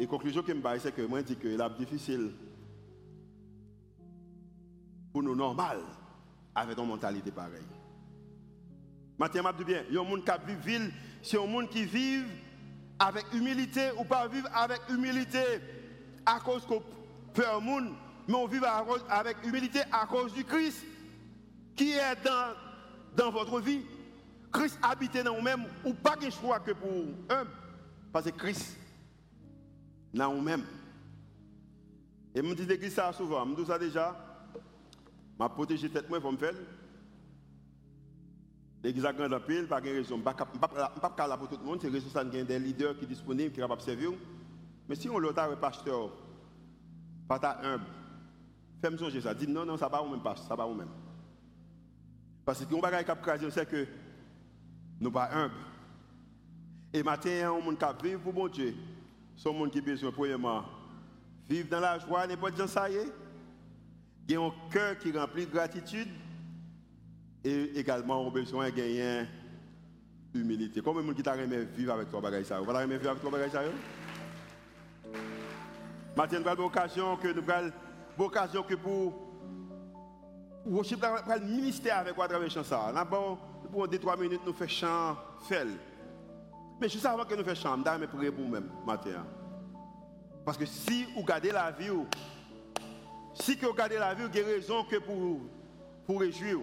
Et 0.00 0.04
la 0.04 0.08
conclusion 0.08 0.42
je 0.48 0.54
me 0.54 0.78
c'est 0.78 0.94
que 0.96 1.02
moi, 1.02 1.18
je 1.18 1.24
dis 1.26 1.36
que 1.36 1.54
c'est 1.58 1.76
difficile 1.76 2.32
pour 5.12 5.22
nous 5.22 5.36
normal 5.36 5.80
avec 6.54 6.78
une 6.78 6.86
mentalité 6.86 7.30
pareille. 7.30 7.60
Maintenant, 9.18 9.50
je 9.52 9.58
dis 9.58 9.64
bien, 9.64 9.82
il 9.90 9.94
y 9.94 9.98
a 9.98 10.00
un 10.00 10.04
monde 10.04 10.24
qui 10.24 10.46
vit 10.46 10.54
ville, 10.64 10.92
c'est 11.22 11.38
un 11.38 11.44
monde 11.44 11.68
qui 11.68 11.84
vit 11.84 12.22
avec 12.98 13.26
humilité 13.34 13.90
ou 13.98 14.04
pas 14.04 14.26
vivre 14.26 14.48
avec 14.54 14.80
humilité 14.88 15.44
à 16.24 16.40
cause 16.40 16.64
qu'on 16.64 16.82
peur 17.34 17.60
monde, 17.60 17.92
mais 18.26 18.34
on 18.36 18.46
vit 18.46 18.60
avec 19.10 19.36
humilité 19.44 19.80
à 19.92 20.06
cause 20.06 20.32
du 20.32 20.44
Christ 20.44 20.82
qui 21.76 21.90
est 21.90 22.24
dans, 22.24 22.54
dans 23.14 23.30
votre 23.30 23.60
vie. 23.60 23.82
Christ 24.50 24.78
habite 24.82 25.22
dans 25.22 25.34
vous-même, 25.34 25.66
ou 25.84 25.92
pas 25.92 26.16
de 26.16 26.30
choix 26.30 26.58
que 26.58 26.70
pour 26.70 26.88
un, 27.28 27.44
parce 28.10 28.24
que 28.24 28.30
Christ 28.30 28.78
dans 30.12 30.34
vous-même. 30.34 30.64
Et 32.34 32.42
je 32.42 32.54
dis 32.54 32.66
l'église 32.66 32.94
ça 32.94 33.12
souvent, 33.12 33.46
je 33.46 33.54
dis 33.54 33.66
ça 33.66 33.78
déjà, 33.78 34.16
je 35.40 35.46
protéger 35.48 35.88
tête 35.88 36.08
moi 36.08 36.20
pour 36.20 36.32
me 36.32 36.36
faire. 36.36 36.54
L'église 38.82 39.04
a 39.04 39.12
grandi 39.12 39.34
pile, 39.46 39.66
pas 39.66 39.80
de 39.80 39.88
raison. 39.88 40.18
Peux 40.18 40.24
pas 40.32 41.26
là 41.26 41.36
pour 41.36 41.48
tout 41.48 41.58
le 41.58 41.64
monde, 41.64 41.80
c'est 41.82 41.90
raison 41.90 42.08
ça 42.08 42.20
a 42.20 42.24
des 42.24 42.58
leaders 42.58 42.94
qui 42.94 43.02
sont 43.02 43.08
disponibles, 43.08 43.50
qui 43.50 43.56
sont 43.56 43.62
capables 43.62 43.80
de 43.80 43.86
servir. 43.86 44.12
Mais 44.88 44.94
si 44.94 45.08
on 45.08 45.18
l'a 45.18 45.44
un 45.44 45.56
pasteur, 45.56 46.10
pas 47.28 47.60
humble, 47.62 47.84
fais-moi 48.80 48.98
songer 48.98 49.20
ça. 49.20 49.34
Dis 49.34 49.46
non, 49.46 49.64
non, 49.64 49.76
ça 49.76 49.88
va 49.88 50.00
vous 50.00 50.10
même 50.10 50.22
pas, 50.22 50.34
ça 50.36 50.56
va 50.56 50.64
vous 50.64 50.74
même. 50.74 50.88
Parce 52.44 52.64
que 52.64 52.74
on 52.74 52.80
va 52.80 53.04
qui 53.04 53.50
c'est 53.50 53.68
que 53.68 53.86
nous 55.00 55.10
pas 55.10 55.30
humbles. 55.32 55.54
Et 56.92 57.02
maintenant, 57.02 57.60
on 57.66 57.74
qui 57.76 58.02
vivre 58.02 58.20
pour 58.20 58.32
bon 58.32 58.48
Dieu. 58.48 58.74
Un 59.46 59.52
monde 59.52 59.70
qui 59.70 59.80
besoin, 59.80 60.12
premièrement, 60.12 60.64
vivre 61.48 61.68
dans 61.68 61.80
la 61.80 61.98
joie, 61.98 62.26
n'importe 62.26 62.56
quoi, 62.56 62.66
ça 62.66 62.90
y 62.90 62.96
est. 62.96 63.12
Un 64.36 64.52
cœur 64.70 64.98
qui 64.98 65.10
remplit 65.10 65.46
de 65.46 65.50
gratitude. 65.50 66.08
Et 67.42 67.78
également, 67.78 68.20
on 68.20 68.30
besoin 68.30 68.70
de 68.70 68.74
gagner 68.76 69.26
humilité. 70.34 70.80
Combien 70.82 71.02
de 71.02 71.08
gens 71.08 71.14
qui 71.14 71.22
t'a 71.22 71.36
aimé 71.36 71.64
vivre 71.74 71.94
avec 71.94 72.10
toi, 72.10 72.20
bagay 72.20 72.44
ça 72.44 72.60
Vous 72.60 72.70
aimé 72.70 72.96
vivre 72.96 73.10
avec 73.10 73.22
toi, 73.22 73.30
bagay 73.30 73.50
ça 73.50 73.62
Maintenant, 76.16 76.40
nous 76.40 76.48
avons 76.48 76.62
l'occasion 76.64 77.16
que 77.16 77.28
nous 77.28 77.50
avons 77.50 77.72
l'occasion 78.18 78.62
que 78.62 78.74
pour 78.74 79.30
worship 80.66 81.02
le 81.02 81.46
ministère 81.46 81.98
avec 81.98 82.18
à 82.18 82.28
travers 82.28 82.52
ça. 82.52 82.92
Là, 82.92 83.04
bon, 83.04 83.38
pour 83.72 83.88
2-3 83.88 84.20
minutes, 84.20 84.42
nous 84.46 84.52
faisons 84.52 84.68
chant. 84.68 85.16
Mais 86.80 86.88
juste 86.88 87.04
avant 87.04 87.24
que 87.24 87.34
nous 87.34 87.44
fassions 87.44 87.76
nous 87.76 87.86
allons 87.86 88.06
prier 88.06 88.30
pour 88.30 88.44
nous-mêmes, 88.44 88.70
matin. 88.86 89.24
Parce 90.44 90.56
que 90.56 90.64
si 90.64 91.04
vous 91.14 91.22
gardez 91.22 91.52
la 91.52 91.70
vie, 91.70 91.90
si 93.34 93.54
vous 93.56 93.74
gardez 93.74 93.98
la 93.98 94.14
vie, 94.14 94.22
vous 94.22 94.38
avez 94.38 94.54
raison 94.54 94.84
que 94.84 94.96
pour, 94.96 95.40
pour 96.06 96.20
réjouir. 96.20 96.60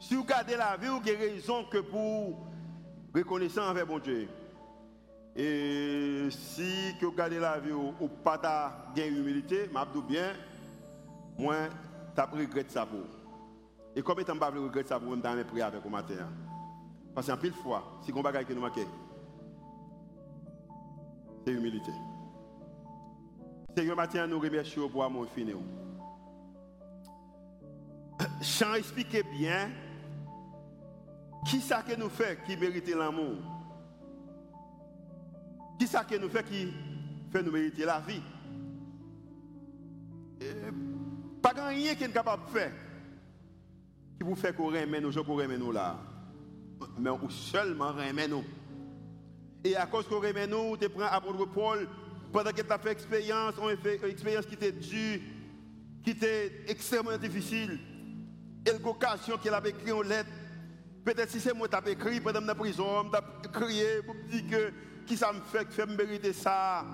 Si 0.00 0.14
vous 0.14 0.24
gardez 0.24 0.56
la 0.56 0.76
vie, 0.76 0.88
vous 0.88 0.96
avez 0.96 1.16
raison 1.16 1.64
que 1.64 1.78
pour 1.78 2.38
reconnaissance 3.14 3.70
envers 3.70 3.86
mon 3.86 3.98
Dieu. 3.98 4.28
Et 5.36 6.28
si 6.30 6.92
vous 7.00 7.12
gardez 7.12 7.38
la 7.38 7.60
vie 7.60 7.72
ou, 7.72 8.08
pas 8.24 8.92
gain 8.94 9.06
humilité, 9.06 9.70
je 9.72 10.00
bien, 10.00 10.32
moi, 11.38 11.68
tu 12.14 12.36
regrette 12.36 12.70
ça 12.72 12.84
pour. 12.84 13.06
Et 13.94 14.02
comme 14.02 14.20
étant 14.20 14.36
pas 14.36 14.50
regret 14.50 14.84
ça 14.86 14.98
pour, 14.98 15.14
je 15.14 15.20
vais 15.20 15.44
prier 15.44 15.62
avec 15.62 15.82
vous 15.82 15.88
matin? 15.88 16.28
Parce 17.14 17.26
qu'en 17.26 17.36
pile 17.36 17.52
fois, 17.52 17.98
si 18.02 18.12
on 18.12 18.22
bagaille 18.22 18.46
qui 18.46 18.54
nous 18.54 18.60
manque, 18.60 18.78
c'est 21.44 21.52
humilité. 21.52 21.92
Seigneur, 23.76 23.96
matin, 23.96 24.26
nous 24.26 24.40
remercions 24.40 24.88
pour 24.88 25.08
mon 25.10 25.24
fini. 25.24 25.54
Chant 28.42 28.74
expliquer 28.74 29.22
bien 29.22 29.70
qui 31.46 31.60
ça 31.60 31.82
que 31.82 31.96
nous 31.96 32.10
fait 32.10 32.38
qui 32.44 32.54
mérite 32.56 32.94
l'amour 32.94 33.36
Qui 35.78 35.86
ça 35.86 36.04
que 36.04 36.16
nous 36.16 36.28
fait 36.28 36.44
qui 36.44 36.68
fait 37.32 37.42
nous 37.42 37.50
mériter 37.50 37.86
la 37.86 38.00
vie 38.00 38.20
Pas 41.40 41.54
grand 41.54 41.68
rien 41.68 41.94
qui 41.94 42.04
est 42.04 42.12
capable 42.12 42.44
de 42.44 42.50
faire 42.50 42.72
qui 44.20 44.24
vous 44.24 44.34
fait 44.34 44.54
qu'on 44.54 44.66
remet 44.66 45.00
nous, 45.00 45.12
qu'on 45.24 45.34
remet 45.34 45.56
nous 45.56 45.72
là. 45.72 45.96
Mais 46.98 47.08
seulement 47.30 47.90
remet 47.92 48.28
nous. 48.28 48.44
Et 49.64 49.76
à 49.76 49.86
cause 49.86 50.06
qu'on 50.06 50.20
remet 50.20 50.46
nous, 50.46 50.76
tu 50.76 50.88
prends 50.88 51.04
apôtre 51.04 51.46
Paul, 51.46 51.86
pendant 52.32 52.50
tu 52.50 52.62
as 52.68 52.78
fait 52.78 52.92
expérience, 52.92 53.54
on 53.60 53.68
fait 53.76 53.96
une 54.02 54.10
expérience 54.10 54.46
qui 54.46 54.54
était 54.54 54.72
dure, 54.72 55.20
qui 56.02 56.10
était 56.10 56.64
extrêmement 56.68 57.16
difficile. 57.18 57.78
Et 58.66 58.72
l'occasion 58.82 59.36
qu'il 59.38 59.52
avait 59.52 59.70
écrit 59.70 59.92
en 59.92 60.02
lettre, 60.02 60.30
peut-être 61.04 61.30
si 61.30 61.40
c'est 61.40 61.54
moi 61.54 61.68
qui 61.68 61.88
ai 61.88 61.92
écrit 61.92 62.20
pendant 62.20 62.40
la 62.40 62.54
prison, 62.54 63.10
je 63.44 63.48
crié 63.48 64.02
pour 64.04 64.14
dire 64.30 64.42
que 64.50 64.72
qui 65.06 65.16
ça 65.16 65.32
me 65.32 65.40
fait, 65.40 65.70
fait 65.70 65.86
me 65.86 65.96
mériter 65.96 66.32
ça. 66.32 66.84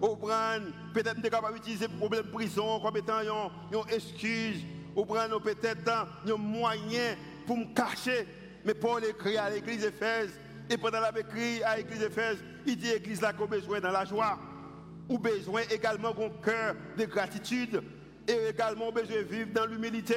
Au 0.00 0.16
peut-être 0.16 1.16
je 1.22 1.28
capable 1.28 1.54
d'utiliser 1.54 1.86
le 1.86 1.96
problème 1.96 2.24
de 2.24 2.30
prison 2.30 2.80
comme 2.80 2.96
étant 2.96 3.20
une 3.20 3.94
excuse. 3.94 4.62
Au 4.94 5.04
peut-être 5.04 5.88
un 5.90 6.36
moyen 6.36 7.16
pour 7.46 7.56
me 7.56 7.74
cacher. 7.74 8.26
Mais 8.64 8.74
Paul 8.74 9.04
écrit 9.04 9.36
à 9.36 9.50
l'église 9.50 9.82
d'Éphèse. 9.82 10.38
Et 10.68 10.76
pendant 10.76 10.98
qu'il 11.10 11.20
écrit 11.20 11.62
à 11.62 11.76
l'église 11.76 12.00
d'Éphèse, 12.00 12.38
il 12.66 12.76
dit 12.76 12.88
l'église 12.88 13.20
là 13.20 13.32
qu'on 13.32 13.46
besoin 13.46 13.80
dans 13.80 13.90
la 13.90 14.04
joie. 14.04 14.38
Ou 15.08 15.18
besoin 15.18 15.62
également 15.70 16.12
d'un 16.12 16.30
cœur 16.44 16.74
de 16.96 17.04
gratitude. 17.04 17.82
Et 18.26 18.48
également 18.50 18.90
besoin 18.90 19.18
de 19.18 19.22
vivre 19.22 19.50
dans 19.52 19.66
l'humilité. 19.66 20.16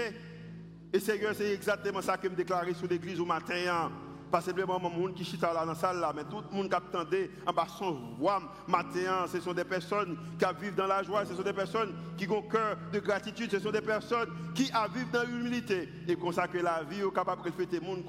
Et 0.92 1.00
Seigneur, 1.00 1.34
c'est 1.36 1.54
exactement 1.54 2.02
ça 2.02 2.18
que 2.18 2.28
me 2.28 2.36
déclaré 2.36 2.74
sur 2.74 2.88
l'église 2.88 3.20
au 3.20 3.26
matin. 3.26 3.92
Hein. 4.30 4.32
Pas 4.32 4.42
simplement 4.42 4.80
le 4.82 4.90
monde 4.90 5.14
qui 5.14 5.24
chita 5.24 5.54
dans 5.54 5.66
la 5.66 5.76
salle 5.76 6.00
là, 6.00 6.14
mais 6.16 6.24
tout 6.24 6.44
le 6.50 6.56
monde 6.56 6.70
qui 6.70 6.76
attendait 6.76 7.32
en 7.46 7.54
bas 7.54 7.68
son 7.68 7.92
voix 8.18 8.42
matin, 8.68 9.26
ce 9.32 9.40
sont 9.40 9.54
des 9.54 9.64
personnes 9.64 10.18
qui 10.38 10.46
vivent 10.62 10.76
dans 10.76 10.88
la 10.88 11.04
joie, 11.04 11.26
ce 11.26 11.36
sont 11.36 11.44
des 11.44 11.54
personnes 11.54 11.94
qui 12.18 12.28
ont 12.30 12.42
cœur 12.44 12.78
de 12.92 13.00
gratitude, 13.00 13.52
ce 13.52 13.60
sont 13.60 13.72
des 13.72 13.82
personnes 13.82 14.30
qui 14.54 14.72
vivent 14.94 15.12
dans 15.12 15.24
l'humilité 15.24 15.90
et 16.08 16.16
consacrer 16.16 16.62
la 16.62 16.84
vie, 16.84 17.02
sont 17.02 17.12
capable 17.12 17.44
de 17.44 17.52
fêter 17.52 17.80
monde 17.80 18.04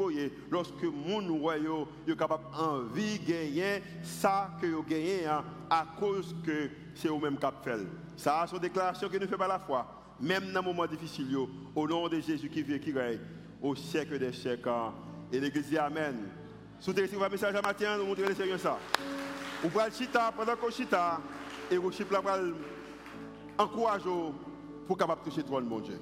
lorsque 0.51 0.83
monde 0.83 1.31
royaux 1.31 1.89
est 2.07 2.17
capable 2.17 2.45
envie 2.57 3.19
gagner 3.21 3.83
ça 4.03 4.51
que 4.61 4.67
vous 4.67 4.83
gagné 4.83 5.27
hein, 5.27 5.45
à 5.69 5.87
cause 5.99 6.35
que 6.45 6.71
c'est 6.95 7.09
au 7.09 7.19
même 7.19 7.39
cap 7.39 7.63
fait. 7.65 7.87
Ça, 8.17 8.45
c'est 8.47 8.57
une 8.57 8.63
déclaration 8.63 9.09
que 9.09 9.17
ne 9.17 9.27
fait 9.27 9.37
pas 9.37 9.49
la 9.49 9.59
foi, 9.59 9.87
même 10.21 10.53
dans 10.53 10.61
les 10.61 10.67
moments 10.67 10.87
difficiles, 10.87 11.37
au 11.75 11.89
nom 11.89 12.09
de 12.09 12.21
Jésus 12.21 12.49
qui 12.49 12.63
vit 12.63 12.81
qui 12.81 12.93
règne 12.93 13.21
au 13.63 13.75
siècle 13.75 14.19
des 14.19 14.33
siècles. 14.33 14.71
Et 15.33 15.41
l'église 15.41 15.69
dit 15.69 15.79
Amen. 15.79 16.29
Vous 16.83 16.91
avez 16.91 17.23
un 17.23 17.29
message 17.29 17.55
à 17.55 17.63
matin, 17.63 17.99
nous 17.99 18.07
montrez 18.07 18.27
le 18.27 18.35
Seigneur 18.35 18.59
ça. 18.59 18.79
Vous 19.63 19.69
pouvez 19.69 19.85
le 19.85 19.93
chita 19.93 20.33
pendant 20.35 20.57
qu'on 20.57 20.71
chita, 20.71 21.21
et 21.71 21.77
vous 21.77 21.93
chita 21.93 22.21
pour 22.23 22.31
encourager 23.59 24.09
pour 24.87 24.97
capable 24.97 25.23
toucher 25.23 25.43
toi, 25.43 25.61
mon 25.61 25.81
Dieu. 25.81 26.01